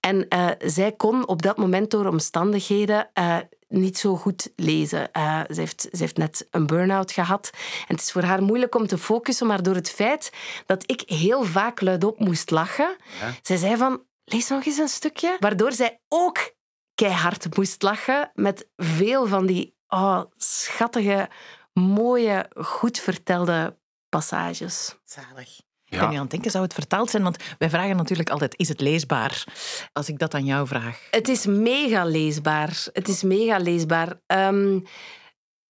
En 0.00 0.26
uh, 0.28 0.48
zij 0.58 0.92
kon 0.92 1.26
op 1.26 1.42
dat 1.42 1.56
moment 1.56 1.90
door 1.90 2.06
omstandigheden 2.06 3.10
uh, 3.18 3.36
niet 3.68 3.98
zo 3.98 4.16
goed 4.16 4.52
lezen. 4.56 5.10
ze, 5.48 5.60
heeft, 5.60 5.80
ze 5.80 5.98
heeft 5.98 6.16
net 6.16 6.46
een 6.50 6.66
burn-out 6.66 7.12
gehad. 7.12 7.50
En 7.88 7.94
het 7.94 8.00
is 8.00 8.12
voor 8.12 8.22
haar 8.22 8.42
moeilijk 8.42 8.74
om 8.74 8.86
te 8.86 8.98
focussen, 8.98 9.46
maar 9.46 9.62
door 9.62 9.74
het 9.74 9.90
feit 9.90 10.32
dat 10.66 10.90
ik 10.90 11.02
heel 11.06 11.44
vaak 11.44 11.80
luidop 11.80 12.18
moest 12.18 12.50
lachen, 12.50 12.96
ja. 13.20 13.32
zij 13.42 13.56
zei 13.56 13.76
van, 13.76 14.02
lees 14.24 14.48
nog 14.48 14.64
eens 14.64 14.78
een 14.78 14.88
stukje. 14.88 15.36
Waardoor 15.40 15.72
zij 15.72 16.00
ook 16.08 16.54
keihard 16.94 17.56
moest 17.56 17.82
lachen 17.82 18.30
met 18.34 18.68
veel 18.76 19.26
van 19.26 19.46
die 19.46 19.76
oh, 19.88 20.22
schattige, 20.36 21.28
mooie, 21.72 22.50
goed 22.56 22.98
vertelde 22.98 23.76
passages. 24.08 24.96
Zalig. 25.04 25.60
Ik 25.90 25.98
ben 25.98 26.08
nu 26.08 26.14
aan 26.14 26.22
het 26.22 26.30
denken, 26.30 26.50
zou 26.50 26.64
het 26.64 26.74
vertaald 26.74 27.10
zijn? 27.10 27.22
Want 27.22 27.36
wij 27.58 27.70
vragen 27.70 27.96
natuurlijk 27.96 28.30
altijd, 28.30 28.54
is 28.56 28.68
het 28.68 28.80
leesbaar? 28.80 29.44
Als 29.92 30.08
ik 30.08 30.18
dat 30.18 30.34
aan 30.34 30.44
jou 30.44 30.66
vraag. 30.66 31.08
Het 31.10 31.28
is 31.28 31.46
mega 31.46 32.04
leesbaar. 32.04 32.86
Het 32.92 33.08
is 33.08 33.22
mega 33.22 33.58
leesbaar. 33.58 34.20
Um, 34.26 34.84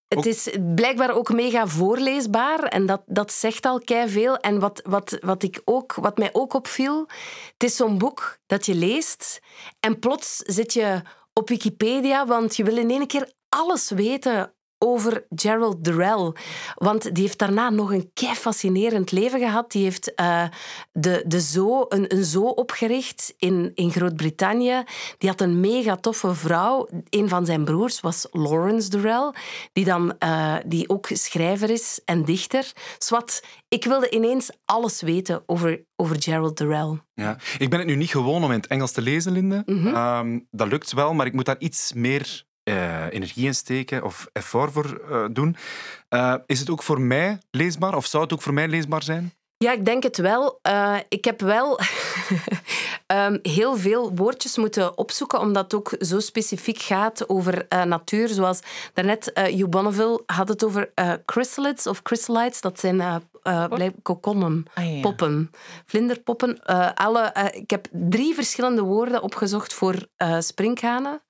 het 0.09 0.27
is 0.27 0.57
blijkbaar 0.75 1.17
ook 1.17 1.33
mega 1.33 1.67
voorleesbaar 1.67 2.63
en 2.63 2.87
dat, 2.87 3.03
dat 3.07 3.33
zegt 3.33 3.67
al 3.67 3.81
kei 3.81 4.09
veel. 4.09 4.37
En 4.37 4.59
wat, 4.59 4.81
wat, 4.85 5.19
wat, 5.21 5.43
ik 5.43 5.63
ook, 5.65 5.95
wat 5.95 6.19
mij 6.19 6.31
ook 6.33 6.55
opviel, 6.55 7.07
het 7.53 7.63
is 7.63 7.77
zo'n 7.77 7.99
boek 7.99 8.39
dat 8.47 8.67
je 8.67 8.75
leest 8.75 9.41
en 9.81 9.99
plots 9.99 10.37
zit 10.37 10.73
je 10.73 11.03
op 11.33 11.49
Wikipedia, 11.49 12.27
want 12.27 12.57
je 12.57 12.65
wil 12.65 12.77
in 12.77 12.91
één 12.91 13.07
keer 13.07 13.33
alles 13.49 13.91
weten 13.91 14.53
over 14.79 15.27
Gerald 15.35 15.85
Durrell. 15.85 16.33
Want 16.75 17.15
die 17.15 17.25
heeft 17.25 17.39
daarna 17.39 17.71
nog 17.71 17.93
een 17.93 18.11
kei 18.15 18.35
fascinerend 18.35 19.11
leven 19.11 19.41
gehad. 19.41 19.73
Die 19.73 19.83
heeft 19.83 20.13
uh, 20.21 20.45
de, 20.93 21.25
de 21.27 21.41
zoo, 21.41 21.85
een, 21.89 22.15
een 22.15 22.25
zoo 22.25 22.47
opgericht 22.47 23.35
in, 23.39 23.73
in 23.75 23.91
Groot-Brittannië. 23.91 24.83
Die 25.19 25.29
had 25.29 25.41
een 25.41 25.61
mega 25.61 25.97
toffe 25.97 26.35
vrouw. 26.35 26.89
Een 27.09 27.29
van 27.29 27.47
zijn 27.47 27.65
broers 27.65 28.01
was 28.01 28.27
Lawrence 28.31 28.91
Durrell, 28.91 29.33
die, 29.73 29.85
dan, 29.85 30.15
uh, 30.25 30.57
die 30.67 30.89
ook 30.89 31.09
schrijver 31.13 31.71
is 31.71 32.01
en 32.05 32.25
dichter. 32.25 32.73
Swat, 32.99 33.43
ik 33.69 33.85
wilde 33.85 34.11
ineens 34.11 34.51
alles 34.65 35.01
weten 35.01 35.43
over, 35.47 35.85
over 35.97 36.23
Gerald 36.23 36.57
Durrell. 36.57 37.01
Ja. 37.15 37.39
Ik 37.59 37.71
ben 37.71 37.79
het 37.79 37.89
nu 37.89 37.97
niet 37.97 38.11
gewoon 38.11 38.45
om 38.45 38.51
in 38.51 38.59
het 38.59 38.67
Engels 38.67 38.93
te 38.93 39.03
lezen, 39.03 39.33
Linde. 39.33 39.63
Mm 39.67 39.83
-hmm. 39.83 39.95
um, 39.97 40.47
dat 40.51 40.69
lukt 40.69 40.93
wel, 40.93 41.15
maar 41.15 41.27
ik 41.27 41.33
moet 41.33 41.47
daar 41.47 41.59
iets 41.59 41.93
meer 41.93 42.47
uh, 42.69 43.13
energie 43.13 43.47
in 43.47 43.55
steken 43.55 44.05
of 44.05 44.29
effort 44.33 44.73
voor 44.73 45.01
uh, 45.11 45.25
doen. 45.31 45.57
Uh, 46.11 46.35
is 46.47 46.61
het 46.61 46.71
ook 46.71 46.83
voor 46.83 47.01
mij 47.01 47.39
leesbaar 47.51 47.97
of 47.97 48.07
zou 48.07 48.23
het 48.23 48.33
ook 48.33 48.43
voor 48.43 48.55
mij 48.55 48.69
leesbaar 48.69 49.03
zijn? 49.03 49.33
Ja, 49.65 49.73
ik 49.73 49.85
denk 49.85 50.03
het 50.03 50.17
wel. 50.17 50.59
Uh, 50.69 50.97
ik 51.09 51.25
heb 51.25 51.41
wel 51.41 51.81
um, 53.07 53.39
heel 53.57 53.77
veel 53.77 54.15
woordjes 54.15 54.57
moeten 54.57 54.99
opzoeken, 54.99 55.41
omdat 55.41 55.63
het 55.63 55.75
ook 55.75 55.95
zo 56.01 56.21
specifiek 56.21 56.79
gaat 56.79 57.29
over 57.29 57.67
uh, 57.69 57.83
natuur. 57.83 58.29
Zoals 58.29 58.61
daarnet, 58.93 59.31
uh, 59.35 59.45
Hugh 59.45 59.69
Bonneville 59.69 60.23
had 60.27 60.49
het 60.49 60.65
over 60.65 60.93
chrysalids 61.27 61.87
of 61.87 62.01
chrysalides. 62.03 62.61
Dat 62.61 62.81
zijn 62.81 62.97
uh, 63.45 63.85
kokonnen, 64.03 64.65
ah, 64.75 64.95
ja. 64.95 65.01
poppen, 65.01 65.51
vlinderpoppen. 65.87 66.65
alle, 66.95 67.51
ik 67.53 67.71
heb 67.71 67.87
drie 67.91 68.35
verschillende 68.35 68.83
woorden 68.83 69.23
opgezocht 69.23 69.75
voor 69.75 70.07
sprinkhanen. 70.39 71.23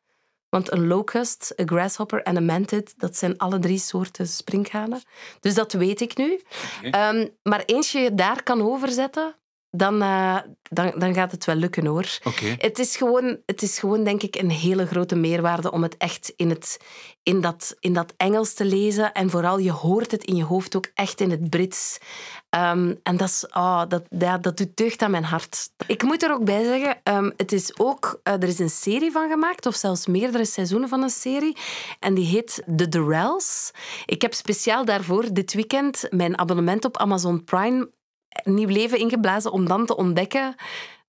Want 0.49 0.73
een 0.73 0.87
locust, 0.87 1.53
een 1.57 1.69
grasshopper 1.69 2.23
en 2.23 2.37
een 2.37 2.45
mantid, 2.45 2.95
dat 2.97 3.17
zijn 3.17 3.39
alle 3.39 3.59
drie 3.59 3.79
soorten 3.79 4.27
sprinkhanen. 4.27 5.03
Dus 5.41 5.55
dat 5.55 5.73
weet 5.73 6.01
ik 6.01 6.17
nu. 6.17 6.41
Okay. 6.85 7.17
Um, 7.17 7.29
maar 7.43 7.63
eens 7.65 7.93
je 7.93 8.15
daar 8.15 8.43
kan 8.43 8.63
overzetten, 8.63 9.35
dan, 9.71 10.03
uh, 10.03 10.39
dan, 10.63 10.93
dan 10.97 11.15
gaat 11.15 11.31
het 11.31 11.45
wel 11.45 11.55
lukken 11.55 11.87
hoor. 11.87 12.19
Okay. 12.25 12.57
Het, 12.59 12.79
is 12.79 12.97
gewoon, 12.97 13.39
het 13.47 13.63
is 13.63 13.79
gewoon, 13.79 14.05
denk 14.05 14.23
ik, 14.23 14.37
een 14.37 14.51
hele 14.51 14.87
grote 14.87 15.17
meerwaarde 15.17 15.71
om 15.71 15.83
het 15.83 15.97
echt 15.97 16.33
in, 16.37 16.51
het, 16.51 16.81
in, 17.23 17.41
dat, 17.41 17.77
in 17.81 17.93
dat 17.93 18.15
Engels 18.17 18.55
te 18.55 18.65
lezen. 18.65 19.13
En 19.13 19.31
vooral, 19.31 19.59
je 19.59 19.73
hoort 19.73 20.11
het 20.11 20.25
in 20.25 20.37
je 20.37 20.45
hoofd 20.45 20.77
ook 20.77 20.91
echt 20.95 21.21
in 21.21 21.31
het 21.31 21.51
Brits. 21.51 21.99
Um, 22.57 23.01
en 23.03 23.17
dat, 23.17 23.29
is, 23.29 23.47
oh, 23.51 23.83
dat, 23.89 24.05
dat, 24.09 24.43
dat 24.43 24.57
doet 24.57 24.77
deugd 24.77 25.03
aan 25.03 25.11
mijn 25.11 25.25
hart. 25.25 25.71
Ik 25.87 26.03
moet 26.03 26.23
er 26.23 26.33
ook 26.33 26.45
bij 26.45 26.65
zeggen, 26.65 27.01
um, 27.05 27.33
het 27.37 27.53
is 27.53 27.79
ook, 27.79 28.21
uh, 28.25 28.35
er 28.35 28.49
is 28.49 28.59
een 28.59 28.71
serie 28.71 29.13
van 29.13 29.29
gemaakt, 29.29 29.67
of 29.67 29.75
zelfs 29.75 30.07
meerdere 30.07 30.45
seizoenen 30.45 30.89
van 30.89 31.03
een 31.03 31.11
serie. 31.11 31.57
En 31.99 32.15
die 32.15 32.27
heet 32.27 32.63
The 32.77 32.89
Durrells. 32.89 33.71
Ik 34.07 34.23
heb 34.23 34.35
speciaal 34.35 34.85
daarvoor 34.85 35.33
dit 35.33 35.55
weekend 35.55 36.07
mijn 36.11 36.39
abonnement 36.39 36.85
op 36.85 36.97
Amazon 36.97 37.45
Prime 37.45 37.91
nieuw 38.45 38.69
leven 38.69 38.99
ingeblazen 38.99 39.53
om 39.53 39.67
dan 39.67 39.87
te 39.87 39.97
ontdekken 39.97 40.55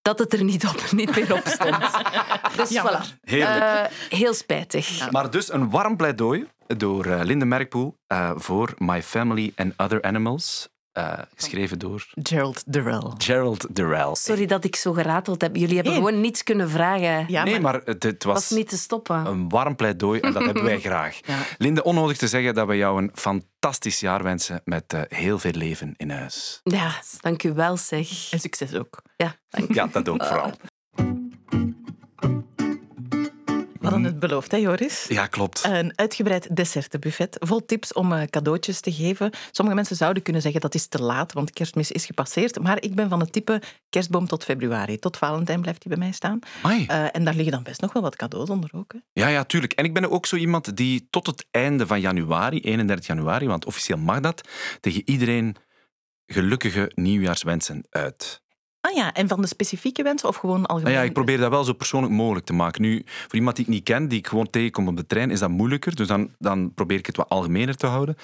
dat 0.02 0.20
het 0.20 0.34
er 0.34 0.44
niet, 0.44 0.68
op, 0.68 0.92
niet 0.92 1.16
meer 1.16 1.34
op 1.34 1.46
stond. 1.46 1.78
dus 2.58 2.70
ja, 2.70 2.84
voilà. 2.84 3.24
Uh, 3.24 3.84
heel 4.10 4.34
spijtig. 4.34 4.98
Ja. 4.98 5.08
Maar 5.12 5.32
dus 5.32 5.54
een 5.54 5.70
warm 5.70 5.96
pleidooi 5.96 6.48
door 6.68 7.06
uh, 7.06 7.20
Linde 7.24 7.46
Merkpoel 7.46 7.98
uh, 8.08 8.32
voor 8.36 8.74
My 8.78 9.02
Family 9.02 9.54
and 9.56 9.74
Other 9.78 10.02
Animals. 10.02 10.70
Uh, 10.94 11.14
geschreven 11.36 11.80
door... 11.80 12.06
Gerald 12.24 12.64
Durrell. 12.66 13.12
Gerald 13.18 13.76
Durrell. 13.76 14.16
Sorry 14.16 14.46
dat 14.46 14.64
ik 14.64 14.76
zo 14.76 14.94
gerateld 14.94 15.42
heb. 15.42 15.56
Jullie 15.56 15.76
hebben 15.76 15.94
gewoon 15.94 16.22
niets 16.22 16.44
kunnen 16.44 16.70
vragen. 16.70 17.26
Ja, 17.28 17.44
nee, 17.44 17.60
maar, 17.60 17.82
het, 17.86 18.04
het 18.04 18.24
was, 18.24 18.34
was, 18.34 18.50
niet 18.50 18.70
te 18.70 18.78
stoppen. 18.78 19.26
een 19.26 19.50
warm 19.50 19.76
pleidooi 19.76 20.20
en 20.20 20.34
dat 20.34 20.44
hebben 20.44 20.64
wij 20.64 20.80
graag. 20.90 21.20
Ja. 21.26 21.38
Linde, 21.58 21.84
onnodig 21.84 22.18
te 22.18 22.28
zeggen 22.28 22.54
dat 22.54 22.68
we 22.68 22.78
jou 22.78 23.02
een 23.02 23.12
fantastisch 23.14 24.00
jaar 24.00 24.24
wensen 24.24 24.62
met 24.66 24.94
uh, 24.94 25.02
heel 25.08 25.40
veel 25.40 25.52
leven 25.52 25.94
in 25.98 26.10
huis. 26.10 26.60
Ja, 26.64 26.92
dank 27.20 27.44
u 27.44 27.54
wel 27.54 27.78
zeg. 27.78 28.32
En 28.32 28.40
succes 28.40 28.74
ook. 28.74 29.02
Ja, 29.18 29.36
dank 29.50 29.74
ja 29.74 29.88
dat 29.88 30.10
ook 30.10 30.26
vooral. 30.26 30.52
We 33.80 33.88
hadden 33.88 34.04
het 34.04 34.20
beloofd, 34.20 34.52
hè 34.52 34.58
Joris? 34.58 35.06
Ja, 35.08 35.28
klopt. 35.28 35.64
Een 35.64 35.92
uitgebreid 35.96 36.56
dessertenbuffet, 36.56 37.38
vol 37.40 37.66
tips 37.66 37.94
om 37.94 38.12
uh, 38.12 38.24
cadeautjes 38.24 38.80
te 38.80 38.92
geven. 38.92 39.32
Sommige 39.52 39.78
mensen 39.78 39.96
zouden 39.96 40.24
kunnen 40.24 40.42
zeggen 40.42 40.62
dat 40.62 40.76
is 40.76 40.88
te 40.88 41.02
laat, 41.02 41.34
want 41.34 41.52
kerstmis 41.52 41.92
is 41.92 42.06
gepasseerd. 42.06 42.60
Maar 42.60 42.82
ik 42.82 42.96
ben 42.96 43.10
van 43.10 43.20
het 43.20 43.32
type 43.32 43.62
kerstboom 43.90 44.28
tot 44.28 44.44
februari. 44.44 45.00
Tot 45.00 45.18
Valentijn 45.18 45.62
blijft 45.62 45.82
die 45.82 45.90
bij 45.90 46.00
mij 46.00 46.12
staan. 46.12 46.40
Uh, 46.66 47.16
en 47.16 47.24
daar 47.24 47.34
liggen 47.34 47.52
dan 47.52 47.64
best 47.64 47.82
nog 47.82 47.94
wel 47.94 48.02
wat 48.02 48.16
cadeaus 48.16 48.50
onder 48.50 48.70
ook. 48.74 48.94
Hè? 48.94 49.00
Ja, 49.14 49.28
ja, 49.28 49.44
tuurlijk. 49.44 49.74
En 49.74 49.86
ik 49.86 49.94
ben 49.94 50.12
ook 50.12 50.26
zo 50.26 50.36
iemand 50.36 50.78
die 50.78 51.08
tot 51.10 51.26
het 51.26 51.46
einde 51.52 51.88
van 51.88 52.02
januari, 52.02 52.60
31 52.60 53.08
januari, 53.08 53.48
want 53.48 53.66
officieel 53.66 53.98
mag 53.98 54.20
dat, 54.20 54.48
tegen 54.80 55.02
iedereen 55.06 55.56
gelukkige 56.26 56.92
nieuwjaarswensen 56.96 57.86
uit. 57.90 58.42
Ah 58.82 58.96
ja, 58.96 59.14
en 59.14 59.28
van 59.28 59.42
de 59.42 59.48
specifieke 59.48 60.04
wensen 60.04 60.28
of 60.28 60.36
gewoon 60.36 60.66
algemeen? 60.66 60.94
Ah 60.94 61.00
ja, 61.00 61.06
ik 61.06 61.14
probeer 61.14 61.38
dat 61.38 61.50
wel 61.50 61.64
zo 61.64 61.74
persoonlijk 61.74 62.14
mogelijk 62.14 62.46
te 62.46 62.54
maken. 62.54 62.82
Nu, 62.82 63.02
voor 63.06 63.36
iemand 63.36 63.56
die 63.56 63.66
ik 63.66 63.72
niet 63.72 63.84
ken, 63.84 64.08
die 64.08 64.18
ik 64.18 64.28
gewoon 64.28 64.50
tegenkom 64.50 64.88
op 64.88 64.98
de 64.98 65.06
trein, 65.06 65.32
is 65.32 65.40
dat 65.40 65.50
moeilijker. 65.50 65.96
Dus 65.96 66.08
dan, 66.08 66.30
dan 66.38 66.74
probeer 66.74 66.98
ik 66.98 67.06
het 67.06 67.18
wat 67.18 67.30
algemener 67.30 67.76
te 67.76 67.88
houden. 67.88 68.16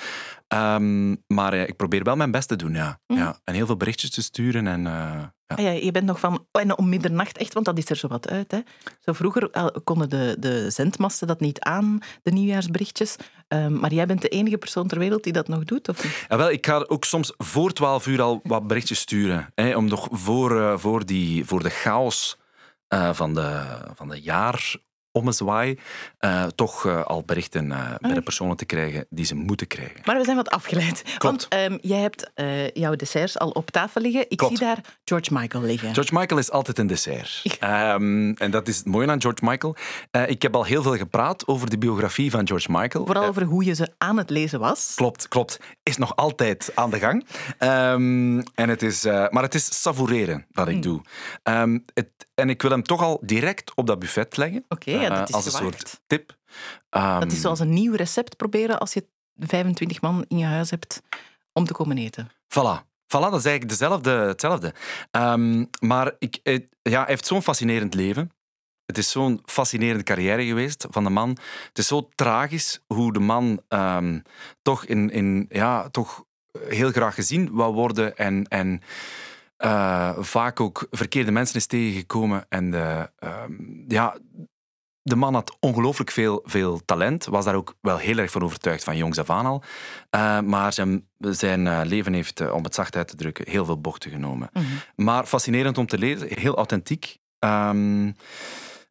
Um, 0.47 1.23
maar 1.27 1.53
uh, 1.53 1.67
ik 1.67 1.75
probeer 1.75 2.03
wel 2.03 2.15
mijn 2.15 2.31
best 2.31 2.47
te 2.47 2.55
doen, 2.55 2.73
ja. 2.73 2.99
Mm. 3.07 3.17
ja. 3.17 3.39
En 3.43 3.53
heel 3.53 3.65
veel 3.65 3.77
berichtjes 3.77 4.09
te 4.09 4.21
sturen 4.21 4.67
en... 4.67 4.85
Uh, 4.85 5.23
ja. 5.47 5.55
Ah 5.55 5.63
ja, 5.63 5.69
je 5.69 5.91
bent 5.91 6.05
nog 6.05 6.19
van 6.19 6.45
en 6.51 6.77
om 6.77 6.89
middernacht 6.89 7.37
echt, 7.37 7.53
want 7.53 7.65
dat 7.65 7.77
is 7.77 7.89
er 7.89 7.95
zo 7.95 8.07
wat 8.07 8.29
uit. 8.29 8.51
Hè. 8.51 8.59
Zo 8.99 9.13
vroeger 9.13 9.71
konden 9.83 10.09
de, 10.09 10.35
de 10.39 10.69
zendmasten 10.69 11.27
dat 11.27 11.39
niet 11.39 11.59
aan, 11.59 11.99
de 12.23 12.31
nieuwjaarsberichtjes. 12.31 13.15
Um, 13.47 13.79
maar 13.79 13.93
jij 13.93 14.05
bent 14.05 14.21
de 14.21 14.27
enige 14.27 14.57
persoon 14.57 14.87
ter 14.87 14.99
wereld 14.99 15.23
die 15.23 15.33
dat 15.33 15.47
nog 15.47 15.63
doet, 15.63 15.89
of 15.89 16.03
niet? 16.03 16.25
Ja, 16.27 16.37
wel, 16.37 16.51
ik 16.51 16.65
ga 16.65 16.85
ook 16.87 17.03
soms 17.03 17.33
voor 17.37 17.71
twaalf 17.71 18.07
uur 18.07 18.21
al 18.21 18.39
wat 18.43 18.67
berichtjes 18.67 18.99
sturen. 18.99 19.51
Hè, 19.55 19.75
om 19.75 19.85
nog 19.85 20.07
voor, 20.11 20.51
uh, 20.51 20.77
voor, 20.77 21.05
die, 21.05 21.45
voor 21.45 21.63
de 21.63 21.69
chaos 21.69 22.37
uh, 22.89 23.13
van, 23.13 23.33
de, 23.33 23.63
van 23.95 24.09
de 24.09 24.21
jaar 24.21 24.75
ommezwaai, 25.15 25.79
uh, 26.19 26.43
toch 26.43 26.85
uh, 26.85 27.03
al 27.03 27.23
berichten 27.25 27.65
uh, 27.65 27.93
bij 27.99 28.13
de 28.13 28.21
personen 28.21 28.55
te 28.57 28.65
krijgen 28.65 29.05
die 29.09 29.25
ze 29.25 29.35
moeten 29.35 29.67
krijgen. 29.67 30.01
Maar 30.05 30.17
we 30.17 30.23
zijn 30.23 30.35
wat 30.35 30.49
afgeleid. 30.49 31.03
Klopt. 31.17 31.47
Want 31.49 31.71
um, 31.71 31.77
jij 31.81 31.99
hebt 31.99 32.31
jouw 32.73 32.95
desserts 32.95 33.39
al 33.39 33.49
op 33.49 33.71
tafel 33.71 34.01
liggen. 34.01 34.25
Ik 34.29 34.37
Klopt. 34.37 34.57
zie 34.57 34.65
daar 34.65 34.79
George 35.05 35.33
Michael 35.33 35.63
liggen. 35.63 35.93
George 35.93 36.13
Michael 36.13 36.39
is 36.39 36.51
altijd 36.51 36.77
een 36.79 36.87
dessert. 36.87 37.41
um, 37.63 38.33
en 38.33 38.51
dat 38.51 38.67
is 38.67 38.77
het 38.77 38.85
mooie 38.85 39.07
aan 39.07 39.21
George 39.21 39.45
Michael. 39.45 39.75
ik 40.27 40.41
heb 40.41 40.55
al 40.55 40.63
heel 40.63 40.81
veel 40.81 40.97
gepraat 40.97 41.47
over 41.47 41.69
de 41.69 41.77
biografie 41.77 42.31
van 42.31 42.47
George 42.47 42.71
Michael. 42.71 43.05
Vooral 43.05 43.25
over 43.25 43.43
hoe 43.43 43.63
je 43.65 43.73
ze 43.73 43.87
aan 43.97 44.17
het 44.17 44.29
lezen 44.29 44.59
was. 44.59 44.93
Klopt, 44.95 45.27
klopt. 45.27 45.59
Is 45.83 45.97
nog 45.97 46.15
altijd 46.15 46.71
aan 46.73 46.89
de 46.89 46.99
gang. 46.99 47.25
Um, 47.59 48.43
en 48.55 48.69
het 48.69 48.81
is, 48.81 49.03
maar 49.03 49.41
het 49.43 49.55
is 49.55 49.81
savoureren 49.81 50.45
wat 50.51 50.67
ik 50.67 50.73
Hmm. 50.73 50.81
doe. 50.81 51.01
Het, 51.93 52.07
en 52.35 52.49
ik 52.49 52.61
wil 52.61 52.71
hem 52.71 52.83
toch 52.83 53.01
al 53.01 53.19
direct 53.21 53.71
op 53.75 53.87
dat 53.87 53.99
buffet 53.99 54.37
leggen. 54.37 54.65
Oké, 54.69 54.89
okay, 54.89 55.04
ja, 55.11 55.19
dat 55.19 55.29
is 55.29 55.35
als 55.35 55.45
een 55.45 55.51
gewaagd. 55.51 55.79
soort 55.79 56.01
tip. 56.07 56.35
Um, 56.89 57.19
dat 57.19 57.31
is 57.31 57.41
zoals 57.41 57.59
een 57.59 57.73
nieuw 57.73 57.93
recept 57.93 58.35
proberen 58.37 58.79
als 58.79 58.93
je 58.93 59.07
25 59.35 60.01
man 60.01 60.25
in 60.27 60.37
je 60.37 60.45
huis 60.45 60.69
hebt 60.69 61.01
om 61.53 61.65
te 61.65 61.73
komen 61.73 61.97
eten. 61.97 62.31
Voilà. 62.31 62.93
Voilà, 63.05 63.29
dat 63.29 63.39
is 63.39 63.45
eigenlijk 63.45 63.69
dezelfde, 63.69 64.11
hetzelfde. 64.11 64.73
Um, 65.11 65.69
maar 65.79 66.15
ik, 66.19 66.39
het, 66.43 66.67
ja, 66.81 66.99
hij 66.99 67.07
heeft 67.07 67.25
zo'n 67.25 67.41
fascinerend 67.41 67.93
leven. 67.93 68.31
Het 68.85 68.97
is 68.97 69.11
zo'n 69.11 69.41
fascinerende 69.45 70.03
carrière 70.03 70.45
geweest 70.45 70.85
van 70.89 71.03
de 71.03 71.09
man. 71.09 71.29
Het 71.67 71.77
is 71.77 71.87
zo 71.87 72.09
tragisch 72.15 72.79
hoe 72.87 73.13
de 73.13 73.19
man 73.19 73.61
um, 73.69 74.21
toch, 74.61 74.85
in, 74.85 75.09
in, 75.09 75.45
ja, 75.49 75.89
toch 75.89 76.23
heel 76.59 76.91
graag 76.91 77.15
gezien 77.15 77.49
wou 77.51 77.73
worden 77.73 78.17
en... 78.17 78.47
en 78.47 78.81
uh, 79.57 80.17
vaak 80.19 80.59
ook 80.59 80.87
verkeerde 80.91 81.31
mensen 81.31 81.55
is 81.55 81.65
tegengekomen. 81.65 82.45
En 82.49 82.71
de, 82.71 83.11
um, 83.19 83.85
ja, 83.87 84.17
de 85.07 85.15
man 85.15 85.33
had 85.33 85.57
ongelooflijk 85.59 86.11
veel, 86.11 86.41
veel 86.43 86.81
talent, 86.85 87.25
was 87.25 87.45
daar 87.45 87.55
ook 87.55 87.75
wel 87.81 87.97
heel 87.97 88.17
erg 88.17 88.31
van 88.31 88.43
overtuigd 88.43 88.83
van 88.83 88.97
jongs 88.97 89.17
af 89.17 89.29
aan 89.29 89.45
al. 89.45 89.63
Uh, 90.15 90.39
maar 90.39 90.73
zijn, 90.73 91.07
zijn 91.19 91.65
uh, 91.65 91.81
leven 91.83 92.13
heeft, 92.13 92.41
uh, 92.41 92.53
om 92.53 92.63
het 92.63 92.75
zacht 92.75 92.95
uit 92.95 93.07
te 93.07 93.15
drukken, 93.15 93.49
heel 93.49 93.65
veel 93.65 93.81
bochten 93.81 94.11
genomen. 94.11 94.49
Mhm. 94.53 94.63
Mm 94.63 94.69
-hmm. 94.69 95.05
Maar 95.05 95.25
fascinerend 95.25 95.77
om 95.77 95.87
te 95.87 95.97
lezen, 95.97 96.27
heel 96.39 96.55
authentiek. 96.55 97.17
Um, 97.39 98.15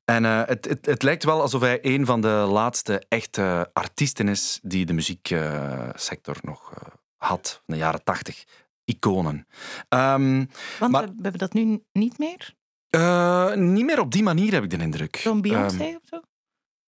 en 0.05 0.25
het, 0.25 0.65
het, 0.69 0.87
het, 0.87 1.03
lijkt 1.03 1.25
wel 1.25 1.41
alsof 1.41 1.61
hij 1.61 1.79
een 1.83 2.07
van 2.07 2.21
de 2.21 2.29
laatste 2.29 3.03
echte 3.09 3.71
artiesten 3.73 4.29
is 4.29 4.61
die 4.63 4.87
de 4.87 4.93
muzieksector 4.93 6.37
nog 6.43 6.73
had, 7.17 7.63
in 7.67 7.75
de 7.75 7.81
jaren 7.81 8.05
tachtig. 8.05 8.45
Iconen. 8.85 9.47
Um, 9.89 10.49
Want 10.79 10.93
maar, 10.93 11.05
we 11.05 11.23
hebben 11.23 11.39
dat 11.39 11.53
nu 11.53 11.83
niet 11.93 12.19
meer? 12.19 12.55
Uh, 12.95 13.55
niet 13.55 13.85
meer 13.85 14.01
op 14.01 14.13
die 14.13 14.23
manier, 14.23 14.53
heb 14.53 14.63
ik 14.63 14.71
de 14.71 14.77
indruk. 14.77 15.17
Zo'n 15.17 15.41
Beyoncé 15.41 15.85
um, 15.85 15.95
of 15.95 16.03
zo? 16.11 16.21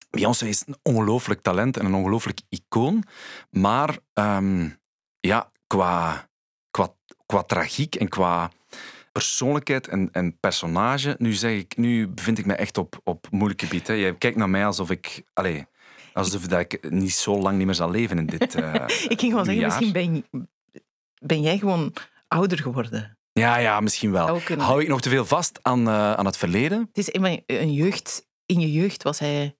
Beyoncé 0.09 0.47
is 0.47 0.63
een 0.65 0.77
ongelooflijk 0.81 1.41
talent 1.41 1.77
en 1.77 1.85
een 1.85 1.93
ongelooflijk 1.93 2.41
icoon. 2.49 3.03
Maar 3.49 3.97
um, 4.13 4.79
ja, 5.19 5.51
qua, 5.67 6.27
qua, 6.71 6.93
qua 7.25 7.43
tragiek 7.43 7.95
en 7.95 8.09
qua 8.09 8.51
persoonlijkheid 9.11 9.87
en, 9.87 10.09
en 10.11 10.39
personage, 10.39 11.15
nu, 11.17 11.33
zeg 11.33 11.51
ik, 11.51 11.77
nu 11.77 12.07
bevind 12.07 12.37
ik 12.37 12.45
me 12.45 12.53
echt 12.53 12.77
op, 12.77 12.99
op 13.03 13.27
moeilijk 13.31 13.61
gebied. 13.61 13.87
Hè. 13.87 13.93
Je 13.93 14.17
kijkt 14.17 14.37
naar 14.37 14.49
mij 14.49 14.65
alsof 14.65 14.89
ik... 14.89 15.23
Allez, 15.33 15.63
alsof 16.13 16.47
dat 16.47 16.59
ik 16.59 16.89
niet 16.89 17.13
zo 17.13 17.39
lang 17.39 17.57
niet 17.57 17.65
meer 17.65 17.75
zal 17.75 17.91
leven 17.91 18.17
in 18.17 18.25
dit 18.25 18.55
uh, 18.55 18.73
Ik 19.13 19.19
ging 19.19 19.31
gewoon 19.31 19.45
zeggen, 19.45 19.55
jaar. 19.55 19.67
misschien 19.67 19.91
ben, 19.91 20.25
ben 21.19 21.41
jij 21.41 21.57
gewoon 21.57 21.93
ouder 22.27 22.57
geworden. 22.57 23.17
Ja, 23.37 23.57
ja, 23.57 23.79
misschien 23.79 24.11
wel. 24.11 24.41
Hou 24.57 24.81
ik 24.81 24.87
nog 24.87 25.01
te 25.01 25.09
veel 25.09 25.25
vast 25.25 25.59
aan, 25.61 25.87
uh, 25.87 26.13
aan 26.13 26.25
het 26.25 26.37
verleden? 26.37 26.79
Het 26.79 26.97
is 26.97 27.13
een, 27.13 27.43
een 27.45 27.73
jeugd, 27.73 28.27
in 28.45 28.59
je 28.59 28.71
jeugd 28.71 29.03
was 29.03 29.19
hij 29.19 29.55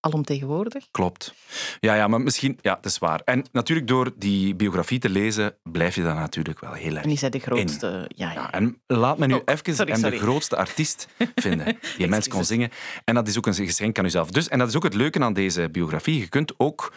alomtegenwoordig. 0.00 0.86
Klopt. 0.90 1.34
Ja, 1.80 1.94
ja, 1.94 2.08
maar 2.08 2.20
misschien... 2.20 2.58
Ja, 2.60 2.74
dat 2.74 2.84
is 2.84 2.98
waar. 2.98 3.20
En 3.24 3.44
natuurlijk 3.52 3.88
door 3.88 4.12
die 4.16 4.54
biografie 4.54 4.98
te 4.98 5.08
lezen, 5.08 5.56
blijf 5.62 5.94
je 5.94 6.02
dan 6.02 6.14
natuurlijk 6.14 6.60
wel 6.60 6.72
heel 6.72 6.94
erg 6.94 7.04
En 7.04 7.10
is 7.10 7.20
hij 7.20 7.30
de 7.30 7.38
grootste... 7.38 7.86
in. 7.86 8.14
Ja, 8.16 8.32
ja. 8.32 8.32
ja, 8.32 8.52
en 8.52 8.82
laat 8.86 9.18
me 9.18 9.26
nu 9.26 9.34
Oh, 9.34 9.40
even 9.44 9.74
sorry, 9.74 9.92
hem 9.92 10.00
sorry. 10.00 10.16
de 10.16 10.22
grootste 10.22 10.56
artiest 10.56 11.08
vinden 11.34 11.78
die 11.96 12.04
een 12.04 12.10
mens 12.10 12.28
kon 12.28 12.44
zingen. 12.44 12.70
En 13.04 13.14
dat 13.14 13.28
is 13.28 13.36
ook 13.36 13.46
een 13.46 13.54
geschenk 13.54 13.98
aan 13.98 14.04
uzelf. 14.04 14.30
Dus, 14.30 14.48
en 14.48 14.58
dat 14.58 14.68
is 14.68 14.76
ook 14.76 14.82
het 14.82 14.94
leuke 14.94 15.20
aan 15.20 15.32
deze 15.32 15.68
biografie. 15.70 16.18
Je 16.18 16.28
kunt 16.28 16.54
ook 16.56 16.92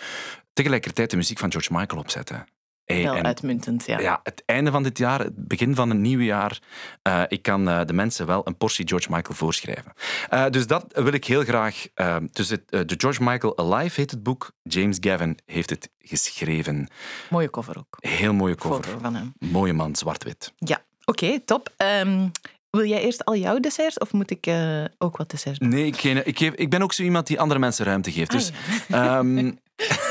tegelijkertijd 0.53 1.09
de 1.09 1.17
muziek 1.17 1.39
van 1.39 1.51
George 1.51 1.73
Michael 1.73 2.01
opzetten. 2.01 2.45
Hey, 2.93 3.03
Wel 3.03 3.15
en- 3.15 3.25
uitmuntend, 3.25 3.85
ja. 3.85 3.99
Ja, 3.99 4.19
het 4.23 4.43
einde 4.45 4.71
van 4.71 4.83
dit 4.83 4.97
jaar, 4.97 5.19
het 5.19 5.47
begin 5.47 5.75
van 5.75 5.89
een 5.89 6.01
nieuw 6.01 6.19
jaar. 6.19 6.59
eh, 7.01 7.23
ik 7.27 7.41
kan 7.41 7.69
eh, 7.69 7.85
de 7.85 7.93
mensen 7.93 8.25
wel 8.27 8.41
een 8.47 8.57
portie 8.57 8.87
George 8.87 9.07
Michael 9.11 9.35
voorschrijven. 9.35 9.93
Eh, 10.29 10.45
dus 10.49 10.67
dat 10.67 10.85
wil 10.93 11.13
ik 11.13 11.25
heel 11.25 11.43
graag. 11.43 11.85
dus 12.31 12.49
het, 12.49 12.69
de 12.69 12.93
George 12.97 13.23
Michael 13.23 13.57
Alive 13.57 13.99
heet 13.99 14.11
het 14.11 14.23
boek. 14.23 14.51
James 14.63 14.97
Gavin 14.99 15.37
heeft 15.45 15.69
het 15.69 15.89
geschreven. 15.99 16.87
Mooie 17.29 17.49
cover 17.49 17.77
ook. 17.77 17.97
Heel 17.99 18.33
mooie 18.33 18.55
cover. 18.55 18.83
Foto 18.83 18.99
van 19.01 19.15
hem. 19.15 19.33
Mooie 19.39 19.73
man, 19.73 19.95
zwart-wit. 19.95 20.53
Ja, 20.57 20.81
oké, 21.05 21.39
top. 21.39 21.73
Ehm, 21.77 22.27
wil 22.69 22.85
jij 22.85 23.01
eerst 23.01 23.25
al 23.25 23.35
jouw 23.35 23.59
desserts 23.59 23.97
of 23.97 24.11
moet 24.13 24.31
ik 24.31 24.45
eh, 24.45 24.83
ook 24.97 25.17
wat 25.17 25.29
desserts 25.29 25.59
doen? 25.59 25.69
Nee, 25.69 25.85
ik, 25.85 25.95
geen- 25.97 26.27
ik, 26.27 26.37
geef, 26.37 26.53
ik 26.53 26.69
ben 26.69 26.81
ook 26.81 26.93
zo 26.93 27.03
iemand 27.03 27.27
die 27.27 27.39
andere 27.39 27.59
mensen 27.59 27.85
ruimte 27.85 28.11
geeft. 28.11 28.29
Ah, 28.31 28.37
Dus, 28.37 28.51
ehm, 28.89 29.51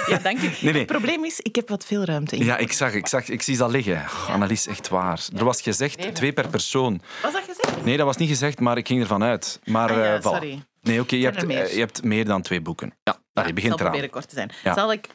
Ja, 0.06 0.18
dank 0.22 0.38
u. 0.42 0.46
Nee, 0.60 0.72
nee. 0.72 0.72
Het 0.72 0.86
probleem 0.86 1.24
is, 1.24 1.40
ik 1.40 1.56
heb 1.56 1.68
wat 1.68 1.84
veel 1.84 2.04
ruimte 2.04 2.36
in. 2.36 2.44
ja, 2.44 2.56
ik 2.56 2.72
zag, 2.72 2.92
ik 2.92 3.06
zag, 3.06 3.28
ik 3.28 3.42
zie 3.42 3.56
dat 3.56 3.70
liggen. 3.70 3.94
Oh, 3.96 4.28
Annelies, 4.30 4.66
echt 4.66 4.88
waar. 4.88 5.26
Er 5.36 5.44
was 5.44 5.60
gezegd 5.62 6.14
twee 6.14 6.32
per 6.32 6.48
persoon. 6.48 7.00
Was 7.22 7.32
dat 7.32 7.42
gezegd? 7.44 7.84
Nee, 7.84 7.96
dat 7.96 8.06
was 8.06 8.16
niet 8.16 8.28
gezegd, 8.28 8.60
maar 8.60 8.76
ik 8.76 8.86
ging 8.86 9.00
ervan 9.00 9.22
uit. 9.22 9.60
Maar, 9.64 9.90
Ah 9.90 9.96
ja, 9.96 10.14
eh, 10.16 10.22
sorry. 10.22 10.62
Nee, 10.82 11.00
oké, 11.00 11.16
je, 11.16 11.24
hebt, 11.24 11.36
er 11.40 11.46
meer? 11.46 11.62
eh, 11.64 11.72
je 11.72 11.78
hebt 11.78 12.02
meer 12.04 12.24
dan 12.24 12.42
twee 12.42 12.60
boeken. 12.60 12.92
Ja, 13.02 13.18
Allee, 13.32 13.48
Ik 13.48 13.54
begint 13.54 13.72
zal 13.78 13.80
eraan. 13.86 13.92
proberen 14.00 14.10
kort 14.10 14.28
te 14.28 14.34
zijn. 14.34 14.50
Ja. 14.64 14.74
Zal 14.74 14.92
ik... 14.92 15.08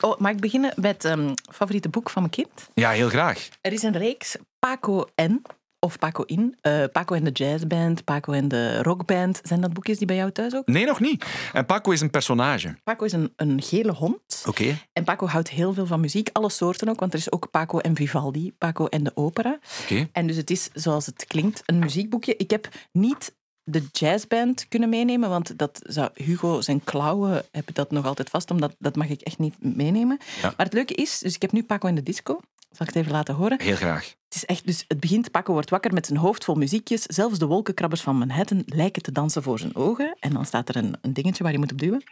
Oh, 0.00 0.18
mag 0.18 0.30
ik 0.32 0.40
beginnen 0.40 0.72
met 0.76 1.02
het 1.02 1.18
favoriete 1.52 1.88
boek 1.88 2.10
van 2.10 2.22
mijn 2.22 2.34
kind? 2.34 2.68
Ja, 2.74 2.90
heel 2.90 3.08
graag. 3.08 3.48
Er 3.60 3.72
is 3.72 3.82
een 3.82 3.96
reeks, 3.96 4.36
Paco 4.58 5.04
en, 5.14 5.42
of 5.80 5.98
Paco 5.98 6.22
in, 6.22 6.56
eh, 6.60 6.84
Paco 6.92 7.14
en 7.14 7.24
de 7.24 7.30
jazzband, 7.30 8.04
Paco 8.04 8.32
en 8.32 8.48
de 8.48 8.82
rockband. 8.82 9.40
Zijn 9.42 9.60
dat 9.60 9.72
boekjes 9.72 9.98
die 9.98 10.06
bij 10.06 10.16
jou 10.16 10.32
thuis 10.32 10.54
ook? 10.54 10.66
Nee, 10.66 10.86
nog 10.86 11.00
niet. 11.00 11.24
En 11.52 11.66
Paco 11.66 11.90
is 11.90 12.00
een 12.00 12.10
personage. 12.10 12.76
Paco 12.84 13.04
is 13.04 13.12
een, 13.12 13.32
een 13.36 13.62
gele 13.62 13.92
hond. 13.92 14.44
Oké. 14.46 14.78
En 14.92 15.04
Paco 15.04 15.26
houdt 15.26 15.50
heel 15.50 15.72
veel 15.72 15.86
van 15.86 16.00
muziek, 16.00 16.30
alle 16.32 16.50
soorten 16.50 16.88
ook, 16.88 17.00
want 17.00 17.12
er 17.12 17.18
is 17.18 17.32
ook 17.32 17.50
Paco 17.50 17.78
en 17.78 17.96
Vivaldi, 17.96 18.52
Paco 18.58 18.86
en 18.86 19.04
de 19.04 19.12
opera. 19.14 19.58
Oké. 19.82 20.08
En 20.12 20.26
dus 20.26 20.36
het 20.36 20.50
is, 20.50 20.68
zoals 20.72 21.06
het 21.06 21.26
klinkt, 21.26 21.62
een 21.66 21.78
muziekboekje. 21.78 22.36
Ik 22.36 22.50
heb 22.50 22.68
niet 22.92 23.36
de 23.70 23.82
jazzband 23.92 24.68
kunnen 24.68 24.88
meenemen, 24.88 25.28
want 25.28 25.58
dat 25.58 25.80
zou 25.82 26.10
Hugo 26.14 26.60
zijn 26.60 26.84
klauwen 26.84 27.42
heb 27.50 27.68
ik 27.68 27.74
dat 27.74 27.90
nog 27.90 28.04
altijd 28.04 28.30
vast, 28.30 28.50
omdat 28.50 28.74
dat 28.78 28.96
mag 28.96 29.08
ik 29.08 29.20
echt 29.20 29.38
niet 29.38 29.54
meenemen. 29.58 30.18
Ja. 30.42 30.54
Maar 30.56 30.66
het 30.66 30.72
leuke 30.72 30.94
is, 30.94 31.18
dus 31.18 31.34
ik 31.34 31.42
heb 31.42 31.52
nu 31.52 31.62
Paco 31.62 31.88
in 31.88 31.94
de 31.94 32.02
disco. 32.02 32.40
Zal 32.78 32.86
ik 32.86 32.94
het 32.94 33.02
even 33.02 33.16
laten 33.16 33.34
horen? 33.34 33.60
Heel 33.60 33.76
graag. 33.76 34.14
Het 34.24 34.34
is 34.34 34.44
echt, 34.44 34.66
dus 34.66 34.84
het 34.88 35.00
begint, 35.00 35.30
Paco 35.30 35.52
wordt 35.52 35.70
wakker 35.70 35.92
met 35.92 36.06
zijn 36.06 36.18
hoofd 36.18 36.44
vol 36.44 36.54
muziekjes. 36.54 37.02
Zelfs 37.02 37.38
de 37.38 37.46
wolkenkrabbers 37.46 38.00
van 38.00 38.16
Manhattan 38.16 38.62
lijken 38.66 39.02
te 39.02 39.12
dansen 39.12 39.42
voor 39.42 39.58
zijn 39.58 39.76
ogen. 39.76 40.16
En 40.20 40.32
dan 40.32 40.44
staat 40.44 40.68
er 40.68 40.76
een, 40.76 40.96
een 41.00 41.12
dingetje 41.12 41.42
waar 41.42 41.52
je 41.52 41.58
moet 41.58 41.72
op 41.72 41.78
duwen. 41.78 42.02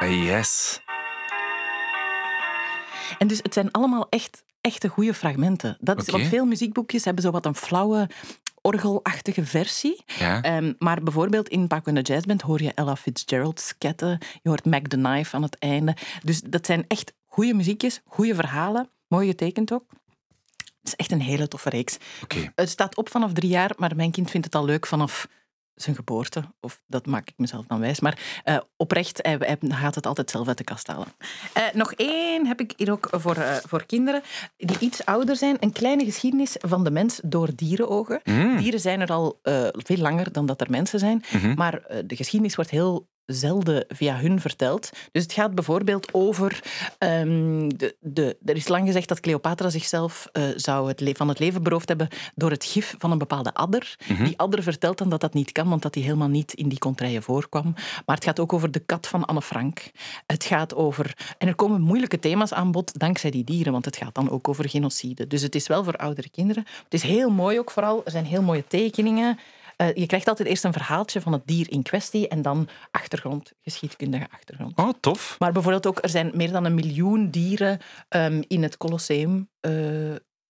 Yes. 0.00 0.80
En 3.18 3.26
dus 3.26 3.38
het 3.42 3.54
zijn 3.54 3.70
allemaal 3.70 4.06
echt, 4.08 4.44
echte 4.60 4.88
goede 4.88 5.14
fragmenten. 5.14 5.76
Dat 5.80 6.00
is. 6.00 6.10
Want 6.10 6.24
veel 6.26 6.44
muziekboekjes 6.44 7.04
hebben 7.04 7.22
zo 7.22 7.30
wat 7.30 7.46
een 7.46 7.54
flauwe 7.54 8.08
orgelachtige 8.66 9.44
versie. 9.46 10.04
Ja. 10.18 10.42
Ehm, 10.42 10.72
maar 10.78 11.02
bijvoorbeeld 11.02 11.48
in 11.48 11.66
Paco 11.66 11.88
en 11.88 11.94
de 11.94 12.00
Jazzband 12.00 12.42
hoor 12.42 12.62
je 12.62 12.72
Ella 12.74 12.96
Fitzgerald 12.96 13.60
sketten. 13.60 14.18
Je 14.42 14.48
hoort 14.48 14.64
Mac 14.64 14.86
the 14.86 14.96
Knife 14.96 15.36
aan 15.36 15.42
het 15.42 15.58
einde. 15.58 15.96
Dus 16.22 16.40
dat 16.40 16.66
zijn 16.66 16.84
echt 16.88 17.12
goede 17.26 17.54
muziekjes, 17.54 18.00
goede 18.04 18.34
verhalen. 18.34 18.88
Mooi 19.08 19.28
getekend 19.28 19.72
ook. 19.72 19.84
Het 20.56 20.92
is 20.92 20.96
echt 20.96 21.12
een 21.12 21.20
hele 21.20 21.48
toffe 21.48 21.68
reeks. 21.68 21.96
Het 22.54 22.68
staat 22.68 22.96
op 22.96 23.08
vanaf 23.08 23.32
drie 23.32 23.50
jaar, 23.50 23.70
maar 23.76 23.96
mijn 23.96 24.10
kind 24.10 24.30
vindt 24.30 24.46
het 24.46 24.54
al 24.54 24.64
leuk 24.64 24.86
vanaf 24.86 25.28
zijn 25.74 25.96
geboorte. 25.96 26.42
Of 26.60 26.80
dat 26.86 27.06
maak 27.06 27.28
ik 27.28 27.34
mezelf 27.36 27.66
dan 27.66 27.80
wijs. 27.80 28.00
Maar 28.00 28.40
eh, 28.44 28.58
oprecht, 28.76 29.18
hij, 29.22 29.36
hij 29.38 29.58
gaat 29.68 29.94
het 29.94 30.06
altijd 30.06 30.30
zelf 30.30 30.48
uit 30.48 30.58
de 30.58 30.64
kast 30.64 30.86
halen. 30.86 31.06
Eh, 31.52 31.62
nog 31.72 31.92
één 31.92 32.46
heb 32.46 32.60
ik 32.60 32.72
hier 32.76 32.90
ook 32.90 33.08
voor, 33.10 33.36
eh, 33.36 33.56
voor 33.56 33.86
kinderen 33.86 34.22
die 34.56 34.78
iets 34.78 35.04
ouder 35.04 35.36
zijn. 35.36 35.56
Een 35.60 35.72
kleine 35.72 36.04
geschiedenis 36.04 36.56
van 36.58 36.84
de 36.84 36.90
mens 36.90 37.20
door 37.24 37.48
dierenogen. 37.54 38.20
Mm. 38.24 38.56
Dieren 38.56 38.80
zijn 38.80 39.00
er 39.00 39.12
al 39.12 39.38
eh, 39.42 39.68
veel 39.72 39.96
langer 39.96 40.32
dan 40.32 40.46
dat 40.46 40.60
er 40.60 40.70
mensen 40.70 40.98
zijn. 40.98 41.24
Mhm. 41.32 41.54
Maar 41.54 41.82
de 42.06 42.16
geschiedenis 42.16 42.54
wordt 42.54 42.70
heel 42.70 43.08
zelden 43.26 43.84
via 43.88 44.16
hun 44.16 44.40
verteld. 44.40 44.90
Dus 45.12 45.22
het 45.22 45.32
gaat 45.32 45.54
bijvoorbeeld 45.54 46.14
over... 46.14 46.62
ehm, 46.98 47.68
de, 47.68 47.96
de, 48.00 48.36
er 48.44 48.56
is 48.56 48.68
lang 48.68 48.86
gezegd 48.86 49.08
dat 49.08 49.20
Cleopatra 49.20 49.68
zichzelf 49.68 50.28
eh, 50.32 50.42
zou 50.56 50.88
het 50.88 51.02
van 51.12 51.28
het 51.28 51.38
leven 51.38 51.62
beroofd 51.62 51.88
hebben 51.88 52.08
door 52.34 52.50
het 52.50 52.64
gif 52.64 52.94
van 52.98 53.10
een 53.10 53.18
bepaalde 53.18 53.54
adder. 53.54 53.96
Mhm. 54.08 54.24
Die 54.24 54.38
adder 54.38 54.62
vertelt 54.62 54.98
dan 54.98 55.08
dat 55.08 55.20
dat 55.20 55.34
niet 55.34 55.52
kan, 55.52 55.68
want 55.68 55.82
dat 55.82 55.92
die 55.92 56.02
helemaal 56.02 56.28
niet 56.28 56.52
in 56.52 56.68
die 56.68 56.78
contraien 56.78 57.22
voorkwam. 57.22 57.74
Maar 58.06 58.16
het 58.16 58.24
gaat 58.24 58.40
ook 58.40 58.52
over 58.52 58.70
de 58.70 58.80
kat 58.80 59.06
van 59.06 59.24
Anne 59.24 59.42
Frank. 59.42 59.90
Het 60.26 60.44
gaat 60.44 60.74
over... 60.74 61.16
En 61.38 61.48
er 61.48 61.54
komen 61.54 61.80
moeilijke 61.80 62.18
thema's 62.18 62.52
aan 62.52 62.72
bod 62.72 62.98
dankzij 62.98 63.30
die 63.30 63.44
dieren, 63.44 63.72
want 63.72 63.84
het 63.84 63.96
gaat 63.96 64.14
dan 64.14 64.30
ook 64.30 64.48
over 64.48 64.68
genocide. 64.68 65.26
Dus 65.26 65.42
het 65.42 65.54
is 65.54 65.66
wel 65.66 65.84
voor 65.84 65.96
oudere 65.96 66.30
kinderen. 66.30 66.64
Het 66.84 66.94
is 66.94 67.02
heel 67.02 67.30
mooi 67.30 67.58
ook 67.58 67.70
vooral. 67.70 68.02
Er 68.04 68.10
zijn 68.10 68.24
heel 68.24 68.42
mooie 68.42 68.64
tekeningen. 68.66 69.38
Eh, 69.76 69.94
je 69.94 70.06
krijgt 70.06 70.28
altijd 70.28 70.48
eerst 70.48 70.64
een 70.64 70.72
verhaaltje 70.72 71.20
van 71.20 71.32
het 71.32 71.46
dier 71.46 71.70
in 71.70 71.82
kwestie 71.82 72.28
en 72.28 72.42
dan 72.42 72.68
achtergrond, 72.90 73.52
geschiedkundige 73.62 74.26
achtergrond. 74.30 74.78
Oh, 74.78 74.88
tof. 75.00 75.36
Maar 75.38 75.52
bijvoorbeeld 75.52 75.86
ook, 75.86 75.98
er 76.02 76.08
zijn 76.08 76.30
meer 76.34 76.52
dan 76.52 76.64
een 76.64 76.74
miljoen 76.74 77.30
dieren 77.30 77.78
ehm, 78.08 78.42
in 78.46 78.62
het 78.62 78.76
Colosseum 78.76 79.48
eh, 79.60 79.72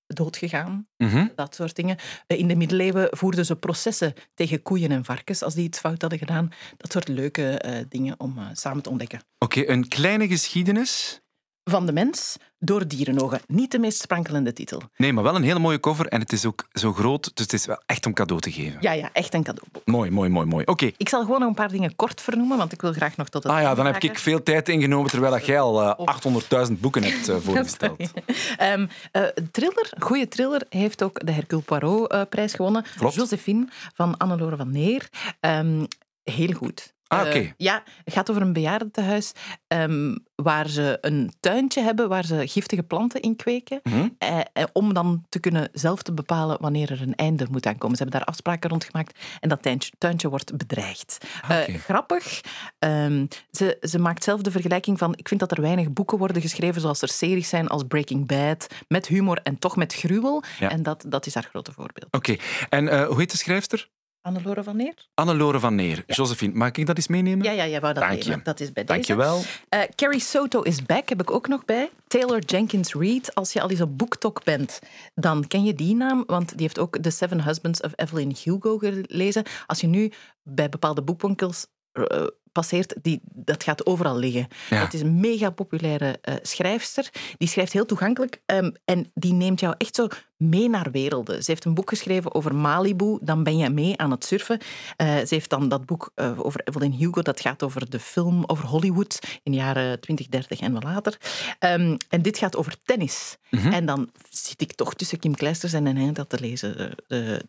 doodgegaan. 0.06 0.86
Mhm. 0.96 1.26
Dat 1.34 1.54
soort 1.54 1.76
dingen. 1.76 1.96
Eh, 2.26 2.38
In 2.38 2.48
de 2.48 2.56
middeleeuwen 2.56 3.08
voerden 3.10 3.46
ze 3.46 3.56
processen 3.56 4.14
tegen 4.34 4.62
koeien 4.62 4.90
en 4.90 5.04
varkens 5.04 5.42
als 5.42 5.54
die 5.54 5.64
iets 5.64 5.78
fout 5.78 6.00
hadden 6.00 6.18
gedaan. 6.18 6.48
Dat 6.76 6.92
soort 6.92 7.08
leuke 7.08 7.60
dingen 7.88 8.20
om 8.20 8.38
samen 8.52 8.82
te 8.82 8.90
ontdekken. 8.90 9.20
Oké, 9.38 9.68
een 9.68 9.88
kleine 9.88 10.28
geschiedenis. 10.28 11.22
Van 11.64 11.86
de 11.86 11.92
mens 11.92 12.36
door 12.58 12.88
dierenogen. 12.88 13.40
Niet 13.46 13.70
de 13.70 13.78
meest 13.78 14.00
sprankelende 14.00 14.52
titel. 14.52 14.82
Nee, 14.96 15.12
maar 15.12 15.24
wel 15.24 15.34
een 15.34 15.42
hele 15.42 15.58
mooie 15.58 15.80
cover 15.80 16.06
en 16.06 16.20
het 16.20 16.32
is 16.32 16.46
ook 16.46 16.68
zo 16.72 16.92
groot, 16.92 17.30
dus 17.34 17.44
het 17.44 17.52
is 17.52 17.66
wel 17.66 17.82
echt 17.86 18.06
om 18.06 18.12
cadeau 18.12 18.40
te 18.40 18.52
geven. 18.52 18.78
Ja, 18.80 18.92
ja, 18.92 19.10
echt 19.12 19.34
een 19.34 19.42
cadeauboek. 19.42 19.82
Mooi, 19.84 20.10
mooi, 20.10 20.28
mooi, 20.28 20.46
mooi. 20.46 20.64
Oké. 20.64 20.90
Ik 20.96 21.08
zal 21.08 21.22
gewoon 21.22 21.40
nog 21.40 21.48
een 21.48 21.54
paar 21.54 21.70
dingen 21.70 21.96
kort 21.96 22.20
vernoemen, 22.20 22.56
want 22.58 22.72
ik 22.72 22.80
wil 22.80 22.92
graag 22.92 23.16
nog 23.16 23.28
tot 23.28 23.42
het 23.42 23.52
Ah 23.52 23.60
ja, 23.60 23.74
dan 23.74 23.86
heb 23.86 24.02
ik 24.02 24.18
veel 24.18 24.42
tijd 24.42 24.68
ingenomen 24.68 25.10
terwijl 25.10 25.32
dat 25.32 25.46
jij 25.46 25.60
al 25.60 25.82
eh, 25.82 26.66
800.000 26.68 26.72
boeken 26.72 27.02
hebt 27.02 27.28
eh, 27.28 27.36
voorgesteld. 27.44 28.12
Eh, 28.56 28.72
een 29.10 29.50
thriller, 29.50 29.92
goede 29.98 30.28
thriller, 30.28 30.62
heeft 30.68 31.02
ook 31.02 31.26
de 31.26 31.32
Hercule 31.32 31.62
Poirot-prijs 31.62 32.54
gewonnen. 32.54 32.84
Klopt. 32.96 33.14
Josephine 33.14 33.68
van 33.94 34.16
Annelore 34.16 34.56
van 34.56 34.70
Neer. 34.70 35.08
Ehm, 35.40 35.84
heel 36.22 36.52
goed. 36.52 36.93
Ah, 37.06 37.20
Eh, 37.20 37.26
oké. 37.26 37.52
ja, 37.56 37.82
het 38.04 38.14
gaat 38.14 38.30
over 38.30 38.42
een 38.42 38.52
bejaardentehuis 38.52 39.32
ehm, 39.66 40.16
waar 40.34 40.68
ze 40.68 40.98
een 41.00 41.32
tuintje 41.40 41.80
hebben 41.82 42.08
waar 42.08 42.24
ze 42.24 42.46
giftige 42.48 42.82
planten 42.82 43.20
in 43.20 43.36
kweken. 43.36 43.80
Mhm. 43.82 44.08
eh, 44.18 44.38
eh, 44.52 44.64
om 44.72 44.94
dan 44.94 45.24
te 45.28 45.38
kunnen 45.40 45.68
zelf 45.72 46.02
te 46.02 46.12
bepalen 46.12 46.56
wanneer 46.60 46.90
er 46.90 47.02
een 47.02 47.14
einde 47.14 47.46
moet 47.50 47.66
aankomen. 47.66 47.96
Ze 47.96 48.02
hebben 48.02 48.20
daar 48.20 48.28
afspraken 48.28 48.70
rond 48.70 48.84
gemaakt 48.84 49.18
en 49.40 49.48
dat 49.48 49.62
tuintje, 49.62 49.92
tuintje 49.98 50.28
wordt 50.28 50.56
bedreigd. 50.56 51.18
Ah, 51.48 51.58
grappig. 51.78 52.40
Ehm, 52.78 53.26
ze, 53.50 53.76
ze 53.80 53.98
maakt 53.98 54.24
zelf 54.24 54.40
de 54.40 54.50
vergelijking 54.50 54.98
van... 54.98 55.12
Ik 55.16 55.28
vind 55.28 55.40
dat 55.40 55.50
er 55.50 55.60
weinig 55.60 55.92
boeken 55.92 56.18
worden 56.18 56.42
geschreven 56.42 56.80
zoals 56.80 57.02
er 57.02 57.08
series 57.08 57.48
zijn 57.48 57.68
als 57.68 57.82
Breaking 57.88 58.26
Bad, 58.26 58.66
met 58.88 59.06
humor 59.06 59.38
en 59.42 59.58
toch 59.58 59.76
met 59.76 59.94
gruwel. 59.94 60.42
Ja. 60.60 60.70
En 60.70 60.82
dat, 60.82 61.04
dat 61.08 61.26
is 61.26 61.34
haar 61.34 61.46
grote 61.50 61.72
voorbeeld. 61.72 62.06
Oké, 62.12 62.36
en 62.68 63.04
hoe 63.04 63.18
heet 63.18 63.30
de 63.30 63.36
schrijfster? 63.36 63.88
Annelore 64.24 64.62
van 64.62 64.76
Neer? 64.76 64.94
Annelore 65.14 65.60
van 65.60 65.74
Neer. 65.74 66.02
Josephine, 66.06 66.54
mag 66.54 66.72
ik 66.72 66.86
dat 66.86 66.96
eens 66.96 67.08
meenemen? 67.08 67.44
Ja, 67.44 67.50
ja, 67.50 67.66
jij 67.66 67.80
wou 67.80 67.94
dat 67.94 68.02
Dank 68.02 68.22
je. 68.22 68.40
Dat 68.42 68.60
is 68.60 68.72
bij 68.72 68.84
Dank 68.84 69.00
deze. 69.00 69.12
je 69.12 69.18
wel. 69.18 69.42
Eh, 69.68 69.80
Carrie 69.94 70.20
Soto 70.20 70.60
is 70.62 70.82
back, 70.82 71.08
heb 71.08 71.20
ik 71.20 71.30
ook 71.30 71.48
nog 71.48 71.64
bij. 71.64 71.90
Taylor 72.06 72.38
Jenkins 72.44 72.94
Reid. 72.94 73.34
Als 73.34 73.52
je 73.52 73.60
al 73.60 73.70
eens 73.70 73.80
op 73.80 73.98
BookTok 73.98 74.44
bent, 74.44 74.78
dan 75.14 75.46
ken 75.46 75.64
je 75.64 75.74
die 75.74 75.94
naam, 75.94 76.24
want 76.26 76.48
die 76.48 76.60
heeft 76.60 76.78
ook 76.78 76.98
The 76.98 77.10
Seven 77.10 77.44
Husbands 77.44 77.80
of 77.80 77.92
Evelyn 77.96 78.36
Hugo 78.42 78.78
gelezen. 78.78 79.44
Als 79.66 79.80
je 79.80 79.86
nu 79.86 80.12
bij 80.42 80.68
bepaalde 80.68 81.02
boekwinkels 81.02 81.66
eh, 81.92 82.26
passeert, 82.54 82.94
die, 83.02 83.20
dat 83.24 83.62
gaat 83.62 83.86
overal 83.86 84.16
liggen. 84.16 84.46
Ja. 84.70 84.76
Het 84.76 84.94
is 84.94 85.00
een 85.00 85.20
mega 85.20 85.50
populaire 85.50 86.18
eh, 86.20 86.34
schrijfster. 86.42 87.10
Die 87.38 87.48
schrijft 87.48 87.72
heel 87.72 87.86
toegankelijk 87.86 88.40
ehm, 88.46 88.70
en 88.84 89.10
die 89.14 89.32
neemt 89.32 89.60
jou 89.60 89.74
echt 89.78 89.94
zo 89.94 90.08
mee 90.36 90.68
naar 90.68 90.90
werelden. 90.90 91.42
Ze 91.42 91.50
heeft 91.50 91.64
een 91.64 91.74
boek 91.74 91.88
geschreven 91.88 92.34
over 92.34 92.54
Malibu, 92.54 93.18
dan 93.20 93.42
ben 93.42 93.56
je 93.56 93.70
mee 93.70 93.98
aan 93.98 94.10
het 94.10 94.24
surfen. 94.24 94.58
Eh, 94.96 95.16
ze 95.16 95.34
heeft 95.34 95.50
dan 95.50 95.68
dat 95.68 95.86
boek 95.86 96.10
eh, 96.14 96.44
over 96.46 96.60
Evelyn 96.64 96.92
Hugo, 96.92 97.22
dat 97.22 97.40
gaat 97.40 97.62
over 97.62 97.90
de 97.90 98.00
film 98.00 98.44
over 98.46 98.66
Hollywood 98.66 99.18
in 99.42 99.52
de 99.52 99.58
jaren 99.58 100.00
20, 100.00 100.26
30 100.26 100.60
en 100.60 100.72
wat 100.72 100.84
later. 100.84 101.18
Ehm, 101.58 101.96
en 102.08 102.22
dit 102.22 102.38
gaat 102.38 102.56
over 102.56 102.76
tennis. 102.84 103.36
Mhm. 103.50 103.72
En 103.72 103.86
dan 103.86 104.10
zit 104.30 104.60
ik 104.60 104.72
toch 104.72 104.94
tussen 104.94 105.18
Kim 105.18 105.34
Kleisters 105.34 105.72
en 105.72 105.86
een 105.86 106.12
dat 106.12 106.28
te 106.28 106.40
lezen, 106.40 106.94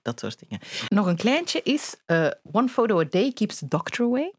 dat 0.01 0.19
soort 0.19 0.39
dingen. 0.39 0.59
Nog 0.87 1.05
een 1.05 1.15
kleintje 1.15 1.61
is 1.63 1.95
One 2.51 2.67
Photo 2.67 2.99
a 2.99 3.05
Day 3.09 3.31
Keeps 3.31 3.57
the 3.59 3.67
Doctor 3.67 4.05
Away. 4.05 4.33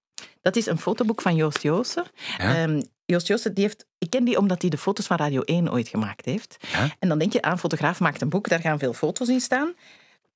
Dat 0.47 0.57
is 0.57 0.67
een 0.67 0.79
fotoboek 0.79 1.21
van 1.21 1.35
Joost 1.35 1.63
Joosten. 1.63 2.05
Ja. 2.39 2.55
Ehm, 2.55 2.83
Joost 3.05 3.27
Joosten, 3.27 3.55
die 3.55 3.65
heeft, 3.65 3.87
ik 3.99 4.11
ken 4.11 4.25
die 4.25 4.39
omdat 4.39 4.61
hij 4.61 4.71
de 4.71 4.79
foto's 4.79 5.07
van 5.07 5.17
Radio 5.17 5.41
1 5.41 5.73
ooit 5.73 5.89
gemaakt 5.89 6.25
heeft. 6.25 6.57
Ja. 6.73 6.95
En 6.99 7.09
dan 7.09 7.19
denk 7.19 7.33
je 7.33 7.43
aan, 7.43 7.59
fotograaf 7.59 8.01
maakt 8.01 8.21
een 8.21 8.29
boek, 8.29 8.49
daar 8.49 8.61
gaan 8.61 8.79
veel 8.79 8.93
foto's 8.93 9.29
in 9.29 9.41
staan. 9.41 9.75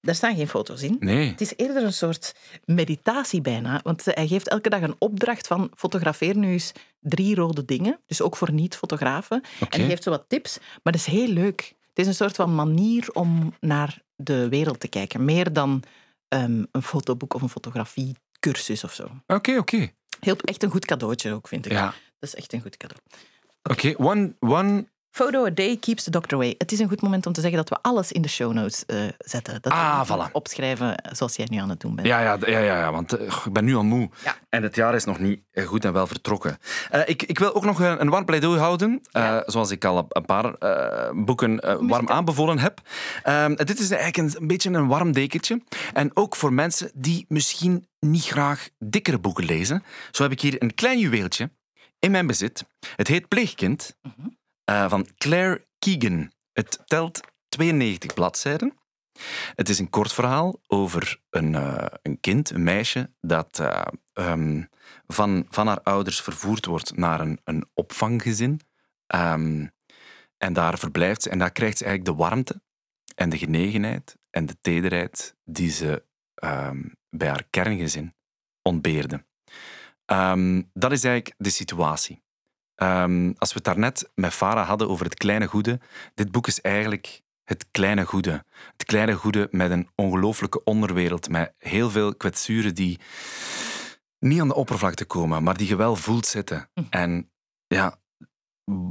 daar 0.00 0.14
staan 0.14 0.36
geen 0.36 0.48
foto's 0.48 0.82
in. 0.82 0.96
Nee. 1.00 1.28
Het 1.28 1.40
is 1.40 1.52
eerder 1.56 1.82
een 1.82 1.92
soort 1.92 2.34
meditatie 2.64 3.40
bijna. 3.40 3.80
Want 3.82 4.04
hij 4.04 4.26
geeft 4.26 4.48
elke 4.48 4.68
dag 4.68 4.80
een 4.80 4.94
opdracht 4.98 5.46
van 5.46 5.70
fotografeer 5.76 6.36
nu 6.36 6.52
eens 6.52 6.72
drie 7.00 7.34
rode 7.34 7.64
dingen. 7.64 8.00
Dus 8.06 8.22
ook 8.22 8.36
voor 8.36 8.52
niet-fotografen. 8.52 9.42
En 9.70 9.80
hij 9.80 9.88
geeft 9.88 10.02
zo 10.02 10.10
wat 10.10 10.24
tips. 10.28 10.58
Maar 10.58 10.92
dat 10.92 10.94
is 10.94 11.06
heel 11.06 11.28
leuk. 11.28 11.74
Het 11.88 11.98
is 11.98 12.06
een 12.06 12.14
soort 12.14 12.36
van 12.36 12.54
manier 12.54 13.10
om 13.12 13.54
naar 13.60 14.02
de 14.16 14.48
wereld 14.48 14.80
te 14.80 14.88
kijken. 14.88 15.24
Meer 15.24 15.52
dan 15.52 15.82
ehm, 16.28 16.64
een 16.72 16.82
fotoboek 16.82 17.34
of 17.34 17.42
een 17.42 17.48
fotografiecursus 17.48 18.84
of 18.84 18.92
zo. 18.92 19.10
Oké, 19.26 19.56
oké. 19.56 19.90
Heel, 20.20 20.36
echt 20.36 20.62
een 20.62 20.70
goed 20.70 20.84
cadeautje 20.84 21.32
ook, 21.32 21.48
vind 21.48 21.66
ik. 21.66 21.72
Ja. 21.72 21.84
Dat 22.18 22.28
is 22.28 22.34
echt 22.34 22.52
een 22.52 22.60
goed 22.60 22.76
cadeau. 22.76 23.02
Oké, 23.62 23.94
one, 23.96 24.34
one... 24.40 24.86
Photo 25.10 25.44
a 25.44 25.50
day 25.50 25.76
keeps 25.76 26.02
the 26.04 26.10
doctor 26.10 26.36
away. 26.38 26.54
Het 26.58 26.72
is 26.72 26.78
een 26.78 26.88
goed 26.88 27.00
moment 27.02 27.26
om 27.26 27.32
te 27.32 27.40
zeggen 27.40 27.58
dat 27.58 27.68
we 27.68 27.78
alles 27.82 28.12
in 28.12 28.22
de 28.22 28.28
show 28.28 28.52
notes 28.52 28.84
eh, 28.86 29.02
zetten. 29.18 29.62
Dat 29.62 29.72
Ah, 29.72 30.08
voilà. 30.10 30.32
opschrijven 30.32 31.02
zoals 31.12 31.36
jij 31.36 31.46
nu 31.50 31.56
aan 31.58 31.68
het 31.68 31.80
doen 31.80 31.94
bent. 31.94 32.06
Ja, 32.08 32.20
ja, 32.20 32.36
ja, 32.46 32.58
ja, 32.58 32.76
ja 32.78 32.92
want 32.92 33.12
eh, 33.12 33.26
ik 33.26 33.52
ben 33.52 33.64
nu 33.64 33.74
al 33.74 33.84
moe. 33.84 34.10
Ja. 34.24 34.36
En 34.48 34.62
het 34.62 34.74
jaar 34.74 34.94
is 34.94 35.04
nog 35.04 35.18
niet 35.18 35.40
eh, 35.50 35.66
goed 35.66 35.84
en 35.84 35.92
wel 35.92 36.06
vertrokken. 36.06 36.58
Ik, 37.04 37.22
ik 37.22 37.38
wil 37.38 37.54
ook 37.54 37.64
nog 37.64 37.80
een, 37.80 38.00
een 38.00 38.08
warm 38.08 38.24
pleidooi 38.24 38.58
houden, 38.58 39.00
zoals 39.46 39.70
ik 39.70 39.84
al 39.84 40.06
een 40.08 40.24
paar 40.24 40.54
boeken 41.24 41.86
warm 41.88 42.08
aanbevolen 42.08 42.58
heb. 42.58 42.80
Ehm, 43.22 43.54
dit 43.54 43.78
is 43.78 43.90
eigenlijk 43.90 44.16
een, 44.34 44.40
een 44.40 44.46
beetje 44.46 44.70
een 44.70 44.86
warm 44.86 45.12
dekentje. 45.12 45.62
En 45.92 46.10
ook 46.16 46.36
voor 46.36 46.52
mensen 46.52 46.90
die 46.94 47.24
misschien 47.28 47.86
niet 48.00 48.24
graag 48.24 48.68
dikkere 48.78 49.18
boeken 49.18 49.44
lezen. 49.44 49.82
Zo 50.10 50.22
heb 50.22 50.32
ik 50.32 50.40
hier 50.40 50.62
een 50.62 50.74
klein 50.74 50.98
juweeltje 50.98 51.50
in 51.98 52.10
mijn 52.10 52.26
bezit. 52.26 52.64
Het 52.96 53.08
heet 53.08 53.28
Pleegkind 53.28 53.96
eh, 54.70 54.88
van 54.88 55.06
Claire 55.16 55.66
Keegan. 55.78 56.32
Het 56.52 56.82
telt 56.84 57.20
92 57.48 58.14
bladzijden. 58.14 58.78
Het 59.54 59.68
is 59.68 59.78
een 59.78 59.90
kort 59.90 60.12
verhaal 60.12 60.60
over 60.66 61.20
een, 61.30 61.54
eh, 61.54 61.86
een 62.02 62.20
kind, 62.20 62.50
een 62.50 62.62
meisje, 62.62 63.10
dat 63.20 63.58
eh, 63.58 63.86
ehm, 64.12 64.64
van, 65.06 65.46
van 65.48 65.66
haar 65.66 65.80
ouders 65.82 66.20
vervoerd 66.20 66.66
wordt 66.66 66.96
naar 66.96 67.20
een, 67.20 67.40
een 67.44 67.68
opvanggezin. 67.74 68.60
Ehm, 69.06 69.66
en 70.36 70.52
daar 70.52 70.78
verblijft 70.78 71.22
ze 71.22 71.30
en 71.30 71.38
daar 71.38 71.52
krijgt 71.52 71.78
ze 71.78 71.84
eigenlijk 71.84 72.16
de 72.16 72.24
warmte 72.24 72.62
en 73.14 73.30
de 73.30 73.38
genegenheid 73.38 74.16
en 74.30 74.46
de 74.46 74.56
tederheid 74.60 75.36
die 75.44 75.70
ze 75.70 76.04
ehm, 76.34 76.82
bij 77.08 77.28
haar 77.28 77.44
kerngezin 77.50 78.14
ontbeerde. 78.62 79.24
Dat 80.72 80.92
is 80.92 81.04
eigenlijk 81.04 81.34
de 81.38 81.50
situatie. 81.50 82.22
Ehm, 82.80 83.32
als 83.38 83.48
we 83.48 83.54
het 83.54 83.64
daarnet 83.64 84.10
met 84.14 84.32
Farah 84.32 84.68
hadden 84.68 84.88
over 84.88 85.04
het 85.04 85.14
kleine 85.14 85.46
goede, 85.46 85.80
dit 86.14 86.30
boek 86.30 86.46
is 86.46 86.60
eigenlijk 86.60 87.22
het 87.44 87.66
kleine 87.70 88.04
goede. 88.04 88.44
Het 88.72 88.84
kleine 88.84 89.14
goede 89.14 89.48
met 89.50 89.70
een 89.70 89.88
ongelooflijke 89.94 90.64
onderwereld, 90.64 91.28
met 91.28 91.52
heel 91.58 91.90
veel 91.90 92.14
kwetsuren 92.14 92.74
die 92.74 93.00
niet 94.18 94.40
aan 94.40 94.48
de 94.48 94.54
oppervlakte 94.54 95.04
komen, 95.04 95.42
maar 95.42 95.56
die 95.56 95.68
je 95.68 95.76
wel 95.76 95.96
voelt 95.96 96.26
zitten. 96.26 96.70
En 96.90 97.30
ja, 97.66 97.98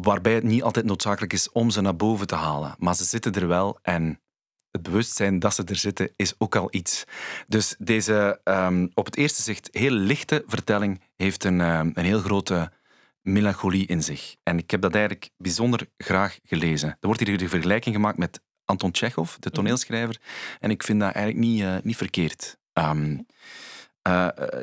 waarbij 0.01 0.33
het 0.33 0.43
niet 0.43 0.63
altijd 0.63 0.85
noodzakelijk 0.85 1.33
is 1.33 1.51
om 1.51 1.69
ze 1.69 1.81
naar 1.81 1.95
boven 1.95 2.27
te 2.27 2.35
halen. 2.35 2.75
Maar 2.77 2.95
ze 2.95 3.03
zitten 3.03 3.33
er 3.33 3.47
wel 3.47 3.79
en 3.81 4.21
het 4.71 4.81
bewustzijn 4.81 5.39
dat 5.39 5.53
ze 5.53 5.63
er 5.63 5.75
zitten 5.75 6.13
is 6.15 6.33
ook 6.37 6.55
al 6.55 6.67
iets. 6.71 7.03
Dus 7.47 7.75
deze 7.79 8.41
ehm, 8.43 8.87
op 8.93 9.05
het 9.05 9.17
eerste 9.17 9.41
zicht 9.41 9.69
heel 9.71 9.91
lichte 9.91 10.43
vertelling 10.47 11.01
heeft 11.15 11.43
een, 11.43 11.61
ehm, 11.61 11.91
een 11.93 12.05
heel 12.05 12.19
grote 12.19 12.71
melancholie 13.31 13.87
in 13.87 14.03
zich. 14.03 14.35
En 14.43 14.57
ik 14.57 14.71
heb 14.71 14.81
dat 14.81 14.93
eigenlijk 14.95 15.29
bijzonder 15.37 15.89
graag 15.97 16.39
gelezen. 16.43 16.89
Er 16.89 17.07
wordt 17.07 17.27
hier 17.27 17.37
de 17.37 17.49
vergelijking 17.49 17.95
gemaakt 17.95 18.17
met 18.17 18.41
Anton 18.65 18.91
Tchekhov, 18.91 19.35
de 19.35 19.49
toneelschrijver. 19.49 20.21
En 20.59 20.69
ik 20.69 20.83
vind 20.83 20.99
dat 20.99 21.13
eigenlijk 21.13 21.45
niet, 21.45 21.61
eh, 21.61 21.75
niet 21.83 21.97
verkeerd. 21.97 22.57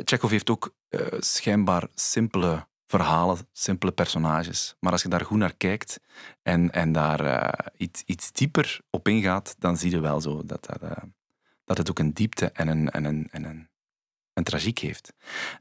Tchekhov 0.04 0.30
heeft 0.30 0.50
ook 0.50 0.74
schijnbaar 1.18 1.88
simpele 1.94 2.66
verhalen, 2.86 3.38
simpele 3.52 3.92
personages. 3.92 4.76
Maar 4.80 4.92
als 4.92 5.02
je 5.02 5.08
daar 5.08 5.24
goed 5.24 5.38
naar 5.38 5.54
kijkt 5.56 6.00
en, 6.42 6.70
en 6.70 6.92
daar 6.92 7.54
iets, 7.76 8.02
iets 8.06 8.32
dieper 8.32 8.80
op 8.90 9.08
ingaat, 9.08 9.56
dan 9.58 9.76
zie 9.76 9.90
je 9.90 10.00
wel 10.00 10.20
zo 10.20 10.42
dat, 10.44 10.66
dat, 10.66 10.80
dat 11.64 11.78
het 11.78 11.90
ook 11.90 11.98
een 11.98 12.12
diepte 12.12 12.50
en 12.50 12.68
een, 12.68 12.90
en 12.90 13.04
een, 13.04 13.28
en 13.30 13.44
een, 13.44 13.68
een 14.36 14.44
tragiek 14.44 14.78
heeft. 14.78 15.12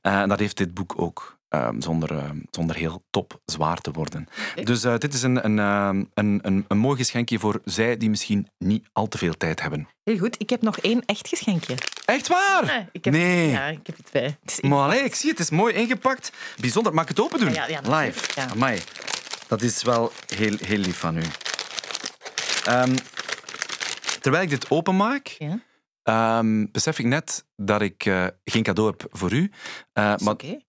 Eh, 0.01 0.21
en 0.21 0.29
dat 0.29 0.39
heeft 0.39 0.57
dit 0.57 0.73
boek 0.73 0.93
ook, 1.01 1.37
eh, 1.49 1.69
zonder, 1.79 2.11
eh, 2.17 2.29
zonder 2.51 2.75
heel 2.75 3.03
top 3.09 3.39
zwaar 3.45 3.77
te 3.77 3.91
worden. 3.91 4.27
Dus 4.63 4.83
eh, 4.83 4.97
dit 4.97 5.13
is 5.13 5.21
een, 5.21 5.45
een, 5.45 5.59
eh, 5.59 5.89
een, 6.13 6.39
een, 6.41 6.65
een 6.67 6.77
mooi 6.77 6.97
geschenkje 6.97 7.39
voor 7.39 7.61
zij 7.65 7.97
die 7.97 8.09
misschien 8.09 8.47
niet 8.57 8.87
al 8.93 9.07
te 9.07 9.17
veel 9.17 9.33
tijd 9.37 9.61
hebben. 9.61 9.87
Heel 10.03 10.17
goed, 10.17 10.35
ik 10.39 10.49
heb 10.49 10.61
nog 10.61 10.77
één 10.79 11.01
echt 11.05 11.27
geschenkje. 11.27 11.75
Echt 12.05 12.27
waar? 12.27 12.65
Ja, 12.65 12.89
ik 12.91 13.05
heb, 13.05 13.13
Nee. 13.13 13.49
Ja, 13.49 13.65
ik 13.67 13.87
heb 13.87 13.97
het 13.97 14.09
bij. 14.11 14.37
Het 14.41 14.51
is 14.51 14.61
Maar 14.61 14.79
allee, 14.79 15.03
ik 15.03 15.15
zie 15.15 15.29
het, 15.29 15.37
het 15.39 15.51
is 15.51 15.57
mooi 15.57 15.73
ingepakt. 15.73 16.31
Bijzonder. 16.59 16.93
Mag 16.93 17.03
ik 17.03 17.09
het 17.09 17.19
open 17.21 17.39
doen? 17.39 17.53
Ja, 17.53 17.67
ja. 17.67 17.81
Live. 17.99 18.31
Ja. 18.35 18.49
Amai. 18.49 18.81
Dat 19.47 19.61
is 19.61 19.83
wel 19.83 20.11
heel, 20.35 20.55
heel 20.59 20.77
lief 20.77 20.97
van 20.99 21.17
u. 21.17 21.21
Ehm, 22.65 22.95
terwijl 24.21 24.43
ik 24.43 24.49
dit 24.49 24.69
openmaak, 24.69 25.27
Ja. 25.27 25.59
Ehm, 26.05 26.65
besef 26.71 26.99
ik 26.99 27.05
net 27.05 27.45
dat 27.55 27.81
ik 27.81 28.05
eh, 28.05 28.27
geen 28.43 28.63
cadeau 28.63 28.89
heb 28.89 29.07
voor 29.11 29.33
u. 29.33 29.51
Eh, 29.93 30.13
is 30.17 30.23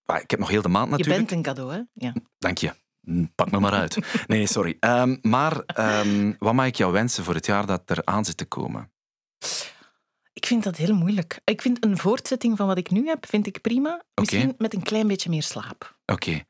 maar 0.04 0.20
ik 0.22 0.30
heb 0.30 0.38
nog 0.38 0.48
heel 0.48 0.62
de 0.62 0.68
maand 0.68 0.90
Je 0.90 0.96
natuurlijk. 0.96 1.18
bent 1.18 1.30
een 1.30 1.42
cadeau, 1.42 1.72
hè? 1.72 1.80
Ja. 2.06 2.12
Dank 2.38 2.58
je. 2.58 2.72
Mm, 3.00 3.32
Pak 3.34 3.50
me 3.50 3.60
maar 3.60 3.72
uit. 3.72 3.96
Nee, 4.26 4.38
nee, 4.38 4.46
sorry. 4.46 4.76
Ehm, 4.80 5.16
maar 5.22 5.60
ehm, 5.66 6.32
wat 6.38 6.54
mag 6.54 6.66
ik 6.66 6.76
jou 6.76 6.92
wensen 6.92 7.24
voor 7.24 7.34
het 7.34 7.46
jaar 7.46 7.66
dat 7.66 7.90
er 7.90 8.04
aan 8.04 8.24
zit 8.24 8.36
te 8.36 8.44
komen? 8.44 8.90
Ik 10.32 10.46
vind 10.46 10.64
dat 10.64 10.76
heel 10.76 10.94
moeilijk. 10.94 11.40
Ik 11.44 11.62
vind 11.62 11.84
een 11.84 11.98
voortzetting 11.98 12.56
van 12.56 12.66
wat 12.66 12.78
ik 12.78 12.90
nu 12.90 13.06
heb, 13.06 13.26
vind 13.26 13.46
ik 13.46 13.60
prima. 13.60 14.02
Misschien 14.14 14.54
met 14.58 14.74
een 14.74 14.82
klein 14.82 15.06
beetje 15.06 15.30
meer 15.30 15.42
slaap. 15.42 15.98
Oké. 16.06 16.42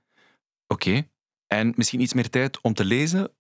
Oké. 0.67 1.09
En 1.47 1.73
misschien 1.77 2.01
iets 2.01 2.13
meer 2.13 2.31
tijd 2.31 2.61
om 2.61 2.75
te 2.75 2.85
lezen 2.85 3.31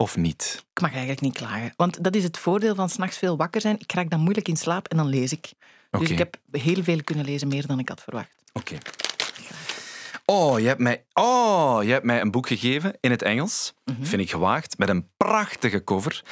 of 0.00 0.16
niet? 0.16 0.64
Ik 0.74 0.80
mag 0.80 0.90
eigenlijk 0.90 1.20
niet 1.20 1.36
klagen. 1.36 1.72
Want 1.76 2.04
dat 2.04 2.14
is 2.14 2.22
het 2.22 2.38
voordeel 2.38 2.74
van 2.74 2.88
s'nachts 2.88 3.18
veel 3.18 3.36
wakker 3.36 3.60
zijn. 3.60 3.78
Ik 3.78 3.92
raak 3.92 4.10
dan 4.10 4.20
moeilijk 4.20 4.48
in 4.48 4.56
slaap 4.56 4.88
en 4.88 4.96
dan 4.96 5.06
lees 5.06 5.32
ik. 5.32 5.52
Dus 5.90 6.10
ik 6.10 6.18
heb 6.18 6.36
heel 6.50 6.82
veel 6.82 7.02
kunnen 7.02 7.24
lezen, 7.24 7.48
meer 7.48 7.66
dan 7.66 7.78
ik 7.78 7.88
had 7.88 8.02
verwacht. 8.02 8.34
Oké. 8.52 8.78
Oh, 10.24 10.60
je 10.60 10.66
hebt, 10.66 10.80
mij, 10.80 11.04
oh, 11.12 11.78
je 11.82 11.90
hebt 11.90 12.04
mij 12.04 12.20
een 12.20 12.30
boek 12.30 12.46
gegeven 12.46 12.96
in 13.00 13.10
het 13.10 13.22
Engels. 13.22 13.74
Vind 14.00 14.22
ik 14.22 14.30
gewaagd. 14.30 14.78
Met 14.78 14.88
een 14.88 15.08
prachtige 15.16 15.84
cover. 15.84 16.24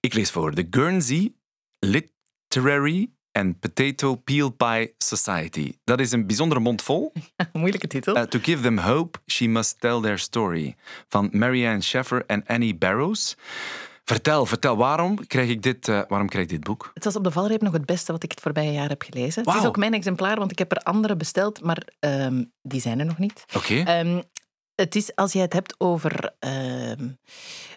Ik 0.00 0.14
lees 0.14 0.30
voor. 0.30 0.54
The 0.54 0.66
Guernsey 0.70 1.32
Literary 1.78 3.10
and 3.32 3.60
Potato 3.60 4.14
Peel 4.14 4.50
Pie 4.50 4.94
Society. 4.98 5.72
Dat 5.84 6.00
is 6.00 6.12
een 6.12 6.26
bijzondere 6.26 6.60
mond 6.60 6.82
vol. 6.82 7.12
Moeilijke 7.52 7.86
titel. 7.86 8.16
Uh, 8.16 8.22
to 8.22 8.38
give 8.42 8.62
them 8.62 8.78
hope, 8.78 9.18
she 9.26 9.46
must 9.46 9.80
tell 9.80 10.00
their 10.00 10.18
story. 10.18 10.76
Van 11.08 11.28
Marianne 11.32 11.80
Sheffer 11.80 12.24
en 12.26 12.44
Annie 12.46 12.74
Barrows. 12.74 13.36
Vertel, 14.04 14.46
vertel, 14.46 14.76
waarom 14.76 15.26
krijg 15.26 15.48
ik 15.48 15.62
dit, 15.62 15.88
eh, 15.88 16.00
waarom 16.08 16.28
krijg 16.28 16.44
ik 16.44 16.50
dit 16.50 16.64
boek? 16.64 16.90
Het 16.94 17.04
was 17.04 17.16
op 17.16 17.24
de 17.24 17.30
valreep 17.30 17.62
nog 17.62 17.72
het 17.72 17.86
beste 17.86 18.12
wat 18.12 18.22
ik 18.22 18.30
het 18.30 18.40
voorbije 18.40 18.72
jaar 18.72 18.88
heb 18.88 19.02
gelezen. 19.02 19.44
Het 19.44 19.54
is 19.54 19.66
ook 19.66 19.76
mijn 19.76 19.94
exemplaar, 19.94 20.36
want 20.36 20.50
ik 20.50 20.58
heb 20.58 20.70
er 20.70 20.78
andere 20.78 21.16
besteld, 21.16 21.62
maar 21.62 21.82
ehm, 21.98 22.44
die 22.62 22.80
zijn 22.80 22.98
er 22.98 23.06
nog 23.06 23.18
niet. 23.18 23.44
Oké. 23.56 23.74
Ehm, 23.74 24.20
het 24.80 24.96
is, 24.96 25.14
als 25.14 25.32
je 25.32 25.38
het 25.38 25.52
hebt 25.52 25.74
over 25.78 26.34
ehm, 26.38 27.08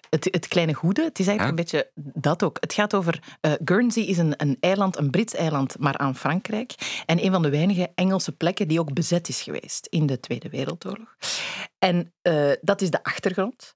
het, 0.10 0.28
het 0.32 0.48
kleine 0.48 0.74
goede, 0.74 1.04
het 1.04 1.20
is 1.20 1.28
eigenlijk 1.28 1.60
een 1.60 1.64
beetje 1.64 1.92
dat 1.96 2.44
ook. 2.44 2.58
Het 2.60 2.74
gaat 2.74 2.94
over... 2.94 3.20
eh, 3.42 3.52
Guernsey 3.64 4.04
is 4.04 4.18
een, 4.18 4.34
een 4.38 4.58
eiland, 4.60 4.98
een 4.98 5.10
Brits 5.10 5.34
eiland, 5.34 5.76
maar 5.80 5.98
aan 5.98 6.16
Frankrijk. 6.16 7.02
En 7.06 7.26
een 7.26 7.32
van 7.32 7.42
de 7.42 7.50
weinige 7.50 7.92
Engelse 7.96 8.32
plekken 8.32 8.68
die 8.68 8.80
ook 8.80 8.94
bezet 8.94 9.30
is 9.30 9.42
geweest 9.42 9.88
in 9.90 10.06
de 10.06 10.20
Tweede 10.20 10.50
Wereldoorlog. 10.50 11.16
En 11.80 12.14
eh, 12.22 12.52
dat 12.62 12.82
is 12.82 12.90
de 12.90 13.04
achtergrond. 13.04 13.76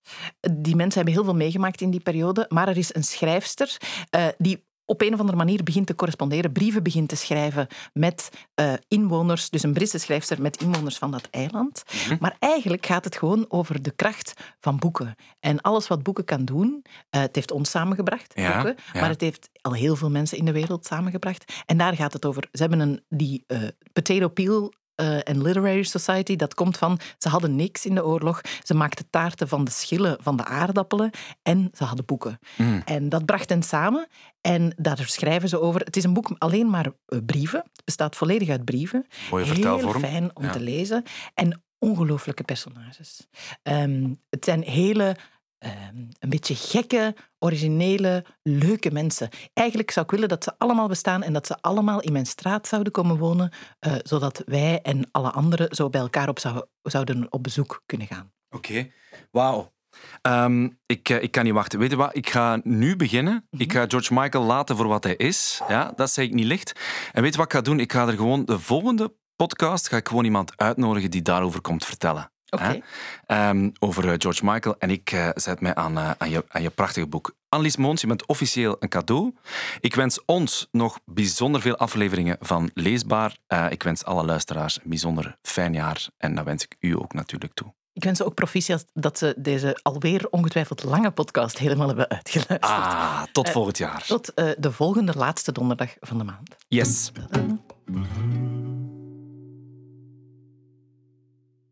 Die 0.52 0.76
mensen 0.76 0.96
hebben 0.96 1.14
heel 1.14 1.24
veel 1.24 1.36
meegemaakt 1.36 1.82
in 1.82 1.90
die 1.90 2.00
periode, 2.00 2.46
maar 2.50 2.68
er 2.68 2.78
is 2.78 2.96
een 2.96 3.04
schrijfster 3.04 3.78
eh, 4.10 4.28
die 4.38 4.66
op 4.90 5.02
een 5.02 5.14
of 5.14 5.20
andere 5.20 5.38
manier 5.38 5.64
begint 5.64 5.88
te 5.88 5.96
corresponderen, 5.96 6.52
brieven 6.52 6.84
begint 6.84 7.10
te 7.10 7.16
schrijven 7.16 7.68
met 7.94 8.30
eh, 8.54 8.74
inwoners, 8.88 9.50
dus 9.50 9.64
een 9.64 9.74
Britse 9.74 9.98
schrijfster 9.98 10.42
met 10.42 10.62
inwoners 10.62 10.98
van 10.98 11.12
dat 11.12 11.28
eiland. 11.32 11.84
Maar 12.20 12.36
eigenlijk 12.40 12.86
gaat 12.86 13.04
het 13.04 13.18
gewoon 13.18 13.46
over 13.50 13.82
de 13.82 13.92
kracht 13.92 14.34
van 14.60 14.78
boeken. 14.78 15.16
En 15.40 15.62
alles 15.62 15.88
wat 15.88 16.04
boeken 16.04 16.26
kan 16.26 16.46
doen, 16.46 16.86
eh, 17.10 17.22
het 17.22 17.36
heeft 17.36 17.52
ons 17.52 17.70
samengebracht, 17.70 18.32
Ja, 18.36 18.54
boeken, 18.54 18.84
ja. 18.94 19.00
maar 19.00 19.10
het 19.10 19.22
heeft 19.22 19.50
al 19.62 19.74
heel 19.74 19.96
veel 19.96 20.10
mensen 20.10 20.38
in 20.38 20.46
de 20.46 20.52
wereld 20.52 20.86
samengebracht. 20.86 21.54
En 21.66 21.78
daar 21.78 21.96
gaat 21.96 22.14
het 22.14 22.26
over. 22.26 22.48
Ze 22.52 22.62
hebben 22.62 22.80
een, 22.80 23.04
die 23.10 23.44
eh, 23.48 23.62
potato 23.94 24.28
peel 24.28 24.74
en 24.98 25.42
Literary 25.42 25.84
Society, 25.84 26.36
dat 26.36 26.54
komt 26.54 26.78
van, 26.78 27.00
ze 27.18 27.30
hadden 27.30 27.56
niks 27.56 27.86
in 27.86 27.96
de 27.96 28.06
oorlog. 28.06 28.42
Ze 28.64 28.74
maakten 28.74 29.10
taarten 29.10 29.48
van 29.48 29.64
de 29.64 29.72
schillen 29.72 30.18
van 30.22 30.38
de 30.38 30.46
aardappelen 30.46 31.10
en 31.42 31.70
ze 31.74 31.84
hadden 31.84 32.06
boeken. 32.06 32.40
Mm. 32.58 32.82
En 32.86 33.10
dat 33.10 33.26
bracht 33.26 33.50
hen 33.50 33.64
samen 33.64 34.08
en 34.42 34.74
daar 34.78 35.04
schrijven 35.06 35.50
ze 35.50 35.62
over. 35.62 35.82
Het 35.82 35.96
is 35.98 36.04
een 36.04 36.14
boek 36.14 36.32
alleen 36.38 36.70
maar 36.70 36.86
eh, 37.06 37.20
brieven. 37.26 37.60
Het 37.60 37.86
bestaat 37.86 38.16
volledig 38.16 38.50
uit 38.50 38.66
brieven. 38.66 39.06
Mooie 39.32 39.46
Heel 39.46 39.92
fijn 39.92 40.36
om 40.36 40.44
Ja. 40.44 40.52
te 40.52 40.60
lezen. 40.60 41.04
En 41.34 41.62
ongelooflijke 41.80 42.44
personages. 42.44 43.28
Ehm, 43.64 44.14
het 44.30 44.46
zijn 44.46 44.62
hele 44.64 45.16
ehm, 45.58 45.96
een 46.20 46.30
beetje 46.30 46.56
gekke, 46.56 47.16
originele, 47.40 48.26
leuke 48.44 48.92
mensen. 48.92 49.30
Eigenlijk 49.54 49.92
zou 49.92 50.06
ik 50.06 50.12
willen 50.12 50.30
dat 50.30 50.44
ze 50.44 50.54
allemaal 50.58 50.88
bestaan 50.88 51.24
en 51.24 51.34
dat 51.34 51.48
ze 51.48 51.58
allemaal 51.62 52.02
in 52.02 52.12
mijn 52.12 52.26
straat 52.26 52.68
zouden 52.68 52.92
komen 52.94 53.18
wonen, 53.18 53.52
eh, 53.80 53.94
zodat 54.04 54.42
wij 54.46 54.82
en 54.82 55.10
alle 55.12 55.32
anderen 55.32 55.76
zo 55.76 55.90
bij 55.90 56.02
elkaar 56.02 56.30
op 56.30 56.40
zou- 56.40 56.66
zouden 56.82 57.32
op 57.32 57.44
bezoek 57.44 57.84
kunnen 57.86 58.08
gaan. 58.08 58.32
Oké, 58.50 58.92
wauw. 59.32 59.76
Ehm, 60.22 60.70
ik, 60.86 61.10
eh, 61.10 61.22
ik 61.24 61.32
kan 61.32 61.44
niet 61.44 61.54
wachten. 61.54 61.80
Weet 61.80 61.90
je 61.92 61.96
wat? 61.96 62.16
Ik 62.16 62.30
ga 62.30 62.60
nu 62.64 62.96
beginnen. 62.96 63.48
Ik 63.52 63.72
ga 63.74 63.86
George 63.88 64.14
Michael 64.14 64.44
laten 64.44 64.76
voor 64.78 64.88
wat 64.88 65.04
hij 65.04 65.16
is. 65.16 65.62
Ja, 65.68 65.92
dat 65.96 66.12
zeg 66.12 66.26
ik 66.26 66.34
niet 66.34 66.46
licht. 66.46 66.80
En 67.12 67.22
weet 67.22 67.32
je 67.32 67.38
wat 67.38 67.46
ik 67.48 67.54
ga 67.54 67.62
doen? 67.62 67.80
Ik 67.80 67.92
ga 67.92 68.08
er 68.08 68.14
gewoon 68.14 68.46
de 68.46 68.60
volgende 68.60 69.16
podcast 69.36 69.88
ga 69.88 69.98
ik 69.98 70.08
gewoon 70.08 70.26
iemand 70.26 70.58
uitnodigen 70.58 71.12
die 71.12 71.22
daarover 71.22 71.62
komt 71.62 71.86
vertellen. 71.86 72.32
Ehm, 72.50 73.70
over 73.80 74.10
eh, 74.10 74.14
George 74.18 74.46
Michael. 74.46 74.76
En 74.80 74.90
ik 74.90 75.12
eh, 75.12 75.30
zet 75.34 75.62
mij 75.62 75.76
aan, 75.76 75.98
eh, 75.98 76.12
aan, 76.18 76.30
je, 76.30 76.46
aan 76.48 76.62
je 76.62 76.70
prachtige 76.70 77.08
boek. 77.08 77.36
Annelies 77.50 77.78
Moons, 77.78 78.02
je 78.02 78.08
bent 78.08 78.26
officieel 78.26 78.76
een 78.80 78.90
cadeau. 78.90 79.34
Ik 79.80 79.96
wens 79.96 80.26
ons 80.26 80.68
nog 80.72 81.00
bijzonder 81.06 81.62
veel 81.62 81.78
afleveringen 81.78 82.38
van 82.40 82.72
Leesbaar. 82.74 83.38
Ik 83.70 83.84
wens 83.84 84.06
alle 84.06 84.26
luisteraars 84.26 84.76
een 84.76 84.90
bijzonder 84.90 85.38
fijn 85.42 85.74
jaar. 85.74 86.08
En 86.18 86.36
dat 86.36 86.46
wens 86.46 86.64
ik 86.64 86.76
u 86.80 86.98
ook 86.98 87.14
natuurlijk 87.14 87.54
toe. 87.54 87.74
Ik 87.94 88.04
wens 88.04 88.18
ze 88.18 88.26
ook 88.26 88.34
proficiat 88.34 88.86
dat 88.94 89.18
ze 89.18 89.34
deze 89.38 89.80
alweer 89.82 90.28
ongetwijfeld 90.30 90.84
lange 90.84 91.12
podcast 91.12 91.58
helemaal 91.58 91.88
hebben 91.88 92.10
uitgeluisterd. 92.10 92.62
Ah, 92.62 93.24
tot 93.32 93.50
volgend 93.50 93.78
jaar. 93.78 94.04
Tot 94.06 94.32
de 94.36 94.72
volgende 94.72 95.14
laatste 95.16 95.52
donderdag 95.52 95.96
van 96.00 96.18
de 96.18 96.24
maand. 96.24 96.56
Yes. 96.68 97.12